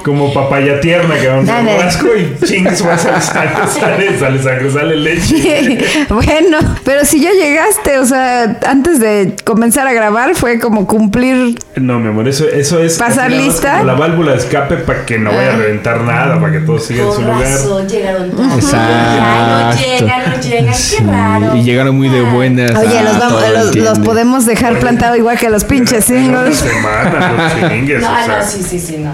Como 0.02 0.32
papaya 0.32 0.78
tierna 0.80 1.16
que 1.16 1.26
vamos 1.26 1.48
a 1.48 1.54
Dale. 1.54 1.78
rasco 1.82 2.06
y 2.16 2.46
chingas, 2.46 2.78
sale, 2.78 3.20
sale, 3.20 3.50
sale, 3.80 4.16
sale 4.20 4.40
sangre, 4.40 4.70
sale 4.70 4.94
leche. 4.96 5.78
bueno, 6.08 6.58
pero 6.84 7.04
si 7.04 7.20
ya 7.20 7.32
llegaste, 7.32 7.98
o 7.98 8.06
sea, 8.06 8.56
antes 8.68 9.00
de 9.00 9.34
comenzar 9.42 9.84
a 9.88 9.92
grabar 9.92 10.36
fue 10.36 10.60
como 10.60 10.86
cumplir. 10.86 11.58
No, 11.74 11.98
mi 11.98 12.06
amor, 12.10 12.28
eso, 12.28 12.46
eso 12.48 12.78
es... 12.78 12.98
¿Pasar 12.98 13.32
lista? 13.32 13.72
como 13.78 13.84
La 13.86 13.94
válvula 13.94 14.32
de 14.32 14.38
escape 14.38 14.76
para 14.76 15.04
que 15.04 15.18
no 15.18 15.32
vaya 15.32 15.54
a 15.54 15.56
reventar 15.56 16.00
nada, 16.02 16.40
para 16.40 16.52
que 16.52 16.60
todo 16.60 16.78
siga 16.78 17.02
en 17.04 17.12
su 17.12 17.22
lugar. 17.22 17.40
razón 17.40 17.88
llegaron 17.88 18.30
tarde. 18.30 18.54
Exacto. 18.54 18.94
Ay, 18.94 19.74
no 19.74 19.80
llegan, 20.06 20.30
no 20.30 20.40
llegan. 20.40 20.74
Sí, 20.76 20.96
Qué 20.98 21.04
raro. 21.04 21.56
y 21.56 21.62
llegaron 21.64 21.96
muy 21.96 22.08
de 22.10 22.20
buenas. 22.22 22.70
Oye, 22.76 22.96
Ah, 22.96 23.02
los, 23.02 23.18
vamos, 23.18 23.42
los, 23.52 23.74
los 23.76 23.98
podemos 23.98 24.46
dejar 24.46 24.78
plantado 24.78 25.16
igual 25.26 25.38
que 25.38 25.50
los 25.50 25.64
pinches 25.64 26.04
singles. 26.04 26.56
semana, 26.58 27.32
no 27.36 27.68
chingues, 27.68 28.00
No, 28.00 28.12
o 28.12 28.24
sea, 28.24 28.38
no, 28.38 28.44
sí, 28.44 28.62
sí, 28.62 28.78
sí, 28.78 28.98
no, 28.98 29.10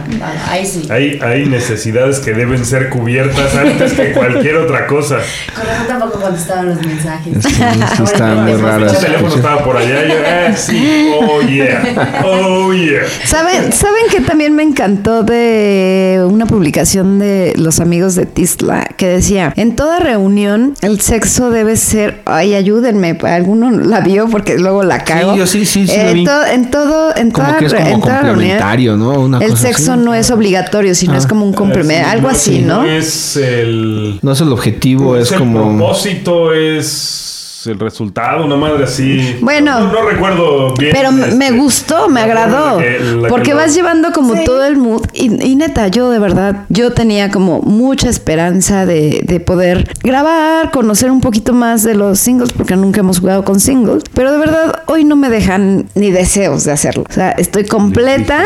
ahí 0.46 0.66
sí. 0.66 0.86
Hay, 0.90 1.18
hay 1.22 1.46
necesidades 1.46 2.18
que 2.20 2.34
deben 2.34 2.64
ser 2.66 2.90
cubiertas 2.90 3.54
antes 3.54 3.94
que 3.94 4.12
cualquier 4.14 4.56
otra 4.56 4.86
cosa. 4.86 5.18
Con 5.54 5.66
razón 5.66 5.86
tampoco 5.88 6.20
contestaban 6.20 6.68
los 6.68 6.84
mensajes. 6.84 7.32
Sí, 7.42 7.54
sí, 7.54 7.62
Ahora 7.62 8.04
está 8.04 8.26
muy 8.26 8.52
entendemos. 8.52 8.62
raro. 8.62 8.90
El 8.90 8.96
teléfono 8.98 9.34
estaba 9.34 9.64
por 9.64 9.76
allá 9.78 10.04
y 10.04 10.08
yo, 10.08 10.14
eh, 10.22 10.54
sí, 10.54 11.12
oh 11.18 11.40
yeah, 11.42 12.20
oh 12.26 12.72
yeah. 12.74 13.02
¿Saben, 13.24 13.72
¿Saben 13.72 14.04
que 14.10 14.20
también 14.20 14.54
me 14.54 14.62
encantó 14.62 15.22
de 15.22 16.22
una 16.28 16.44
publicación 16.46 17.18
de 17.18 17.54
los 17.56 17.80
amigos 17.80 18.14
de 18.16 18.26
Tisla 18.26 18.86
que 18.98 19.06
decía, 19.08 19.54
en 19.56 19.74
toda 19.76 19.98
reunión 19.98 20.74
el 20.82 21.00
sexo 21.00 21.50
debe 21.50 21.76
ser, 21.76 22.20
ay, 22.26 22.54
ayúdenme, 22.54 23.16
alguno 23.22 23.70
la 23.70 24.00
vio 24.00 24.28
porque 24.28 24.58
luego 24.58 24.82
la 24.82 25.04
cago. 25.04 25.32
Sí, 25.32 25.38
yo 25.38 25.46
sí, 25.46 25.64
sí, 25.64 25.86
sí 25.86 25.94
Eh, 25.94 26.01
vi. 26.14 26.24
to- 26.24 26.46
en 26.46 26.70
todo, 26.70 27.16
en 27.16 27.30
Como 27.30 27.46
toda, 27.46 27.58
que 27.58 27.66
es 27.66 27.74
como 27.74 27.86
en 27.86 28.00
toda 28.00 28.12
reunión, 28.20 28.28
complementario, 28.36 28.96
¿no? 28.96 29.10
Una 29.20 29.38
el 29.38 29.50
cosa 29.50 29.62
sexo 29.62 29.92
así. 29.92 30.02
no 30.02 30.14
es 30.14 30.30
obligatorio, 30.30 30.94
sino 30.94 31.14
Ah. 31.14 31.18
es 31.18 31.26
como 31.26 31.44
un 31.44 31.52
complemento, 31.52 32.08
algo 32.08 32.28
no, 32.28 32.34
así, 32.34 32.56
sí, 32.56 32.62
¿no? 32.62 32.84
es 32.84 33.36
el... 33.36 34.18
No 34.22 34.32
es 34.32 34.40
el 34.40 34.52
objetivo, 34.52 35.16
es 35.16 35.32
el 35.32 35.38
como. 35.38 35.76
propósito, 35.78 36.52
es 36.54 37.28
el 37.66 37.78
resultado, 37.78 38.44
una 38.44 38.56
madre 38.56 38.84
así. 38.84 39.36
Bueno. 39.40 39.80
No, 39.80 39.92
no 39.92 40.02
recuerdo 40.08 40.74
bien. 40.74 40.92
Pero 40.94 41.12
me- 41.12 41.26
me 41.28 41.46
este, 41.46 41.58
gustó, 41.58 42.08
me 42.08 42.20
agradó. 42.20 42.78
la 42.80 42.82
que- 42.82 42.98
la 43.00 43.22
que 43.22 43.28
porque 43.28 43.50
lo- 43.50 43.56
vas 43.58 43.74
llevando 43.74 44.12
como 44.12 44.34
todo 44.44 44.64
el 44.64 44.76
mood. 44.76 45.02
Y, 45.12 45.42
y 45.44 45.54
neta, 45.56 45.88
yo 45.88 46.10
de 46.10 46.18
verdad, 46.18 46.64
yo 46.68 46.92
tenía 46.92 47.30
como 47.30 47.60
mucha 47.60 48.08
esperanza 48.08 48.84
de, 48.86 49.22
de 49.24 49.40
poder 49.40 49.92
grabar, 50.02 50.70
conocer 50.70 51.10
un 51.10 51.20
poquito 51.20 51.52
más 51.52 51.82
de 51.84 51.94
los 51.94 52.18
singles, 52.18 52.52
porque 52.52 52.74
nunca 52.76 53.00
hemos 53.00 53.20
jugado 53.20 53.44
con 53.44 53.60
singles. 53.60 54.02
Pero 54.14 54.32
de 54.32 54.38
verdad, 54.38 54.82
hoy 54.86 55.04
no 55.04 55.14
me 55.16 55.28
dejan 55.28 55.86
ni 55.94 56.10
deseos 56.10 56.64
de 56.64 56.72
hacerlo. 56.72 57.04
O 57.08 57.12
sea, 57.12 57.30
estoy 57.32 57.64
completa. 57.66 58.42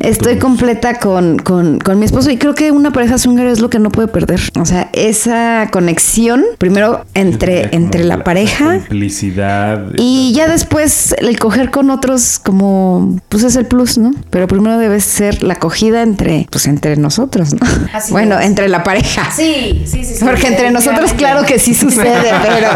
Estoy 0.00 0.38
completa 0.38 0.98
con, 1.00 1.38
con, 1.38 1.78
con 1.78 1.98
mi 1.98 2.04
esposo 2.04 2.30
y 2.30 2.36
creo 2.36 2.54
que 2.54 2.70
una 2.70 2.92
pareja 2.92 3.18
swinger 3.18 3.46
es 3.48 3.60
lo 3.60 3.70
que 3.70 3.78
no 3.78 3.90
puede 3.90 4.08
perder. 4.08 4.40
O 4.60 4.64
sea, 4.66 4.88
esa 4.92 5.68
conexión, 5.72 6.44
primero 6.58 7.04
entre, 7.14 7.74
entre 7.74 8.04
la 8.04 8.22
pareja 8.22 8.35
complicidad. 8.44 9.86
y 9.96 10.32
ya 10.34 10.48
después 10.48 11.14
el 11.18 11.38
coger 11.38 11.70
con 11.70 11.90
otros 11.90 12.38
como 12.38 13.18
pues 13.28 13.42
es 13.44 13.56
el 13.56 13.66
plus, 13.66 13.98
¿no? 13.98 14.12
Pero 14.30 14.46
primero 14.46 14.78
debe 14.78 15.00
ser 15.00 15.42
la 15.42 15.54
acogida 15.54 16.02
entre 16.02 16.46
pues 16.50 16.66
entre 16.66 16.96
nosotros, 16.96 17.54
¿no? 17.54 17.60
Así 17.92 18.12
bueno, 18.12 18.38
es. 18.38 18.46
entre 18.46 18.68
la 18.68 18.82
pareja. 18.82 19.30
Sí, 19.34 19.82
sí, 19.86 20.04
sí. 20.04 20.14
sí, 20.16 20.24
Porque 20.24 20.48
entre 20.48 20.70
nosotros 20.70 21.12
claro 21.14 21.44
que 21.46 21.58
sí 21.58 21.74
sucede, 21.74 22.32
pero 22.42 22.68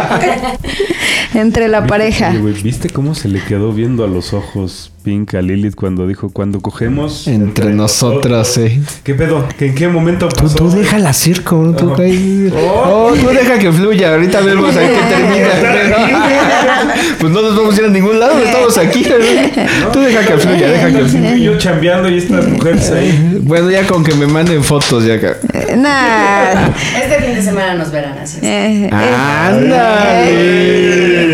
entre 1.33 1.67
la 1.67 1.85
pareja. 1.85 2.33
¿Viste 2.63 2.89
cómo 2.89 3.15
se 3.15 3.27
le 3.29 3.41
quedó 3.43 3.71
viendo 3.73 4.03
a 4.03 4.07
los 4.07 4.33
ojos 4.33 4.91
Pink 5.03 5.33
a 5.33 5.41
Lilith 5.41 5.73
cuando 5.73 6.05
dijo 6.07 6.29
cuando 6.29 6.59
cogemos 6.61 7.27
Entre 7.27 7.73
nosotras, 7.73 8.49
sí. 8.49 8.81
¿Qué 9.03 9.15
pedo? 9.15 9.47
¿Que 9.57 9.67
¿En 9.67 9.75
qué 9.75 9.87
momento 9.87 10.27
Tú, 10.29 10.43
pasó? 10.43 10.55
tú 10.55 10.69
déjala 10.69 11.11
circo, 11.13 11.55
¿no? 11.57 11.75
Tú, 11.75 11.91
Oh. 12.53 12.83
Oh, 12.85 13.13
tú 13.13 13.27
deja 13.29 13.57
que 13.59 13.71
fluya. 13.71 14.13
Ahorita 14.13 14.41
vemos 14.41 14.75
ahí 14.75 14.87
que 14.87 14.93
termina. 15.15 15.50
pues 17.19 17.31
no 17.31 17.41
nos 17.41 17.55
vamos 17.55 17.77
a 17.77 17.81
ir 17.81 17.85
a 17.85 17.89
ningún 17.89 18.19
lado, 18.19 18.39
estamos 18.43 18.77
aquí. 18.77 19.03
Tú 19.93 19.99
deja 19.99 20.25
que 20.25 20.37
fluya, 20.37 20.67
deja 20.69 20.87
que 20.87 21.05
fluya. 21.05 21.35
Yo 21.35 21.57
chambeando 21.57 22.09
y 22.09 22.17
estas 22.17 22.47
mujeres 22.47 22.91
ahí. 22.91 23.39
Bueno, 23.41 23.69
ya 23.69 23.85
con 23.87 24.03
que 24.03 24.13
me 24.13 24.27
manden 24.27 24.63
fotos 24.63 25.05
ya 25.05 25.15
acá. 25.15 25.37
Nah. 25.77 26.67
Este 27.01 27.21
fin 27.25 27.35
de 27.35 27.41
semana 27.41 27.75
nos 27.75 27.91
verán 27.91 28.17
así. 28.17 28.39
Eh, 28.41 28.89
eh, 28.91 30.07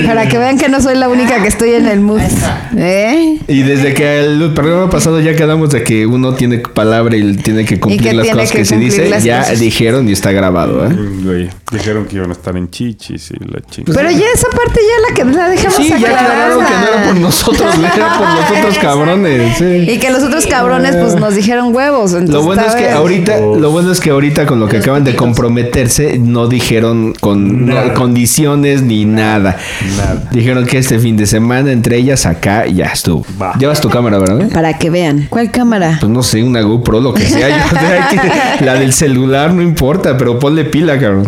para 0.06 0.28
que 0.28 0.38
vean 0.38 0.58
que 0.58 0.70
no 0.70 0.82
soy 0.82 0.96
la 0.96 1.10
única 1.10 1.42
que 1.42 1.48
estoy 1.48 1.72
en 1.74 1.88
el 1.88 2.00
mood. 2.00 2.20
Ahí 2.20 2.28
está. 2.28 2.70
¿Eh? 2.78 3.38
Y 3.48 3.62
desde 3.64 3.94
que 3.94 4.20
el 4.20 4.54
programa 4.54 4.90
pasado 4.90 5.20
ya 5.20 5.36
quedamos 5.36 5.70
de 5.72 5.84
que 5.84 6.06
uno 6.06 6.34
tiene 6.36 6.60
palabra 6.60 7.16
y 7.18 7.36
tiene 7.38 7.66
que 7.66 7.80
cumplir 7.80 8.02
que 8.02 8.14
las 8.14 8.28
cosas 8.30 8.52
que 8.52 8.58
que, 8.60 8.66
se 8.66 8.78
dice, 8.78 9.10
ya 9.22 9.40
cosas. 9.42 9.60
dijeron 9.60 10.08
y 10.10 10.14
está 10.14 10.32
grabado, 10.32 10.86
¿eh? 10.86 10.90
Güey, 11.24 11.50
dijeron 11.72 12.06
que 12.06 12.18
iban 12.18 12.30
a 12.30 12.34
estar 12.34 12.56
en 12.58 12.70
chichis 12.70 13.32
y 13.32 13.36
la 13.44 13.60
chingada. 13.70 13.98
Pero 13.98 14.12
ya 14.12 14.26
esa 14.34 14.48
parte 14.50 14.80
ya 14.80 15.10
la 15.10 15.16
que 15.16 15.26
la 15.38 15.50
dejamos 15.50 15.76
Sí, 15.76 15.90
ya 15.90 15.96
aclarada. 15.98 16.34
quedaron 16.34 16.66
que 16.66 16.74
no 16.74 16.88
era 16.88 17.04
por 17.08 17.16
nosotros, 17.18 17.76
era 17.96 18.18
por 18.18 18.28
los 18.30 18.52
otros 18.60 18.78
cabrones. 18.80 19.58
sí. 19.58 19.86
Y 19.90 19.98
que 20.00 20.10
los 20.12 20.24
otros 20.24 20.46
cabrones 20.48 20.96
pues 20.96 21.16
nos 21.16 21.36
dijeron 21.36 21.76
huevos. 21.76 22.12
Lo 22.14 22.44
bueno 22.44 22.64
es 22.66 22.76
que 22.76 22.90
ahorita, 22.90 23.40
lo 23.40 23.72
bueno 23.72 23.92
es 23.92 24.00
que 24.00 24.10
ahorita 24.12 24.27
con 24.46 24.60
lo 24.60 24.68
que 24.68 24.78
acaban 24.78 25.04
de 25.04 25.16
comprometerse, 25.16 26.20
no 26.20 26.48
dijeron 26.48 27.14
con 27.20 27.66
Nada. 27.66 27.88
no, 27.88 27.94
condiciones 27.94 28.82
ni 28.82 29.06
nada. 29.06 29.58
Nada. 29.98 30.30
Dijeron 30.32 30.66
que 30.66 30.78
este 30.78 31.00
fin 31.00 31.18
de 31.18 31.26
semana 31.26 31.72
entre 31.72 31.98
ellas 31.98 32.26
acá 32.26 32.66
ya 32.68 32.86
estuvo. 32.88 33.26
Va. 33.42 33.54
Llevas 33.58 33.82
tu 33.82 33.90
cámara, 33.90 34.18
¿verdad? 34.20 34.50
Para 34.54 34.78
que 34.78 34.90
vean. 34.90 35.28
¿Cuál 35.30 35.52
cámara? 35.52 35.98
Pues 36.00 36.12
no 36.12 36.24
sé, 36.24 36.44
una 36.44 36.62
GoPro, 36.62 37.00
lo 37.00 37.14
que 37.14 37.24
sea. 37.24 37.50
Yo, 37.50 37.78
que 38.60 38.66
la 38.66 38.76
del 38.76 38.94
celular 38.94 39.54
no 39.54 39.62
importa, 39.62 40.18
pero 40.18 40.38
ponle 40.40 40.66
pila, 40.66 41.00
cabrón. 41.00 41.28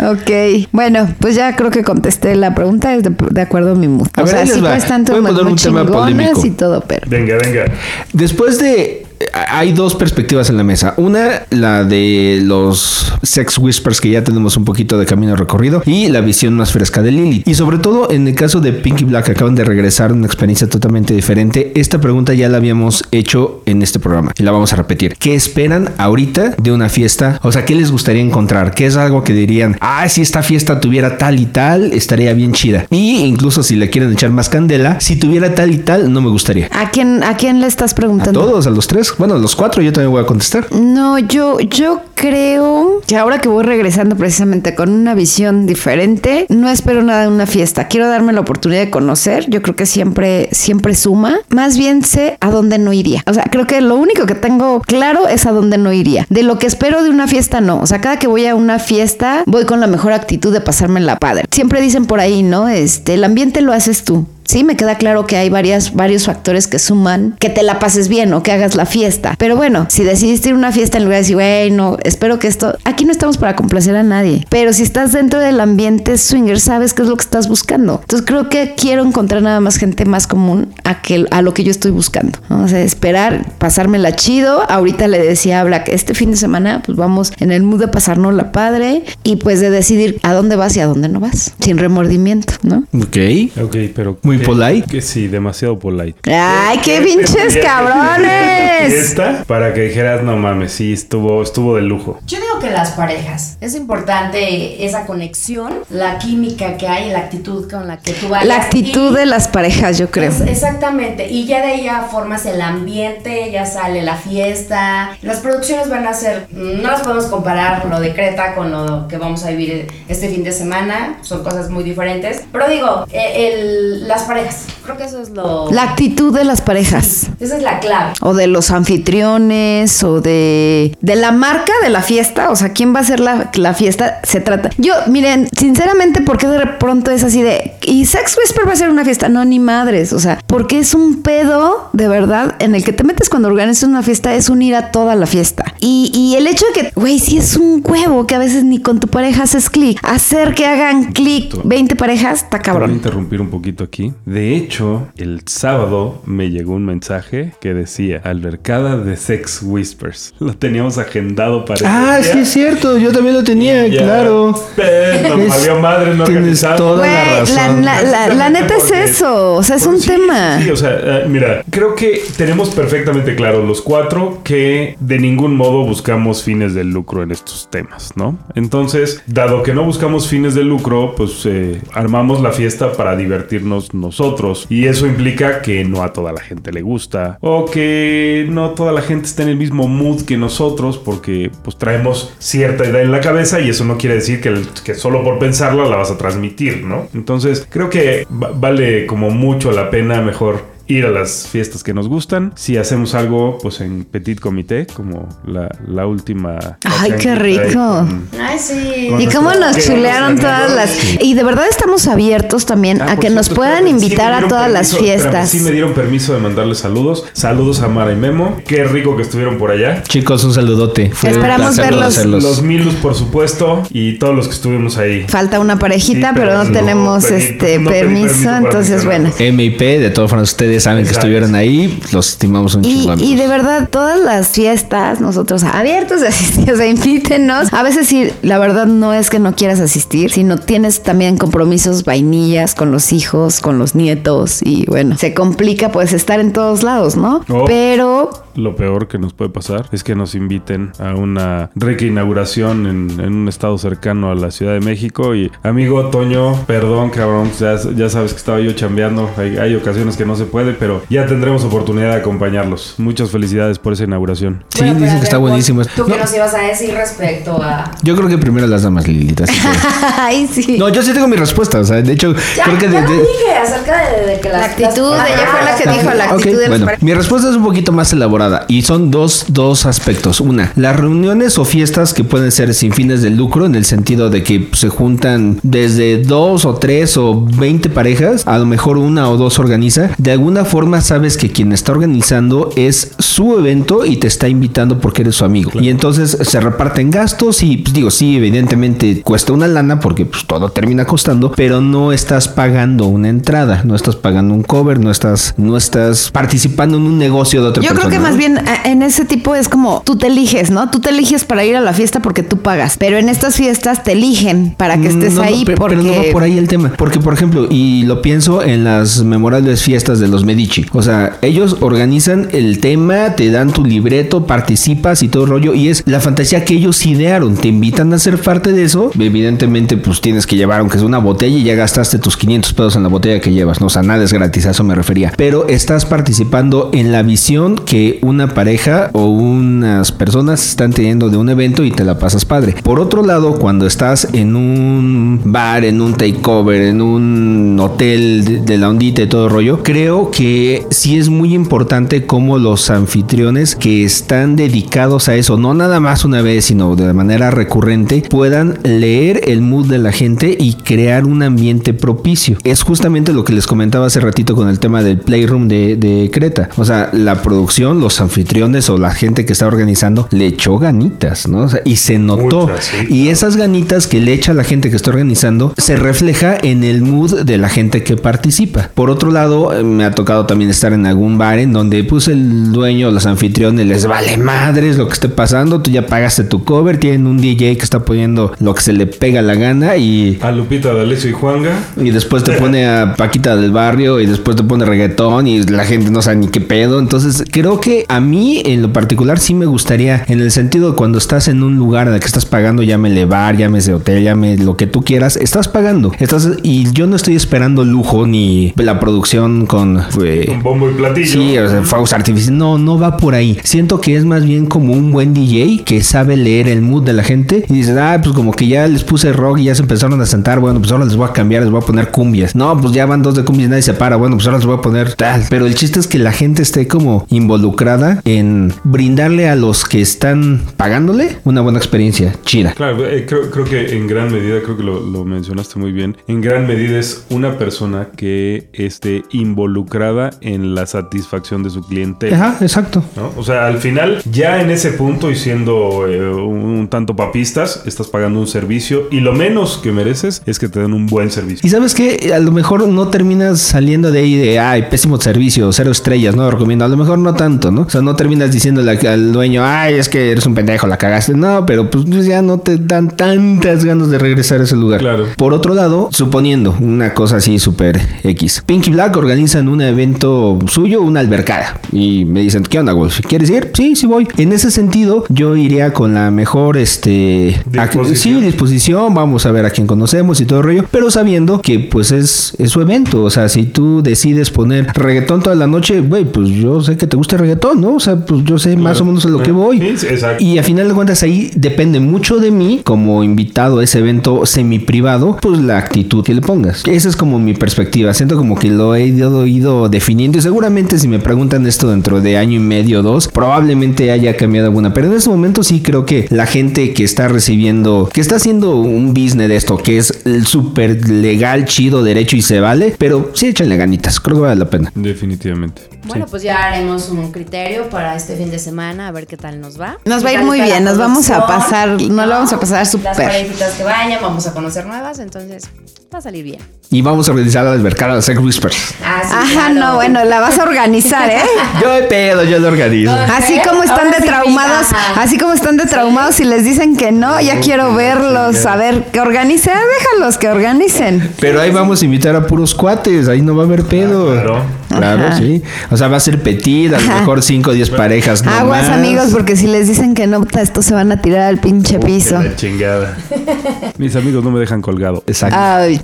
Ok. 0.00 0.66
Bueno, 0.72 1.08
pues 1.20 1.36
ya 1.36 1.54
creo 1.54 1.70
que 1.70 1.82
contesté 1.82 2.34
la 2.34 2.54
pregunta 2.54 2.94
es 2.94 3.04
de, 3.04 3.12
de 3.30 3.40
acuerdo 3.40 3.72
a 3.72 3.74
mi 3.74 3.86
mood. 3.88 4.08
A 4.16 4.22
o 4.22 4.24
ver, 4.24 4.34
sea, 4.34 4.46
sí 4.46 4.60
pues 4.60 4.86
tanto 4.86 5.12
Voy 5.12 5.20
a 5.20 5.22
muy, 5.22 5.30
poner 5.30 5.44
muy 5.44 5.52
un 5.52 5.58
tema 5.58 5.84
polémico. 5.86 6.44
y 6.46 6.50
todo, 6.50 6.80
pero... 6.86 7.06
Venga, 7.08 7.36
venga. 7.42 7.66
Después 8.12 8.58
de. 8.58 9.06
Hay 9.32 9.72
dos 9.72 9.94
perspectivas 9.94 10.50
en 10.50 10.56
la 10.56 10.64
mesa. 10.64 10.94
Una, 10.96 11.42
la 11.50 11.84
de 11.84 12.40
los 12.42 13.12
sex 13.22 13.58
whispers 13.58 14.00
que 14.00 14.10
ya 14.10 14.22
tenemos 14.24 14.56
un 14.56 14.64
poquito 14.64 14.98
de 14.98 15.06
camino 15.06 15.36
recorrido 15.36 15.82
y 15.86 16.08
la 16.08 16.20
visión 16.20 16.54
más 16.54 16.72
fresca 16.72 17.02
de 17.02 17.12
Lily. 17.12 17.42
Y 17.46 17.54
sobre 17.54 17.78
todo 17.78 18.10
en 18.10 18.28
el 18.28 18.34
caso 18.34 18.60
de 18.60 18.72
Pinky 18.72 19.04
Black, 19.04 19.26
que 19.26 19.32
acaban 19.32 19.54
de 19.54 19.64
regresar 19.64 20.12
una 20.12 20.26
experiencia 20.26 20.68
totalmente 20.68 21.14
diferente. 21.14 21.72
Esta 21.76 22.00
pregunta 22.00 22.34
ya 22.34 22.48
la 22.48 22.58
habíamos 22.58 23.04
hecho 23.10 23.62
en 23.66 23.82
este 23.82 23.98
programa 23.98 24.32
y 24.38 24.42
la 24.42 24.50
vamos 24.52 24.72
a 24.72 24.76
repetir. 24.76 25.16
¿Qué 25.18 25.34
esperan 25.34 25.90
ahorita 25.98 26.54
de 26.60 26.72
una 26.72 26.88
fiesta? 26.88 27.38
O 27.42 27.52
sea, 27.52 27.64
¿qué 27.64 27.74
les 27.74 27.90
gustaría 27.90 28.22
encontrar? 28.22 28.74
¿Qué 28.74 28.86
es 28.86 28.96
algo 28.96 29.24
que 29.24 29.32
dirían? 29.32 29.76
Ah, 29.80 30.08
si 30.08 30.20
esta 30.22 30.42
fiesta 30.42 30.80
tuviera 30.80 31.16
tal 31.18 31.38
y 31.40 31.46
tal, 31.46 31.92
estaría 31.92 32.32
bien 32.34 32.52
chida. 32.52 32.86
Y 32.90 33.18
incluso 33.24 33.62
si 33.62 33.76
le 33.76 33.90
quieren 33.90 34.12
echar 34.12 34.30
más 34.30 34.48
candela, 34.48 35.00
si 35.00 35.16
tuviera 35.16 35.54
tal 35.54 35.72
y 35.72 35.78
tal, 35.78 36.12
no 36.12 36.20
me 36.20 36.28
gustaría. 36.30 36.68
¿A 36.72 36.90
quién, 36.90 37.22
¿A 37.22 37.36
quién 37.36 37.60
le 37.60 37.66
estás 37.66 37.92
A 37.92 37.94
preguntando? 37.96 38.40
todos, 38.40 38.66
a 38.66 38.70
los 38.70 38.86
tres. 38.86 39.13
Bueno, 39.18 39.38
los 39.38 39.54
cuatro 39.56 39.82
yo 39.82 39.92
también 39.92 40.10
voy 40.10 40.22
a 40.22 40.26
contestar. 40.26 40.72
No, 40.72 41.18
yo, 41.18 41.60
yo 41.60 42.00
creo 42.14 43.02
que 43.06 43.16
ahora 43.16 43.40
que 43.40 43.48
voy 43.48 43.64
regresando 43.64 44.16
precisamente 44.16 44.74
con 44.74 44.90
una 44.90 45.14
visión 45.14 45.66
diferente, 45.66 46.46
no 46.48 46.68
espero 46.68 47.02
nada 47.02 47.22
de 47.22 47.28
una 47.28 47.46
fiesta. 47.46 47.88
Quiero 47.88 48.08
darme 48.08 48.32
la 48.32 48.40
oportunidad 48.40 48.80
de 48.80 48.90
conocer. 48.90 49.48
Yo 49.48 49.62
creo 49.62 49.76
que 49.76 49.86
siempre, 49.86 50.48
siempre 50.52 50.94
suma. 50.94 51.38
Más 51.48 51.76
bien 51.76 52.04
sé 52.04 52.38
a 52.40 52.50
dónde 52.50 52.78
no 52.78 52.92
iría. 52.92 53.22
O 53.26 53.34
sea, 53.34 53.44
creo 53.50 53.66
que 53.66 53.80
lo 53.80 53.96
único 53.96 54.26
que 54.26 54.34
tengo 54.34 54.80
claro 54.80 55.28
es 55.28 55.46
a 55.46 55.52
dónde 55.52 55.78
no 55.78 55.92
iría. 55.92 56.26
De 56.30 56.42
lo 56.42 56.58
que 56.58 56.66
espero 56.66 57.02
de 57.02 57.10
una 57.10 57.28
fiesta, 57.28 57.60
no. 57.60 57.80
O 57.80 57.86
sea, 57.86 58.00
cada 58.00 58.18
que 58.18 58.26
voy 58.26 58.46
a 58.46 58.54
una 58.54 58.78
fiesta, 58.78 59.44
voy 59.46 59.64
con 59.64 59.80
la 59.80 59.86
mejor 59.86 60.12
actitud 60.12 60.52
de 60.52 60.60
pasarme 60.60 61.00
la 61.00 61.18
padre. 61.18 61.44
Siempre 61.50 61.80
dicen 61.80 62.06
por 62.06 62.20
ahí, 62.20 62.42
¿no? 62.42 62.68
Este, 62.68 63.14
el 63.14 63.24
ambiente 63.24 63.60
lo 63.60 63.72
haces 63.72 64.04
tú. 64.04 64.26
Sí, 64.44 64.64
me 64.64 64.76
queda 64.76 64.96
claro 64.96 65.26
que 65.26 65.36
hay 65.36 65.48
varias, 65.48 65.94
varios 65.94 66.24
factores 66.24 66.66
que 66.66 66.78
suman 66.78 67.36
que 67.38 67.48
te 67.48 67.62
la 67.62 67.78
pases 67.78 68.08
bien 68.08 68.32
o 68.34 68.42
que 68.42 68.52
hagas 68.52 68.74
la 68.74 68.86
fiesta. 68.86 69.34
Pero 69.38 69.56
bueno, 69.56 69.86
si 69.88 70.04
decidiste 70.04 70.50
ir 70.50 70.54
a 70.54 70.58
una 70.58 70.72
fiesta 70.72 70.98
en 70.98 71.04
lugar 71.04 71.16
de 71.16 71.22
decir, 71.22 71.36
güey, 71.36 71.70
no, 71.70 71.96
espero 72.04 72.38
que 72.38 72.48
esto. 72.48 72.76
Aquí 72.84 73.04
no 73.04 73.12
estamos 73.12 73.38
para 73.38 73.56
complacer 73.56 73.96
a 73.96 74.02
nadie. 74.02 74.46
Pero 74.48 74.72
si 74.72 74.82
estás 74.82 75.12
dentro 75.12 75.40
del 75.40 75.60
ambiente 75.60 76.18
swinger, 76.18 76.60
sabes 76.60 76.94
qué 76.94 77.02
es 77.02 77.08
lo 77.08 77.16
que 77.16 77.24
estás 77.24 77.48
buscando. 77.48 78.00
Entonces 78.02 78.26
creo 78.26 78.48
que 78.48 78.74
quiero 78.76 79.04
encontrar 79.04 79.42
nada 79.42 79.60
más 79.60 79.76
gente 79.76 80.04
más 80.04 80.26
común 80.26 80.74
a, 80.84 81.00
que, 81.02 81.26
a 81.30 81.42
lo 81.42 81.54
que 81.54 81.64
yo 81.64 81.70
estoy 81.70 81.90
buscando. 81.90 82.38
¿no? 82.48 82.64
O 82.64 82.68
sea, 82.68 82.80
esperar, 82.80 83.46
pasármela 83.58 84.14
chido. 84.14 84.62
Ahorita 84.70 85.08
le 85.08 85.18
decía 85.18 85.60
a 85.60 85.64
Black, 85.64 85.88
este 85.88 86.14
fin 86.14 86.30
de 86.30 86.36
semana, 86.36 86.82
pues 86.84 86.96
vamos 86.96 87.32
en 87.38 87.52
el 87.52 87.62
mood 87.62 87.80
de 87.80 87.88
pasarnos 87.88 88.34
la 88.34 88.52
padre 88.52 89.04
y 89.22 89.36
pues 89.36 89.60
de 89.60 89.70
decidir 89.70 90.18
a 90.22 90.32
dónde 90.32 90.56
vas 90.56 90.76
y 90.76 90.80
a 90.80 90.86
dónde 90.86 91.08
no 91.08 91.20
vas. 91.20 91.54
Sin 91.60 91.78
remordimiento, 91.78 92.54
¿no? 92.62 92.84
Ok. 92.92 93.16
Ok, 93.62 93.76
pero. 93.94 94.18
Muy 94.22 94.33
que- 94.38 94.44
polite. 94.46 94.86
Que 94.88 95.00
sí, 95.02 95.26
demasiado 95.28 95.78
polite. 95.78 96.34
¡Ay, 96.34 96.78
qué 96.84 97.00
pinches 97.00 97.56
cabrones! 97.62 98.92
Esta 98.92 99.44
para 99.46 99.72
que 99.74 99.82
dijeras, 99.82 100.22
no 100.22 100.36
mames, 100.36 100.72
sí, 100.72 100.92
estuvo, 100.92 101.42
estuvo 101.42 101.76
de 101.76 101.82
lujo. 101.82 102.18
Yo 102.26 102.38
digo 102.38 102.58
que 102.60 102.70
las 102.70 102.92
parejas. 102.92 103.56
Es 103.60 103.74
importante 103.74 104.84
esa 104.84 105.06
conexión, 105.06 105.72
la 105.90 106.18
química 106.18 106.76
que 106.76 106.86
hay, 106.88 107.10
la 107.10 107.20
actitud 107.20 107.70
con 107.70 107.86
la 107.88 107.98
que 107.98 108.12
tú 108.12 108.28
vayas. 108.28 108.46
La 108.46 108.56
actitud 108.56 109.12
y- 109.12 109.16
de 109.18 109.26
las 109.26 109.48
parejas, 109.48 109.98
yo 109.98 110.10
creo. 110.10 110.30
Es- 110.30 110.40
exactamente. 110.40 111.28
Y 111.30 111.46
ya 111.46 111.58
de 111.64 111.72
ahí 111.72 111.84
ya 111.84 112.02
formas 112.10 112.46
el 112.46 112.60
ambiente, 112.60 113.50
ya 113.50 113.66
sale 113.66 114.02
la 114.02 114.16
fiesta. 114.16 115.16
Las 115.22 115.38
producciones 115.40 115.88
van 115.88 116.06
a 116.06 116.14
ser, 116.14 116.46
no 116.50 116.90
las 116.90 117.00
podemos 117.02 117.26
comparar 117.26 117.86
lo 117.86 118.00
de 118.00 118.12
Creta 118.14 118.54
con 118.54 118.70
lo 118.70 119.08
que 119.08 119.18
vamos 119.18 119.44
a 119.44 119.50
vivir 119.50 119.86
este 120.08 120.28
fin 120.28 120.44
de 120.44 120.52
semana. 120.52 121.18
Son 121.22 121.42
cosas 121.42 121.70
muy 121.70 121.82
diferentes. 121.84 122.42
Pero 122.52 122.68
digo, 122.68 123.06
eh, 123.12 123.48
el- 123.52 124.08
las 124.08 124.23
parejas. 124.24 124.66
Creo 124.84 124.96
que 124.96 125.04
eso 125.04 125.20
es 125.20 125.30
lo... 125.30 125.70
La 125.72 125.82
actitud 125.84 126.34
de 126.36 126.44
las 126.44 126.60
parejas. 126.60 127.28
Esa 127.40 127.56
es 127.56 127.62
la 127.62 127.80
clave. 127.80 128.12
O 128.20 128.34
de 128.34 128.46
los 128.46 128.70
anfitriones, 128.70 130.02
o 130.02 130.20
de, 130.20 130.96
de 131.00 131.16
la 131.16 131.32
marca 131.32 131.72
de 131.82 131.90
la 131.90 132.02
fiesta. 132.02 132.50
O 132.50 132.56
sea, 132.56 132.72
¿quién 132.72 132.94
va 132.94 132.98
a 132.98 133.02
hacer 133.02 133.20
la, 133.20 133.50
la 133.54 133.74
fiesta? 133.74 134.20
Se 134.24 134.40
trata. 134.40 134.70
Yo, 134.78 134.94
miren, 135.08 135.48
sinceramente, 135.56 136.20
¿por 136.20 136.36
qué 136.38 136.46
de 136.48 136.66
pronto 136.66 137.10
es 137.10 137.22
así 137.24 137.42
de. 137.42 137.72
¿Y 137.82 138.06
Sex 138.06 138.36
Whisper 138.38 138.66
va 138.68 138.72
a 138.72 138.76
ser 138.76 138.90
una 138.90 139.04
fiesta? 139.04 139.28
No, 139.28 139.44
ni 139.44 139.58
madres. 139.58 140.12
O 140.12 140.18
sea, 140.20 140.38
porque 140.46 140.78
es 140.78 140.94
un 140.94 141.22
pedo, 141.22 141.88
de 141.92 142.08
verdad, 142.08 142.56
en 142.58 142.74
el 142.74 142.84
que 142.84 142.92
te 142.92 143.04
metes 143.04 143.28
cuando 143.28 143.48
organizas 143.48 143.88
una 143.88 144.02
fiesta, 144.02 144.34
es 144.34 144.48
unir 144.48 144.74
a 144.74 144.90
toda 144.90 145.14
la 145.14 145.26
fiesta. 145.26 145.64
Y, 145.80 146.10
y 146.14 146.36
el 146.36 146.46
hecho 146.46 146.64
de 146.74 146.80
que, 146.82 146.92
güey, 146.94 147.18
si 147.18 147.38
es 147.38 147.56
un 147.56 147.82
huevo 147.86 148.26
que 148.26 148.34
a 148.34 148.38
veces 148.38 148.64
ni 148.64 148.80
con 148.80 149.00
tu 149.00 149.08
pareja 149.08 149.42
haces 149.44 149.70
clic. 149.70 149.98
Hacer 150.02 150.54
que 150.54 150.66
hagan 150.66 151.12
clic 151.12 151.54
20 151.64 151.96
parejas, 151.96 152.42
está 152.44 152.50
Te 152.50 152.56
voy 152.56 152.60
a 152.60 152.62
cabrón. 152.62 152.90
interrumpir 152.92 153.40
un 153.40 153.50
poquito 153.50 153.84
aquí. 153.84 154.13
De 154.26 154.54
hecho, 154.56 155.08
el 155.16 155.42
sábado 155.46 156.22
me 156.26 156.50
llegó 156.50 156.74
un 156.74 156.84
mensaje 156.86 157.52
que 157.60 157.74
decía 157.74 158.20
Albercada 158.24 158.96
de 158.96 159.16
Sex 159.16 159.60
Whispers. 159.62 160.34
Lo 160.40 160.54
teníamos 160.54 160.98
agendado 160.98 161.64
para. 161.64 161.80
Ah, 161.84 162.20
sí 162.22 162.38
es 162.40 162.48
cierto. 162.50 162.98
Yo 162.98 163.12
también 163.12 163.34
lo 163.34 163.44
tenía, 163.44 163.86
Ya, 163.86 164.02
claro. 164.02 164.54
Pero 164.76 165.36
Es- 165.38 165.52
había 165.52 165.74
madre 165.80 166.14
no 166.14 166.24
tienes 166.24 166.60
toda 166.76 166.98
Güey, 166.98 167.10
la 167.10 167.40
razón. 167.40 167.84
la- 167.84 168.02
la- 168.02 168.28
la 168.34 168.50
neta 168.50 168.74
es 168.76 168.90
eso. 168.90 169.54
O 169.54 169.62
sea, 169.62 169.76
es 169.76 169.82
Bueno, 169.84 169.96
un 169.98 170.02
sí, 170.02 170.08
tema. 170.10 170.60
Sí, 170.62 170.70
o 170.70 170.76
sea, 170.76 170.90
eh, 171.02 171.24
mira, 171.28 171.62
creo 171.70 171.94
que 171.94 172.22
tenemos 172.36 172.70
perfectamente 172.70 173.34
claro 173.34 173.64
los 173.64 173.80
cuatro 173.82 174.40
que 174.44 174.96
de 175.00 175.18
ningún 175.18 175.56
modo 175.56 175.84
buscamos 175.84 176.42
fines 176.42 176.74
de 176.74 176.84
lucro 176.84 177.22
en 177.22 177.30
estos 177.32 177.68
temas, 177.70 178.12
¿no? 178.16 178.38
Entonces, 178.54 179.22
dado 179.26 179.62
que 179.62 179.74
no 179.74 179.84
buscamos 179.84 180.28
fines 180.28 180.54
de 180.54 180.62
lucro, 180.64 181.14
pues 181.16 181.42
eh, 181.46 181.80
armamos 181.92 182.40
la 182.40 182.52
fiesta 182.52 182.92
para 182.92 183.16
divertirnos 183.16 183.92
nosotros. 184.04 184.66
Y 184.68 184.86
eso 184.86 185.06
implica 185.06 185.62
que 185.62 185.84
no 185.84 186.02
a 186.02 186.12
toda 186.12 186.32
la 186.32 186.40
gente 186.40 186.72
le 186.72 186.82
gusta 186.82 187.38
o 187.40 187.64
que 187.66 188.46
no 188.48 188.70
toda 188.70 188.92
la 188.92 189.02
gente 189.02 189.26
está 189.26 189.42
en 189.42 189.48
el 189.50 189.56
mismo 189.56 189.88
mood 189.88 190.22
que 190.22 190.36
nosotros 190.36 190.98
porque 190.98 191.50
pues 191.62 191.76
traemos 191.76 192.32
cierta 192.38 192.84
idea 192.86 193.02
en 193.02 193.10
la 193.12 193.20
cabeza 193.20 193.60
y 193.60 193.68
eso 193.70 193.84
no 193.84 193.96
quiere 193.98 194.16
decir 194.16 194.40
que, 194.40 194.54
que 194.84 194.94
solo 194.94 195.22
por 195.24 195.38
pensarla 195.38 195.84
la 195.86 195.96
vas 195.96 196.10
a 196.10 196.18
transmitir, 196.18 196.84
¿no? 196.84 197.08
Entonces, 197.14 197.66
creo 197.70 197.90
que 197.90 198.26
va- 198.30 198.52
vale 198.54 199.06
como 199.06 199.30
mucho 199.30 199.72
la 199.72 199.90
pena 199.90 200.20
mejor 200.22 200.73
ir 200.86 201.06
a 201.06 201.10
las 201.10 201.46
fiestas 201.48 201.82
que 201.82 201.94
nos 201.94 202.08
gustan. 202.08 202.52
Si 202.56 202.76
hacemos 202.76 203.14
algo, 203.14 203.58
pues 203.62 203.80
en 203.80 204.04
petit 204.04 204.38
comité, 204.40 204.86
como 204.86 205.28
la, 205.46 205.70
la 205.86 206.06
última. 206.06 206.58
Ay, 206.84 207.14
qué 207.20 207.34
rico. 207.34 207.72
con- 207.72 208.28
Ay, 208.40 208.58
sí. 208.58 209.10
Y 209.18 209.26
cómo 209.28 209.52
nos 209.54 209.78
chulearon 209.84 210.36
todas 210.38 210.72
las... 210.74 210.90
Y 211.20 211.34
de 211.34 211.42
verdad 211.44 211.64
estamos 211.70 212.06
abiertos 212.06 212.66
también 212.66 213.00
Ah, 213.00 213.12
a 213.12 213.16
que 213.18 213.30
nos 213.30 213.48
puedan 213.48 213.84
sí 213.84 213.90
invitar 213.90 214.32
a 214.32 214.46
todas 214.48 214.70
las 214.70 214.88
permiso, 214.90 215.04
fiestas. 215.04 215.50
sí 215.50 215.60
me 215.60 215.70
dieron 215.70 215.94
permiso 215.94 216.34
de 216.34 216.40
mandarles 216.40 216.78
saludos. 216.78 217.24
Saludos 217.32 217.80
a 217.80 217.88
Mara 217.88 218.12
y 218.12 218.16
Memo. 218.16 218.60
Qué 218.66 218.84
rico 218.84 219.16
que 219.16 219.22
estuvieron 219.22 219.58
por 219.58 219.70
allá. 219.70 220.02
Chicos, 220.04 220.44
un 220.44 220.52
saludote. 220.54 221.10
Fue 221.12 221.30
Esperamos 221.30 221.76
verlos. 221.76 222.24
Los 222.24 222.62
Milus, 222.62 222.94
por 222.96 223.14
supuesto, 223.14 223.82
y 223.90 224.18
todos 224.18 224.34
los 224.34 224.48
que 224.48 224.54
estuvimos 224.54 224.96
ahí. 224.98 225.24
Falta 225.28 225.60
una 225.60 225.78
parejita, 225.78 226.28
Sí, 226.30 226.34
pero, 226.34 226.46
pero 226.52 226.58
no, 226.58 226.64
no 226.64 226.72
tenemos 226.72 227.30
este 227.30 227.78
no 227.78 227.90
permiso, 227.90 228.28
permiso 228.34 228.56
entonces 228.56 229.04
bueno. 229.04 229.30
MIP, 229.38 229.78
de 229.80 230.10
todas 230.10 230.30
formas, 230.30 230.50
ustedes 230.50 230.73
ustedes 230.76 230.82
saben 230.84 231.04
que 231.04 231.10
estuvieron 231.12 231.54
ahí. 231.54 232.00
Los 232.12 232.30
estimamos 232.30 232.74
un 232.74 232.84
Y, 232.84 233.02
chingo. 233.02 233.14
y 233.18 233.36
de 233.36 233.46
verdad, 233.46 233.88
todas 233.90 234.20
las 234.20 234.48
fiestas, 234.48 235.20
nosotros 235.20 235.62
abiertos 235.64 236.22
a 236.22 236.28
asistir, 236.28 236.70
o 236.72 236.76
sea, 236.76 236.86
invítenos. 236.86 237.72
A 237.72 237.82
veces 237.82 238.06
sí, 238.06 238.30
la 238.42 238.58
verdad 238.58 238.86
no 238.86 239.12
es 239.14 239.30
que 239.30 239.38
no 239.38 239.54
quieras 239.54 239.80
asistir, 239.80 240.30
sino 240.30 240.58
tienes 240.58 241.02
también 241.02 241.36
compromisos 241.36 242.04
vainillas 242.04 242.74
con 242.74 242.90
los 242.90 243.12
hijos, 243.12 243.60
con 243.60 243.78
los 243.78 243.94
nietos 243.94 244.60
y 244.62 244.84
bueno, 244.86 245.16
se 245.16 245.34
complica 245.34 245.90
pues 245.92 246.12
estar 246.12 246.40
en 246.40 246.52
todos 246.52 246.82
lados, 246.82 247.16
¿no? 247.16 247.44
Oh. 247.48 247.64
Pero 247.66 248.30
Lo 248.54 248.76
peor 248.76 249.08
que 249.08 249.18
nos 249.18 249.32
puede 249.32 249.50
pasar 249.50 249.88
es 249.92 250.04
que 250.04 250.14
nos 250.14 250.34
inviten 250.34 250.92
a 250.98 251.14
una 251.14 251.70
rica 251.74 252.04
inauguración 252.04 252.86
en, 252.86 253.20
en 253.20 253.34
un 253.34 253.48
estado 253.48 253.76
cercano 253.78 254.30
a 254.30 254.34
la 254.34 254.50
Ciudad 254.50 254.72
de 254.74 254.80
México. 254.80 255.34
Y 255.34 255.50
amigo 255.62 256.08
Toño, 256.10 256.54
perdón 256.66 257.10
cabrón, 257.10 257.50
ya, 257.58 257.76
ya 257.96 258.08
sabes 258.08 258.32
que 258.32 258.38
estaba 258.38 258.60
yo 258.60 258.72
chambeando. 258.72 259.28
Hay, 259.36 259.56
hay 259.56 259.74
ocasiones 259.74 260.16
que 260.16 260.24
no 260.24 260.36
se 260.36 260.44
puede, 260.44 260.63
pero 260.72 261.02
ya 261.10 261.26
tendremos 261.26 261.64
oportunidad 261.64 262.10
de 262.10 262.16
acompañarlos. 262.16 262.94
Muchas 262.98 263.30
felicidades 263.30 263.78
por 263.78 263.92
esa 263.92 264.04
inauguración. 264.04 264.64
Sí, 264.70 264.78
Bueno, 264.80 265.00
dicen 265.00 265.18
que 265.18 265.24
está 265.24 265.38
buenísimo. 265.38 265.82
¿Tú 265.84 266.02
No, 266.08 266.14
qué 266.14 266.20
nos 266.20 266.34
ibas 266.34 266.54
a 266.54 266.58
decir 266.62 266.94
respecto 266.94 267.62
a.? 267.62 267.90
yo 268.02 268.16
creo 268.16 268.28
que 268.28 268.38
primero 268.38 268.66
las 268.66 268.82
damas, 268.82 269.04
que- 269.04 269.14
ay 270.18 270.48
sí. 270.52 270.76
No, 270.78 270.88
yo 270.88 271.02
sí 271.02 271.12
tengo 271.12 271.28
mi 271.28 271.36
respuesta. 271.36 271.78
O 271.80 271.84
sea, 271.84 272.00
de 272.02 272.12
hecho, 272.12 272.34
Ya, 272.56 272.64
creo 272.64 272.78
que 272.78 272.86
ya 272.90 272.92
de- 272.92 273.02
lo 273.02 273.10
de- 273.10 273.18
dije 273.18 273.54
acerca 273.62 274.10
de, 274.10 274.26
de 274.34 274.40
que 274.40 274.48
La 274.48 274.64
actitud, 274.64 275.10
las- 275.10 275.28
ella 275.28 275.46
fue 275.50 275.64
la 275.64 275.76
que 275.76 275.88
Ah, 275.88 275.92
dijo 275.92 276.14
la 276.14 276.24
actitud 276.24 276.58
de 276.60 276.68
los 276.68 276.80
bueno, 276.80 276.86
mi 277.00 277.14
respuesta 277.14 277.50
es 277.50 277.56
un 277.56 277.64
poquito 277.64 277.92
más 277.92 278.12
elaborada 278.12 278.64
y 278.68 278.82
son 278.82 279.10
dos, 279.10 279.46
dos 279.48 279.86
aspectos. 279.86 280.40
Una, 280.40 280.72
las 280.76 280.96
reuniones 280.96 281.58
o 281.58 281.64
fiestas 281.64 282.14
que 282.14 282.24
pueden 282.24 282.50
ser 282.52 282.74
sin 282.74 282.92
fines 282.92 283.22
de 283.22 283.30
lucro 283.30 283.66
en 283.66 283.74
el 283.74 283.84
sentido 283.84 284.30
de 284.30 284.42
que 284.42 284.68
se 284.72 284.88
juntan 284.88 285.58
desde 285.62 286.18
dos 286.22 286.64
o 286.64 286.74
tres 286.74 287.16
o 287.16 287.44
veinte 287.44 287.88
parejas, 287.90 288.46
a 288.46 288.58
lo 288.58 288.66
mejor 288.66 288.98
una 288.98 289.28
o 289.30 289.36
dos 289.36 289.58
organiza. 289.58 290.10
De 290.18 290.32
alguna 290.32 290.53
forma 290.64 291.00
sabes 291.00 291.38
que 291.38 291.50
quien 291.50 291.72
está 291.72 291.92
organizando 291.92 292.68
es 292.76 293.12
su 293.18 293.58
evento 293.58 294.04
y 294.04 294.16
te 294.16 294.26
está 294.26 294.46
invitando 294.48 294.98
porque 295.00 295.22
eres 295.22 295.36
su 295.36 295.44
amigo. 295.46 295.70
Y 295.80 295.88
entonces 295.88 296.36
se 296.42 296.60
reparten 296.60 297.10
gastos 297.10 297.62
y 297.62 297.78
pues 297.78 297.94
digo, 297.94 298.10
sí, 298.10 298.36
evidentemente 298.36 299.22
cuesta 299.22 299.52
una 299.54 299.66
lana 299.66 300.00
porque 300.00 300.26
pues 300.26 300.44
todo 300.46 300.68
termina 300.68 301.06
costando, 301.06 301.52
pero 301.52 301.80
no 301.80 302.12
estás 302.12 302.48
pagando 302.48 303.06
una 303.06 303.30
entrada, 303.30 303.82
no 303.84 303.94
estás 303.94 304.16
pagando 304.16 304.52
un 304.52 304.62
cover, 304.62 305.00
no 305.00 305.10
estás, 305.10 305.54
no 305.56 305.76
estás 305.78 306.30
participando 306.30 306.98
en 306.98 307.04
un 307.04 307.18
negocio 307.18 307.62
de 307.62 307.68
otra 307.70 307.82
Yo 307.82 307.88
persona. 307.88 308.08
creo 308.10 308.20
que 308.20 308.28
más 308.28 308.36
bien 308.36 308.58
a- 308.58 308.82
en 308.88 309.02
ese 309.02 309.24
tipo 309.24 309.54
es 309.54 309.68
como 309.70 310.02
tú 310.04 310.16
te 310.16 310.26
eliges, 310.26 310.70
¿no? 310.70 310.90
Tú 310.90 311.00
te 311.00 311.08
eliges 311.08 311.44
para 311.44 311.64
ir 311.64 311.76
a 311.76 311.80
la 311.80 311.94
fiesta 311.94 312.20
porque 312.20 312.42
tú 312.42 312.58
pagas, 312.58 312.96
pero 312.98 313.16
en 313.16 313.28
estas 313.30 313.54
fiestas 313.56 314.02
te 314.04 314.12
eligen 314.12 314.74
para 314.76 314.98
que 315.00 315.08
estés 315.08 315.32
No, 315.34 315.40
no, 315.40 315.46
ahí 315.46 315.64
porque 315.64 315.96
Pero 315.96 316.02
no 316.02 316.10
va 316.16 316.22
por 316.32 316.42
ahí 316.42 316.58
el 316.58 316.68
tema. 316.68 316.92
Porque, 316.98 317.20
por 317.20 317.32
ejemplo, 317.32 317.66
y 317.70 318.02
lo 318.04 318.20
pienso 318.20 318.62
en 318.62 318.84
las 318.84 319.22
memorables 319.22 319.82
fiestas 319.82 320.18
de 320.18 320.28
los 320.28 320.43
Medici. 320.44 320.86
O 320.92 321.02
sea, 321.02 321.38
ellos 321.42 321.78
organizan 321.80 322.48
el 322.52 322.78
tema, 322.80 323.36
te 323.36 323.50
dan 323.50 323.72
tu 323.72 323.84
libreto, 323.84 324.46
participas 324.46 325.22
y 325.22 325.28
todo 325.28 325.46
rollo. 325.46 325.74
Y 325.74 325.88
es 325.88 326.02
la 326.06 326.20
fantasía 326.20 326.64
que 326.64 326.74
ellos 326.74 327.04
idearon. 327.06 327.56
Te 327.56 327.68
invitan 327.68 328.12
a 328.12 328.18
ser 328.18 328.38
parte 328.38 328.72
de 328.72 328.84
eso. 328.84 329.10
Evidentemente, 329.18 329.96
pues 329.96 330.20
tienes 330.20 330.46
que 330.46 330.56
llevar, 330.56 330.80
aunque 330.80 330.98
sea 330.98 331.06
una 331.06 331.18
botella, 331.18 331.58
y 331.58 331.64
ya 331.64 331.74
gastaste 331.74 332.18
tus 332.18 332.36
500 332.36 332.72
pesos 332.72 332.96
en 332.96 333.02
la 333.02 333.08
botella 333.08 333.40
que 333.40 333.52
llevas. 333.52 333.80
No, 333.80 333.86
o 333.86 333.90
sea, 333.90 334.02
nada 334.02 334.22
es 334.24 334.32
gratis, 334.32 334.66
a 334.66 334.70
eso 334.70 334.84
me 334.84 334.94
refería. 334.94 335.32
Pero 335.36 335.68
estás 335.68 336.04
participando 336.04 336.90
en 336.92 337.12
la 337.12 337.22
visión 337.22 337.76
que 337.76 338.18
una 338.22 338.54
pareja 338.54 339.10
o 339.12 339.26
unas 339.26 340.12
personas 340.12 340.68
están 340.68 340.92
teniendo 340.92 341.30
de 341.30 341.36
un 341.36 341.48
evento 341.48 341.84
y 341.84 341.90
te 341.90 342.04
la 342.04 342.18
pasas 342.18 342.44
padre. 342.44 342.74
Por 342.82 343.00
otro 343.00 343.24
lado, 343.24 343.58
cuando 343.58 343.86
estás 343.86 344.28
en 344.32 344.56
un 344.56 345.40
bar, 345.44 345.84
en 345.84 346.00
un 346.00 346.14
takeover, 346.14 346.82
en 346.82 347.00
un 347.00 347.78
hotel 347.80 348.64
de, 348.64 348.78
la 348.78 348.88
ondita 348.88 349.22
y 349.22 349.26
todo 349.26 349.48
rollo, 349.48 349.82
creo 349.82 350.30
que 350.34 350.84
sí 350.90 351.16
es 351.16 351.28
muy 351.28 351.54
importante 351.54 352.26
cómo 352.26 352.58
los 352.58 352.90
anfitriones 352.90 353.76
que 353.76 354.02
están 354.04 354.56
dedicados 354.56 355.28
a 355.28 355.36
eso, 355.36 355.56
no 355.56 355.74
nada 355.74 356.00
más 356.00 356.24
una 356.24 356.42
vez, 356.42 356.64
sino 356.64 356.96
de 356.96 357.12
manera 357.12 357.52
recurrente, 357.52 358.24
puedan 358.28 358.78
leer 358.82 359.42
el 359.44 359.60
mood 359.60 359.86
de 359.86 359.98
la 359.98 360.10
gente 360.10 360.56
y 360.58 360.74
crear 360.74 361.24
un 361.24 361.44
ambiente 361.44 361.94
propicio. 361.94 362.58
Es 362.64 362.82
justamente 362.82 363.32
lo 363.32 363.44
que 363.44 363.52
les 363.52 363.68
comentaba 363.68 364.06
hace 364.06 364.18
ratito 364.18 364.56
con 364.56 364.68
el 364.68 364.80
tema 364.80 365.04
del 365.04 365.18
Playroom 365.18 365.68
de, 365.68 365.94
de 365.94 366.28
Creta. 366.32 366.68
O 366.76 366.84
sea, 366.84 367.10
la 367.12 367.40
producción, 367.40 368.00
los 368.00 368.20
anfitriones 368.20 368.90
o 368.90 368.98
la 368.98 369.12
gente 369.12 369.46
que 369.46 369.52
está 369.52 369.68
organizando 369.68 370.26
le 370.32 370.46
echó 370.46 370.78
ganitas, 370.78 371.46
¿no? 371.46 371.60
O 371.60 371.68
sea, 371.68 371.80
y 371.84 371.96
se 371.96 372.18
notó. 372.18 372.66
Muchas, 372.66 372.86
sí, 372.86 373.06
y 373.08 373.28
esas 373.28 373.56
ganitas 373.56 374.08
que 374.08 374.20
le 374.20 374.32
echa 374.32 374.52
la 374.52 374.64
gente 374.64 374.90
que 374.90 374.96
está 374.96 375.10
organizando 375.10 375.74
se 375.76 375.94
refleja 375.94 376.58
en 376.60 376.82
el 376.82 377.02
mood 377.02 377.42
de 377.42 377.56
la 377.56 377.68
gente 377.68 378.02
que 378.02 378.16
participa. 378.16 378.90
Por 378.94 379.10
otro 379.10 379.30
lado, 379.30 379.72
eh, 379.72 379.84
me 379.84 380.04
ha 380.04 380.10
tocado 380.10 380.23
también 380.24 380.70
estar 380.70 380.92
en 380.92 381.06
algún 381.06 381.38
bar 381.38 381.58
en 381.58 381.72
donde 381.72 382.02
pues 382.04 382.28
el 382.28 382.72
dueño, 382.72 383.10
los 383.10 383.26
anfitriones 383.26 383.86
les 383.86 384.06
vale 384.06 384.36
madres 384.36 384.96
lo 384.96 385.06
que 385.06 385.14
esté 385.14 385.28
pasando, 385.28 385.80
tú 385.80 385.90
ya 385.90 386.06
pagaste 386.06 386.44
tu 386.44 386.64
cover, 386.64 386.98
tienen 386.98 387.26
un 387.26 387.40
DJ 387.40 387.76
que 387.76 387.84
está 387.84 388.04
poniendo 388.04 388.52
lo 388.58 388.74
que 388.74 388.82
se 388.82 388.92
le 388.92 389.06
pega 389.06 389.42
la 389.42 389.54
gana 389.54 389.96
y 389.96 390.38
A 390.40 390.50
Lupita 390.50 390.92
D'Alessio 390.92 391.30
y 391.30 391.32
Juanga. 391.32 391.72
y 391.96 392.10
después 392.10 392.44
te 392.44 392.52
pone 392.52 392.86
a 392.86 393.14
Paquita 393.18 393.56
del 393.56 393.70
barrio 393.70 394.20
y 394.20 394.26
después 394.26 394.56
te 394.56 394.62
pone 394.62 394.84
reggaetón 394.84 395.46
y 395.46 395.62
la 395.62 395.84
gente 395.84 396.10
no 396.10 396.22
sabe 396.22 396.36
ni 396.36 396.48
qué 396.48 396.60
pedo. 396.60 396.98
Entonces 396.98 397.44
creo 397.50 397.80
que 397.80 398.04
a 398.08 398.20
mí 398.20 398.62
en 398.64 398.82
lo 398.82 398.92
particular 398.92 399.38
sí 399.38 399.54
me 399.54 399.66
gustaría, 399.66 400.24
en 400.28 400.40
el 400.40 400.50
sentido 400.50 400.90
de 400.90 400.96
cuando 400.96 401.18
estás 401.18 401.48
en 401.48 401.62
un 401.62 401.76
lugar 401.76 402.08
en 402.08 402.14
el 402.14 402.20
que 402.20 402.26
estás 402.26 402.46
pagando, 402.46 402.82
llámele 402.82 403.24
bar, 403.24 403.56
llámese 403.56 403.94
hotel, 403.94 404.22
llame 404.22 404.56
lo 404.56 404.76
que 404.76 404.86
tú 404.86 405.02
quieras, 405.02 405.36
estás 405.36 405.68
pagando. 405.68 406.12
Estás, 406.18 406.48
y 406.62 406.92
yo 406.92 407.06
no 407.06 407.16
estoy 407.16 407.36
esperando 407.36 407.84
lujo 407.84 408.26
ni 408.26 408.72
la 408.76 409.00
producción 409.00 409.66
con... 409.66 410.02
Un 410.16 410.62
bombo 410.62 410.90
y 410.90 410.94
platillo. 410.94 411.26
Sí, 411.26 411.58
o 411.58 411.68
sea, 411.68 411.82
fuegos 411.82 412.12
artificiales. 412.12 412.58
No, 412.58 412.78
no 412.78 412.98
va 412.98 413.16
por 413.16 413.34
ahí. 413.34 413.58
Siento 413.64 414.00
que 414.00 414.16
es 414.16 414.24
más 414.24 414.44
bien 414.44 414.66
como 414.66 414.92
un 414.92 415.10
buen 415.10 415.34
DJ 415.34 415.82
que 415.84 416.02
sabe 416.02 416.36
leer 416.36 416.68
el 416.68 416.82
mood 416.82 417.04
de 417.04 417.12
la 417.12 417.22
gente 417.22 417.64
y 417.68 417.72
dice, 417.72 417.98
ah, 417.98 418.20
pues 418.22 418.34
como 418.34 418.52
que 418.52 418.66
ya 418.66 418.86
les 418.86 419.04
puse 419.04 419.32
rock 419.32 419.58
y 419.58 419.64
ya 419.64 419.74
se 419.74 419.82
empezaron 419.82 420.20
a 420.20 420.26
sentar. 420.26 420.60
Bueno, 420.60 420.80
pues 420.80 420.92
ahora 420.92 421.04
les 421.04 421.16
voy 421.16 421.28
a 421.28 421.32
cambiar, 421.32 421.62
les 421.62 421.70
voy 421.70 421.82
a 421.82 421.86
poner 421.86 422.10
cumbias. 422.10 422.54
No, 422.54 422.80
pues 422.80 422.92
ya 422.92 423.06
van 423.06 423.22
dos 423.22 423.34
de 423.34 423.44
cumbias 423.44 423.66
y 423.66 423.70
nadie 423.70 423.82
se 423.82 423.94
para. 423.94 424.16
Bueno, 424.16 424.36
pues 424.36 424.46
ahora 424.46 424.58
les 424.58 424.66
voy 424.66 424.76
a 424.76 424.80
poner 424.80 425.14
tal. 425.14 425.44
Pero 425.50 425.66
el 425.66 425.74
chiste 425.74 426.00
es 426.00 426.06
que 426.06 426.18
la 426.18 426.32
gente 426.32 426.62
esté 426.62 426.86
como 426.86 427.26
involucrada 427.30 428.20
en 428.24 428.72
brindarle 428.84 429.48
a 429.48 429.56
los 429.56 429.84
que 429.84 430.00
están 430.00 430.62
pagándole 430.76 431.38
una 431.44 431.60
buena 431.60 431.78
experiencia 431.78 432.34
chida. 432.44 432.72
Claro, 432.72 433.06
eh, 433.06 433.26
creo, 433.26 433.50
creo 433.50 433.64
que 433.64 433.96
en 433.96 434.06
gran 434.06 434.32
medida, 434.32 434.60
creo 434.62 434.76
que 434.76 434.82
lo, 434.82 435.00
lo 435.00 435.24
mencionaste 435.24 435.78
muy 435.78 435.92
bien, 435.92 436.16
en 436.28 436.40
gran 436.40 436.66
medida 436.66 436.98
es 436.98 437.26
una 437.30 437.58
persona 437.58 438.08
que 438.16 438.68
esté 438.72 439.24
involucrada 439.30 440.03
en 440.40 440.74
la 440.74 440.86
satisfacción 440.86 441.62
de 441.62 441.70
su 441.70 441.82
cliente. 441.82 442.34
Ajá, 442.34 442.56
exacto. 442.60 443.02
¿no? 443.16 443.32
O 443.36 443.42
sea, 443.42 443.66
al 443.66 443.78
final, 443.78 444.20
ya 444.30 444.60
en 444.60 444.70
ese 444.70 444.92
punto 444.92 445.30
y 445.30 445.36
siendo 445.36 446.06
eh, 446.08 446.20
un, 446.30 446.64
un 446.64 446.88
tanto 446.88 447.16
papistas, 447.16 447.82
estás 447.86 448.08
pagando 448.08 448.38
un 448.40 448.46
servicio 448.46 449.04
y 449.10 449.20
lo 449.20 449.32
menos 449.32 449.78
que 449.82 449.92
mereces 449.92 450.42
es 450.46 450.58
que 450.58 450.68
te 450.68 450.80
den 450.80 450.92
un 450.92 451.06
buen 451.06 451.30
servicio. 451.30 451.66
Y 451.66 451.70
sabes 451.70 451.94
que 451.94 452.32
a 452.34 452.38
lo 452.38 452.52
mejor 452.52 452.86
no 452.88 453.08
terminas 453.08 453.60
saliendo 453.60 454.10
de 454.10 454.18
ahí 454.20 454.34
de, 454.36 454.58
ay, 454.58 454.84
pésimo 454.90 455.20
servicio, 455.20 455.72
cero 455.72 455.90
estrellas, 455.90 456.34
no 456.36 456.42
lo 456.44 456.50
recomiendo. 456.50 456.84
A 456.84 456.88
lo 456.88 456.96
mejor 456.96 457.18
no 457.18 457.34
tanto, 457.34 457.70
¿no? 457.70 457.82
O 457.82 457.90
sea, 457.90 458.02
no 458.02 458.16
terminas 458.16 458.52
diciéndole 458.52 458.90
al- 459.06 459.32
dueño, 459.32 459.62
ay, 459.64 459.94
es 459.94 460.08
que 460.08 460.32
eres 460.32 460.46
un 460.46 460.54
pendejo, 460.54 460.86
la 460.86 460.96
cagaste. 460.98 461.34
No, 461.34 461.64
pero 461.66 461.90
pues 461.90 462.04
ya 462.26 462.42
no 462.42 462.58
te 462.58 462.76
dan 462.78 463.10
tantas 463.16 463.84
ganas 463.84 464.10
de 464.10 464.18
regresar 464.18 464.60
a 464.60 464.64
ese 464.64 464.76
lugar. 464.76 465.00
Claro. 465.00 465.26
Por 465.36 465.52
otro 465.54 465.74
lado, 465.74 466.08
suponiendo 466.12 466.76
una 466.80 467.14
cosa 467.14 467.36
así 467.36 467.58
súper 467.58 468.00
X, 468.22 468.62
Pinky 468.66 468.90
Black 468.90 469.16
organizan 469.16 469.68
un 469.68 469.80
evento 469.84 470.58
suyo, 470.66 471.02
una 471.02 471.20
albercada. 471.20 471.80
Y 471.92 472.24
me 472.24 472.40
dicen, 472.40 472.62
¿qué 472.62 472.78
onda, 472.78 472.92
Wolf? 472.92 473.20
¿Quieres 473.20 473.50
ir? 473.50 473.70
Sí, 473.74 473.96
sí 473.96 474.06
voy. 474.06 474.26
En 474.36 474.52
ese 474.52 474.70
sentido, 474.70 475.24
yo 475.28 475.56
iría 475.56 475.92
con 475.92 476.14
la 476.14 476.30
mejor, 476.30 476.76
este... 476.76 477.62
Disposición. 477.66 478.40
Sí, 478.40 478.46
disposición, 478.46 479.14
vamos 479.14 479.46
a 479.46 479.52
ver 479.52 479.66
a 479.66 479.70
quién 479.70 479.86
conocemos 479.86 480.40
y 480.40 480.46
todo 480.46 480.60
el 480.60 480.64
rollo, 480.64 480.84
pero 480.90 481.10
sabiendo 481.10 481.60
que 481.60 481.78
pues 481.80 482.12
es, 482.12 482.54
es 482.58 482.70
su 482.70 482.80
evento, 482.80 483.22
o 483.22 483.30
sea, 483.30 483.48
si 483.48 483.64
tú 483.64 484.02
decides 484.02 484.50
poner 484.50 484.86
reggaetón 484.94 485.42
toda 485.42 485.56
la 485.56 485.66
noche, 485.66 486.00
güey, 486.00 486.24
pues 486.24 486.48
yo 486.48 486.80
sé 486.82 486.96
que 486.96 487.06
te 487.06 487.16
gusta 487.16 487.36
el 487.36 487.42
reggaetón, 487.42 487.80
¿no? 487.80 487.94
O 487.94 488.00
sea, 488.00 488.16
pues 488.16 488.44
yo 488.44 488.58
sé 488.58 488.76
más 488.76 489.00
o 489.00 489.04
menos 489.04 489.24
a 489.26 489.28
lo 489.28 489.42
que 489.42 489.52
voy. 489.52 489.78
Sí, 489.80 489.96
sí, 489.98 490.06
exacto. 490.06 490.42
Y 490.42 490.58
a 490.58 490.62
final 490.62 490.88
de 490.88 490.94
cuentas 490.94 491.22
ahí 491.22 491.50
depende 491.54 492.00
mucho 492.00 492.38
de 492.38 492.50
mí 492.50 492.80
como 492.84 493.22
invitado 493.24 493.78
a 493.78 493.84
ese 493.84 493.98
evento 493.98 494.46
semi 494.46 494.78
privado, 494.78 495.36
pues 495.40 495.60
la 495.60 495.78
actitud 495.78 496.24
que 496.24 496.34
le 496.34 496.40
pongas. 496.40 496.82
Esa 496.86 497.08
es 497.08 497.16
como 497.16 497.38
mi 497.38 497.54
perspectiva. 497.54 498.14
Siento 498.14 498.36
como 498.36 498.56
que 498.56 498.70
lo 498.70 498.94
he 498.94 499.06
ido, 499.06 499.46
ido 499.46 499.73
definiendo 499.88 500.38
y 500.38 500.42
seguramente 500.42 500.98
si 500.98 501.08
me 501.08 501.18
preguntan 501.18 501.66
esto 501.66 501.88
dentro 501.90 502.20
de 502.20 502.36
año 502.36 502.56
y 502.56 502.58
medio 502.60 503.00
o 503.00 503.02
dos, 503.02 503.28
probablemente 503.28 504.10
haya 504.10 504.36
cambiado 504.36 504.68
alguna. 504.68 504.92
Pero 504.94 505.08
en 505.08 505.14
este 505.14 505.30
momento 505.30 505.62
sí 505.62 505.82
creo 505.82 506.06
que 506.06 506.26
la 506.30 506.46
gente 506.46 506.94
que 506.94 507.04
está 507.04 507.28
recibiendo, 507.28 508.08
que 508.12 508.20
está 508.20 508.36
haciendo 508.36 508.76
un 508.76 509.14
business 509.14 509.48
de 509.48 509.56
esto, 509.56 509.76
que 509.76 509.98
es 509.98 510.22
el 510.24 510.46
súper 510.46 511.08
legal, 511.08 511.64
chido, 511.64 512.02
derecho 512.02 512.36
y 512.36 512.42
se 512.42 512.60
vale, 512.60 512.94
pero 512.98 513.30
sí 513.34 513.48
échenle 513.48 513.76
ganitas. 513.76 514.20
Creo 514.20 514.36
que 514.36 514.42
vale 514.42 514.56
la 514.56 514.70
pena. 514.70 514.92
Definitivamente. 514.94 515.94
Bueno, 516.06 516.26
pues 516.26 516.42
ya 516.42 516.62
haremos 516.64 517.08
un 517.08 517.32
criterio 517.32 517.88
para 517.88 518.14
este 518.14 518.36
fin 518.36 518.50
de 518.50 518.58
semana, 518.58 519.08
a 519.08 519.12
ver 519.12 519.26
qué 519.26 519.36
tal 519.36 519.60
nos 519.60 519.80
va. 519.80 519.98
Nos 520.04 520.22
va 520.24 520.28
a 520.28 520.32
¿Qué 520.32 520.38
ir 520.38 520.44
muy 520.44 520.60
bien, 520.60 520.84
nos 520.84 520.98
vamos 520.98 521.30
a 521.30 521.46
pasar, 521.46 522.00
no 522.00 522.26
lo 522.26 522.32
vamos 522.32 522.52
a 522.52 522.60
pasar 522.60 522.86
súper. 522.86 523.16
Las 523.16 523.16
parejitas 523.16 523.72
que 523.74 523.84
vayan, 523.84 524.20
vamos 524.20 524.46
a 524.46 524.52
conocer 524.52 524.84
nuevas, 524.86 525.18
entonces 525.18 525.64
va 526.12 526.18
a 526.18 526.22
salir 526.22 526.44
bien. 526.44 526.60
Y 526.90 527.00
vamos 527.00 527.28
a 527.28 527.32
organizar 527.32 527.64
la 527.64 527.72
albercada 527.72 528.16
de 528.16 528.22
Sex 528.22 528.38
Whispers. 528.38 528.94
Así 529.02 529.34
Ajá, 529.34 529.63
Ah, 529.64 529.70
no, 529.70 529.94
bueno, 529.94 530.24
la 530.24 530.40
vas 530.40 530.58
a 530.58 530.64
organizar, 530.64 531.30
¿eh? 531.30 531.40
Yo 531.82 531.90
de 531.90 532.02
pedo, 532.02 532.44
yo 532.44 532.58
lo 532.58 532.68
organizo. 532.68 533.12
Así 533.12 533.58
como 533.66 533.82
están 533.82 534.06
Ahora 534.06 534.10
de 534.10 534.22
sí 534.22 534.28
traumados, 534.28 534.86
así 535.16 535.38
como 535.38 535.52
están 535.52 535.76
de 535.76 535.86
traumados 535.86 536.38
y 536.40 536.44
les 536.44 536.64
dicen 536.64 536.96
que 536.96 537.12
no, 537.12 537.40
ya 537.40 537.60
quiero 537.60 537.94
verlos, 537.94 538.66
a 538.66 538.76
ver, 538.76 539.04
que 539.06 539.20
organicen, 539.20 539.74
déjalos 539.98 540.38
que 540.38 540.48
organicen. 540.48 541.32
Pero 541.40 541.60
ahí 541.60 541.70
vamos 541.70 542.02
a 542.02 542.04
invitar 542.04 542.36
a 542.36 542.46
puros 542.46 542.74
cuates, 542.74 543.28
ahí 543.28 543.40
no 543.40 543.56
va 543.56 543.62
a 543.62 543.66
haber 543.66 543.84
pedo. 543.84 544.30
Ah, 544.32 544.42
claro. 544.42 544.62
Claro, 544.98 545.26
Ajá. 545.26 545.38
sí. 545.38 545.62
O 545.90 545.96
sea, 545.96 546.08
va 546.08 546.16
a 546.16 546.20
ser 546.20 546.42
petit, 546.42 546.92
a 546.92 547.00
lo 547.00 547.06
mejor 547.20 547.42
5 547.42 547.70
o 547.70 547.72
10 547.72 547.90
parejas. 547.90 548.44
no 548.44 548.50
Aguas 548.50 548.88
más. 548.88 548.98
amigos, 548.98 549.28
porque 549.32 549.56
si 549.56 549.66
les 549.66 549.88
dicen 549.88 550.14
que 550.14 550.26
no, 550.26 550.40
puta, 550.40 550.62
estos 550.62 550.84
se 550.84 550.94
van 550.94 551.10
a 551.12 551.20
tirar 551.20 551.42
al 551.42 551.58
pinche 551.58 551.98
piso. 551.98 552.40
La 552.42 552.54
chingada. 552.56 553.16
Mis 553.98 554.14
amigos 554.16 554.42
no 554.44 554.50
me 554.50 554.60
dejan 554.60 554.82
colgado. 554.82 555.22
Exacto. 555.26 555.56
Ay. 555.58 556.00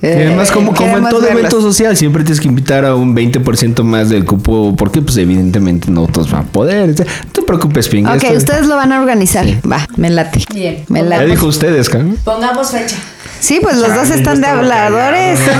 Y 0.00 0.06
además, 0.06 0.50
Eh, 0.50 0.52
como, 0.54 0.74
como 0.74 0.98
en 0.98 1.08
todo 1.08 1.26
evento 1.28 1.60
social, 1.60 1.96
siempre 1.96 2.22
tienes 2.24 2.40
que 2.40 2.48
invitar 2.48 2.84
a 2.84 2.94
un 2.94 3.14
20% 3.14 3.82
más 3.82 4.08
del 4.10 4.24
cupo, 4.24 4.74
porque 4.76 5.02
pues 5.02 5.16
evidentemente 5.16 5.90
no 5.90 6.06
todos 6.06 6.30
van 6.30 6.42
a 6.42 6.44
poder. 6.48 6.88
No 6.88 6.94
te 7.32 7.42
preocupes, 7.42 7.88
Ping. 7.88 8.04
Ok, 8.06 8.24
ustedes 8.36 8.66
lo 8.66 8.76
van 8.76 8.92
a 8.92 9.00
organizar. 9.00 9.46
Va, 9.70 9.86
me 9.96 10.10
late. 10.10 10.44
Bien. 10.54 10.84
Me 10.88 11.00
Ya 11.00 11.06
late. 11.06 11.26
dijo 11.26 11.46
ustedes, 11.46 11.92
¿no? 11.94 12.14
Pongamos 12.24 12.70
fecha. 12.70 12.96
Sí, 13.42 13.58
pues 13.60 13.76
los 13.76 13.88
dos 13.92 14.06
Chale, 14.06 14.14
están 14.20 14.36
yo 14.36 14.42
de 14.42 14.46
habladores. 14.46 15.40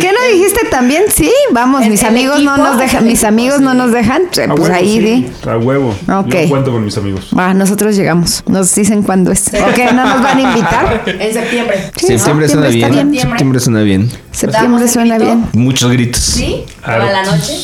¿Qué 0.00 0.10
no 0.12 0.18
dijiste 0.36 0.66
también? 0.70 1.04
Sí, 1.08 1.32
vamos, 1.52 1.82
¿El- 1.84 1.90
mis 1.90 2.04
amigos 2.04 2.42
no 2.42 2.58
nos 2.58 2.78
dejan, 2.78 3.06
mis 3.06 3.24
amigos 3.24 3.62
no 3.62 3.72
nos 3.72 3.92
dejan, 3.92 4.24
pues 4.30 4.46
huevo, 4.48 4.74
ahí 4.74 4.92
sí, 4.92 4.98
di. 5.00 5.30
A 5.48 5.56
huevo. 5.56 5.94
Ok. 6.06 6.34
Yo 6.34 6.48
cuento 6.50 6.70
con 6.72 6.84
mis 6.84 6.98
amigos. 6.98 7.30
Va, 7.36 7.54
nosotros 7.54 7.96
llegamos. 7.96 8.44
Nos 8.46 8.74
dicen 8.74 9.02
cuándo 9.02 9.32
es. 9.32 9.48
Ok, 9.48 9.78
no 9.94 10.04
nos 10.06 10.22
van 10.22 10.36
a 10.36 10.40
invitar. 10.42 11.02
En 11.22 11.32
septiembre. 11.32 11.90
Sí, 11.96 12.06
septiembre 12.08 12.48
suena 12.50 12.68
bien. 12.68 13.10
bien. 13.10 13.22
Septiembre 13.22 13.60
suena 13.60 13.80
bien. 13.80 14.10
Septiembre 14.32 14.60
¿Damos 14.62 14.82
el 14.82 14.88
suena 14.90 15.16
bien. 15.18 15.46
Muchos 15.54 15.90
gritos. 15.90 16.20
¿Sí? 16.22 16.64
A 16.82 16.96
¿Toda 16.98 17.10
la 17.10 17.22
noche? 17.24 17.54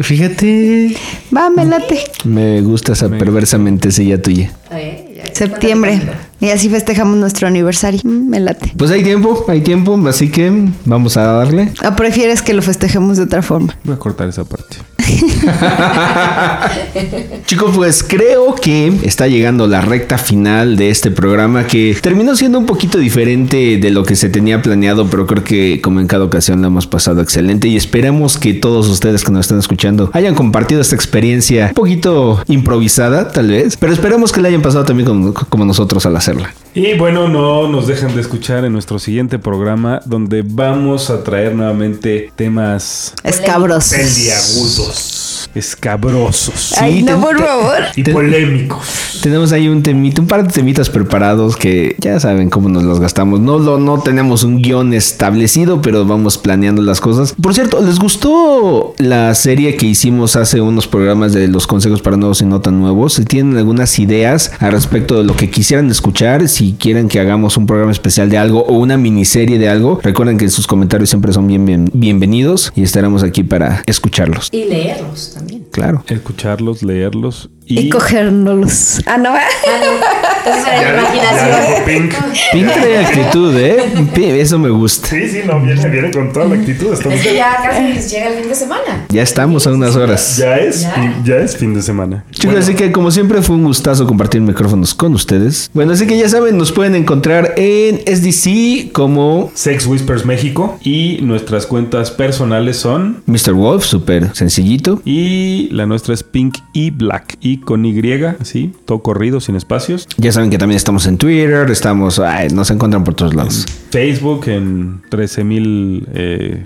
Fíjate. 0.00 0.96
Va, 1.36 1.50
me 1.50 1.66
late. 1.66 2.02
Me 2.24 2.62
gusta 2.62 2.94
esa 2.94 3.10
perversa 3.10 3.58
mentecilla 3.58 4.20
tuya. 4.22 4.50
Ya. 4.70 5.05
Septiembre. 5.36 6.00
Y 6.40 6.48
así 6.50 6.68
festejamos 6.68 7.16
nuestro 7.18 7.46
aniversario. 7.46 8.00
Mm, 8.04 8.28
Me 8.30 8.40
late. 8.40 8.72
Pues 8.76 8.90
hay 8.90 9.02
tiempo, 9.02 9.44
hay 9.48 9.60
tiempo, 9.60 10.00
así 10.08 10.30
que 10.30 10.50
vamos 10.84 11.16
a 11.16 11.24
darle. 11.24 11.72
¿O 11.86 11.94
prefieres 11.94 12.42
que 12.42 12.54
lo 12.54 12.62
festejemos 12.62 13.16
de 13.18 13.24
otra 13.24 13.42
forma? 13.42 13.76
Voy 13.84 13.94
a 13.94 13.98
cortar 13.98 14.28
esa 14.28 14.44
parte. 14.44 14.78
Chicos, 17.46 17.72
pues 17.74 18.02
creo 18.02 18.54
que 18.54 18.92
está 19.04 19.28
llegando 19.28 19.66
la 19.66 19.80
recta 19.80 20.18
final 20.18 20.76
de 20.76 20.90
este 20.90 21.10
programa 21.10 21.66
que 21.66 21.96
terminó 22.00 22.36
siendo 22.36 22.58
un 22.58 22.66
poquito 22.66 22.98
diferente 22.98 23.78
de 23.78 23.90
lo 23.90 24.04
que 24.04 24.16
se 24.16 24.28
tenía 24.28 24.62
planeado, 24.62 25.08
pero 25.08 25.26
creo 25.26 25.44
que 25.44 25.80
como 25.80 26.00
en 26.00 26.06
cada 26.06 26.24
ocasión 26.24 26.60
lo 26.60 26.68
hemos 26.68 26.86
pasado 26.86 27.22
excelente 27.22 27.68
y 27.68 27.76
esperemos 27.76 28.38
que 28.38 28.54
todos 28.54 28.88
ustedes 28.88 29.24
que 29.24 29.32
nos 29.32 29.46
están 29.46 29.58
escuchando 29.58 30.10
hayan 30.12 30.34
compartido 30.34 30.80
esta 30.80 30.96
experiencia 30.96 31.68
un 31.68 31.74
poquito 31.74 32.42
improvisada 32.48 33.28
tal 33.28 33.48
vez, 33.48 33.76
pero 33.76 33.92
esperemos 33.92 34.32
que 34.32 34.40
la 34.40 34.48
hayan 34.48 34.62
pasado 34.62 34.84
también 34.84 35.32
como 35.32 35.64
nosotros 35.64 36.04
al 36.06 36.16
hacerla. 36.16 36.52
Y 36.76 36.92
bueno, 36.92 37.26
no 37.26 37.68
nos 37.68 37.86
dejan 37.86 38.14
de 38.14 38.20
escuchar 38.20 38.66
en 38.66 38.74
nuestro 38.74 38.98
siguiente 38.98 39.38
programa 39.38 40.02
donde 40.04 40.42
vamos 40.44 41.08
a 41.08 41.24
traer 41.24 41.54
nuevamente 41.54 42.30
temas 42.36 43.14
Escabrosos. 43.22 43.96
peliagudos, 43.96 45.25
escabrosos 45.56 46.74
Ay, 46.78 46.98
Sí, 46.98 47.02
no, 47.02 47.12
ten- 47.12 47.20
por 47.20 47.38
favor. 47.38 47.74
y 47.96 48.02
polémicos. 48.04 49.18
Tenemos 49.22 49.52
ahí 49.52 49.68
un 49.68 49.82
temita, 49.82 50.20
un 50.20 50.28
par 50.28 50.46
de 50.46 50.52
temitas 50.52 50.88
preparados 50.90 51.56
que 51.56 51.96
ya 51.98 52.18
saben 52.20 52.50
cómo 52.50 52.68
nos 52.68 52.82
los 52.84 53.00
gastamos. 53.00 53.40
No 53.40 53.58
lo, 53.58 53.78
no 53.78 54.00
tenemos 54.00 54.42
un 54.44 54.62
guion 54.62 54.94
establecido, 54.94 55.82
pero 55.82 56.04
vamos 56.04 56.38
planeando 56.38 56.82
las 56.82 57.00
cosas. 57.00 57.34
Por 57.40 57.54
cierto, 57.54 57.82
¿les 57.82 57.98
gustó 57.98 58.94
la 58.98 59.34
serie 59.34 59.76
que 59.76 59.86
hicimos 59.86 60.36
hace 60.36 60.60
unos 60.60 60.86
programas 60.86 61.32
de 61.32 61.48
los 61.48 61.66
consejos 61.66 62.02
para 62.02 62.16
nuevos 62.16 62.40
y 62.40 62.44
no 62.44 62.60
tan 62.60 62.78
nuevos? 62.80 63.14
Si 63.14 63.24
tienen 63.24 63.56
algunas 63.56 63.98
ideas 63.98 64.52
al 64.58 64.72
respecto 64.72 65.18
de 65.18 65.24
lo 65.24 65.34
que 65.36 65.50
quisieran 65.50 65.90
escuchar, 65.90 66.48
si 66.48 66.74
quieren 66.78 67.08
que 67.08 67.18
hagamos 67.20 67.56
un 67.56 67.66
programa 67.66 67.92
especial 67.92 68.28
de 68.30 68.38
algo 68.38 68.60
o 68.64 68.74
una 68.78 68.96
miniserie 68.96 69.58
de 69.58 69.68
algo, 69.68 69.98
recuerden 70.02 70.38
que 70.38 70.48
sus 70.48 70.66
comentarios 70.66 71.08
siempre 71.10 71.32
son 71.32 71.46
bien, 71.46 71.64
bien- 71.66 71.90
bienvenidos 71.92 72.72
y 72.76 72.82
estaremos 72.82 73.22
aquí 73.22 73.42
para 73.42 73.82
escucharlos. 73.86 74.48
Y 74.52 74.64
leerlos 74.64 75.32
también. 75.34 75.45
Claro. 75.76 76.02
Escucharlos, 76.08 76.82
leerlos 76.82 77.50
y... 77.66 77.80
Y 77.80 77.88
cogérnoslos. 77.88 79.00
Ah, 79.06 79.18
no. 79.18 79.30
Ah, 79.34 79.40
no. 79.64 80.46
Entonces 80.46 81.80
Pink. 81.84 82.14
Pink 82.52 82.72
trae 82.72 82.98
actitud, 83.06 83.56
¿eh? 83.56 84.40
Eso 84.40 84.58
me 84.58 84.70
gusta. 84.70 85.08
Sí, 85.08 85.28
sí, 85.28 85.40
no, 85.46 85.60
viene, 85.60 85.88
viene 85.88 86.10
con 86.10 86.32
toda 86.32 86.46
la 86.46 86.54
actitud. 86.56 86.92
Estamos- 86.92 87.18
Es 87.18 87.26
que 87.26 87.34
ya 87.34 87.56
casi 87.62 88.14
llega 88.14 88.28
el 88.28 88.38
fin 88.40 88.48
de 88.48 88.54
semana. 88.54 89.06
Ya 89.08 89.22
estamos 89.22 89.66
a 89.66 89.70
unas 89.72 89.96
horas. 89.96 90.36
Ya 90.36 90.56
es, 90.56 90.86
Ya. 91.24 91.36
es 91.38 91.56
fin 91.56 91.74
de 91.74 91.82
semana. 91.82 92.24
Chicos, 92.30 92.46
Bueno, 92.46 92.60
así 92.60 92.74
que 92.74 92.92
como 92.92 93.10
siempre 93.10 93.42
fue 93.42 93.56
un 93.56 93.64
gustazo 93.64 94.06
compartir 94.06 94.40
micrófonos 94.40 94.94
con 94.94 95.14
ustedes. 95.14 95.70
Bueno, 95.74 95.92
así 95.92 96.06
que 96.06 96.16
ya 96.18 96.28
saben, 96.28 96.56
nos 96.56 96.72
pueden 96.72 96.94
encontrar 96.94 97.54
en 97.56 98.00
SDC 98.06 98.92
como 98.92 99.50
Sex 99.54 99.86
Whispers 99.86 100.24
México 100.24 100.78
y 100.82 101.18
nuestras 101.22 101.66
cuentas 101.66 102.10
personales 102.10 102.76
son 102.78 103.22
Mr. 103.26 103.52
Wolf, 103.54 103.84
súper 103.84 104.34
sencillito. 104.34 105.00
y 105.04 105.68
la 105.72 105.86
nuestra 105.86 106.14
es 106.14 106.22
Pink 106.22 106.58
y 106.72 106.90
Black 106.90 107.36
y 107.40 107.55
con 107.64 107.84
Y, 107.84 107.96
así, 108.40 108.72
todo 108.84 109.00
corrido, 109.00 109.40
sin 109.40 109.56
espacios. 109.56 110.06
Ya 110.16 110.32
saben 110.32 110.50
que 110.50 110.58
también 110.58 110.76
estamos 110.76 111.06
en 111.06 111.18
Twitter, 111.18 111.70
estamos, 111.70 112.18
ay, 112.18 112.48
nos 112.48 112.70
encuentran 112.70 113.04
por 113.04 113.14
todos 113.14 113.34
lados. 113.34 113.66
Facebook 113.90 114.44
en 114.48 115.02
13 115.08 115.44
mil 115.44 116.06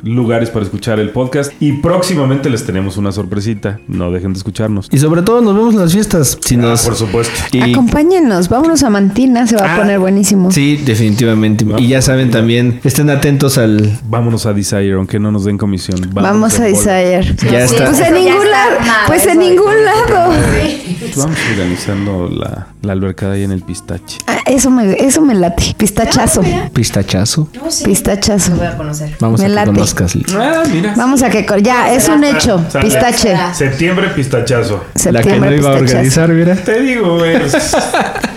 lugares 0.03 0.51
para 0.51 0.65
escuchar 0.65 0.99
el 0.99 1.11
podcast 1.11 1.53
y 1.61 1.73
próximamente 1.75 2.51
les 2.51 2.65
tenemos 2.65 2.97
una 2.97 3.13
sorpresita. 3.13 3.81
No 3.89 4.11
dejen 4.11 4.33
de 4.33 4.39
escucharnos. 4.39 4.89
Y 4.91 4.99
sobre 4.99 5.23
todo 5.23 5.41
nos 5.41 5.55
vemos 5.55 5.75
en 5.75 5.81
las 5.81 5.93
fiestas. 5.93 6.39
Si 6.41 6.55
Ah, 6.57 6.59
nos, 6.59 6.83
por 6.85 6.95
supuesto. 6.97 7.33
y- 7.53 7.73
Acompáñenos, 7.73 8.49
vámonos 8.49 8.83
a 8.83 8.91
Mantina, 8.91 9.47
se 9.47 9.57
va 9.57 9.63
a 9.67 9.75
Ah, 9.75 9.79
poner 9.79 9.99
buenísimo. 9.99 10.51
Sí, 10.51 10.77
definitivamente. 10.85 11.65
Y 11.79 11.89
ya 11.89 12.03
saben 12.03 12.31
también, 12.31 12.81
estén 12.85 13.11
atentos 13.11 13.59
al... 13.59 13.99
Vámonos 14.09 14.47
a 14.47 14.53
Desire, 14.53 14.93
aunque 14.95 15.19
no 15.19 15.31
nos 15.31 15.45
den 15.45 15.59
comisión. 15.59 16.01
Vamos 16.13 16.59
a. 16.59 16.65
Desire. 16.65 17.35
Ya 17.51 17.67
Sí, 17.69 17.75
está. 17.75 17.87
Pues 17.87 18.01
en 18.01 18.15
ningún 18.15 18.51
lado, 18.51 18.71
pues 19.07 19.27
en 19.27 19.39
ningún 19.39 19.85
lado. 19.85 20.33
Sí. 20.33 20.80
Vamos 21.17 21.37
organizando 21.51 22.29
la, 22.29 22.67
la 22.83 22.93
albercada 22.93 23.35
ahí 23.35 23.45
en 23.45 23.53
el 23.53 23.63
pistache. 23.63 24.19
Ah, 24.27 24.39
eso 24.47 24.71
me, 24.71 24.93
eso 24.95 25.21
me 25.23 25.35
late. 25.35 25.75
Pistachazo. 25.77 26.43
Ah. 26.45 26.69
Pistachazo. 26.73 27.49
No, 27.55 27.71
sí. 27.71 27.85
Pistachazo. 27.85 28.51
Lo 28.53 28.57
voy 28.59 28.67
a 28.67 28.77
conocer. 28.77 29.17
Vamos 29.21 29.41
Me 29.41 29.47
a 29.47 29.49
que 29.49 29.55
late. 29.55 29.67
conozcas. 29.73 30.17
Ah, 30.37 30.63
mira. 30.73 30.95
Vamos 30.97 31.23
a 31.23 31.31
que 31.31 31.47
ya 31.63 31.93
es 31.93 32.09
un 32.09 32.25
hecho. 32.25 32.65
Pistache. 32.81 33.37
Septiembre, 33.55 34.09
pistachazo. 34.09 34.85
La 34.95 35.01
que 35.03 35.11
no 35.11 35.13
Septiembre 35.23 35.57
iba 35.57 35.71
a 35.71 35.75
organizar, 35.75 36.29
mira. 36.31 36.55
Te 36.57 36.81
digo, 36.81 37.19
güey. 37.19 37.37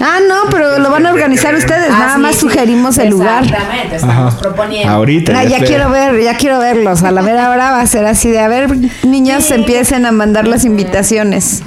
Ah, 0.01 0.19
no, 0.27 0.49
pero 0.51 0.79
lo 0.79 0.89
van 0.91 1.05
a 1.05 1.11
organizar 1.13 1.55
ustedes. 1.55 1.89
Ah, 1.89 1.97
Nada 1.99 2.15
sí, 2.15 2.21
más 2.21 2.35
sí. 2.35 2.41
sugerimos 2.41 2.97
el 2.97 3.09
lugar. 3.09 3.43
Exactamente, 3.45 3.95
estamos 3.95 4.33
Ajá. 4.33 4.39
proponiendo. 4.41 4.91
Ahorita. 4.93 5.39
Ah, 5.39 5.43
ya 5.45 5.59
quiero 5.63 5.89
ver, 5.89 6.21
ya 6.21 6.37
quiero 6.37 6.59
verlos. 6.59 7.03
A 7.03 7.11
la 7.11 7.21
mera 7.21 7.49
hora 7.49 7.71
va 7.71 7.81
a 7.81 7.87
ser 7.87 8.05
así 8.05 8.29
de, 8.29 8.39
a 8.39 8.47
ver, 8.47 8.69
niños, 9.05 9.45
Sí. 9.45 9.53
empiecen 9.53 10.05
a 10.05 10.11
mandar 10.11 10.47
las 10.47 10.65
invitaciones. 10.65 11.61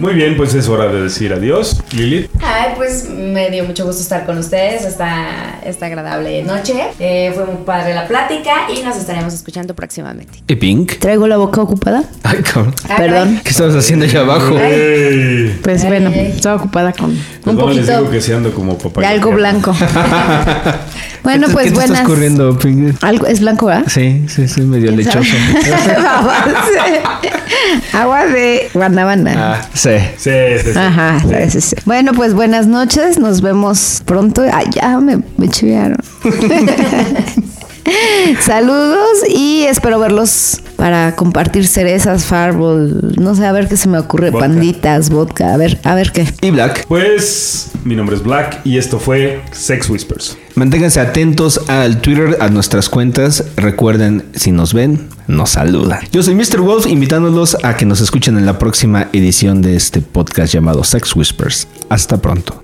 Muy 0.00 0.14
bien, 0.14 0.34
pues 0.36 0.54
es 0.54 0.66
hora 0.68 0.86
de 0.86 1.02
decir 1.02 1.30
adiós. 1.32 1.82
Lilith. 1.92 2.30
Ay, 2.42 2.72
pues 2.76 3.08
me 3.10 3.50
dio 3.50 3.64
mucho 3.64 3.84
gusto 3.84 4.00
estar 4.00 4.24
con 4.24 4.38
ustedes 4.38 4.84
esta, 4.86 5.58
esta 5.64 5.86
agradable 5.86 6.42
noche. 6.42 6.74
Eh, 6.98 7.30
fue 7.34 7.44
muy 7.44 7.62
padre 7.66 7.94
la 7.94 8.08
plática 8.08 8.52
y 8.74 8.82
nos 8.82 8.96
estaremos 8.96 9.34
escuchando 9.34 9.74
próximamente. 9.74 10.42
¿Y 10.48 10.54
Pink? 10.56 10.94
¿Traigo 10.98 11.26
la 11.28 11.36
boca 11.36 11.60
ocupada? 11.60 12.02
Ay, 12.22 12.38
cabrón. 12.42 12.74
Ah, 12.88 12.94
Perdón. 12.96 13.40
¿Qué 13.44 13.50
estabas 13.50 13.74
haciendo 13.76 14.06
allá 14.06 14.20
abajo? 14.20 14.58
Ey. 14.58 15.58
Pues 15.62 15.82
Ay, 15.84 15.88
bueno, 15.90 16.10
ay. 16.14 16.32
estaba 16.34 16.56
ocupada 16.56 16.92
con 16.94 17.14
Pues 17.44 17.56
un 17.56 17.76
les 17.76 17.86
digo 17.86 17.98
poquito 17.98 18.10
que 18.10 18.20
se 18.22 18.34
ando 18.34 18.54
como 18.54 18.78
papá. 18.78 19.02
de 19.02 19.06
algo 19.06 19.32
blanco. 19.32 19.72
bueno, 21.22 21.46
¿Qué 21.48 21.52
pues 21.52 21.64
¿Qué 21.66 21.70
te 21.72 21.76
buenas. 21.76 21.90
estás 21.98 22.08
corriendo, 22.08 22.58
Pink? 22.58 22.96
Algo, 23.02 23.26
es 23.26 23.40
blanco, 23.40 23.66
¿verdad? 23.66 23.84
Sí, 23.86 24.24
sí, 24.28 24.48
sí, 24.48 24.62
medio 24.62 24.92
lechoso. 24.92 25.20
Agua 27.92 28.26
de 28.26 28.70
guanabana. 28.72 29.34
Ah, 29.36 29.68
sí. 29.74 29.89
Sí, 30.16 30.30
sí, 30.62 30.72
sí. 30.72 30.78
Ajá, 30.78 31.20
sí, 31.50 31.60
sí. 31.60 31.76
Bueno, 31.84 32.12
pues 32.12 32.34
buenas 32.34 32.66
noches, 32.66 33.18
nos 33.18 33.40
vemos 33.40 34.02
pronto. 34.04 34.42
Ay, 34.52 34.66
ya 34.70 34.98
me, 34.98 35.20
me 35.36 35.48
chivearon. 35.48 35.96
Saludos 38.40 39.18
y 39.28 39.62
espero 39.64 39.98
verlos 39.98 40.60
para 40.76 41.14
compartir 41.16 41.66
cerezas, 41.66 42.24
farbol, 42.24 43.14
no 43.20 43.34
sé, 43.34 43.46
a 43.46 43.52
ver 43.52 43.68
qué 43.68 43.76
se 43.76 43.88
me 43.88 43.98
ocurre, 43.98 44.30
Vodka. 44.30 44.46
panditas, 44.46 45.10
vodka, 45.10 45.52
a 45.52 45.56
ver, 45.56 45.78
a 45.84 45.94
ver 45.94 46.12
qué. 46.12 46.26
Y 46.40 46.50
Black, 46.50 46.86
Pues 46.88 47.70
mi 47.84 47.94
nombre 47.94 48.16
es 48.16 48.22
Black 48.22 48.60
y 48.64 48.78
esto 48.78 48.98
fue 48.98 49.42
Sex 49.52 49.90
Whispers. 49.90 50.38
manténganse 50.54 51.00
atentos 51.00 51.60
al 51.68 52.00
Twitter, 52.00 52.38
a 52.40 52.48
nuestras 52.48 52.88
cuentas. 52.88 53.44
Recuerden, 53.56 54.24
si 54.34 54.52
nos 54.52 54.72
ven, 54.72 55.08
nos 55.26 55.50
saludan. 55.50 56.00
Yo 56.12 56.22
soy 56.22 56.34
Mr. 56.34 56.60
Wolf, 56.60 56.86
invitándolos 56.86 57.56
a 57.62 57.76
que 57.76 57.84
nos 57.84 58.00
escuchen 58.00 58.38
en 58.38 58.46
la 58.46 58.58
próxima 58.58 59.08
edición 59.12 59.60
de 59.62 59.76
este 59.76 60.00
podcast 60.00 60.52
llamado 60.52 60.82
Sex 60.84 61.14
Whispers. 61.14 61.68
Hasta 61.90 62.16
pronto. 62.18 62.62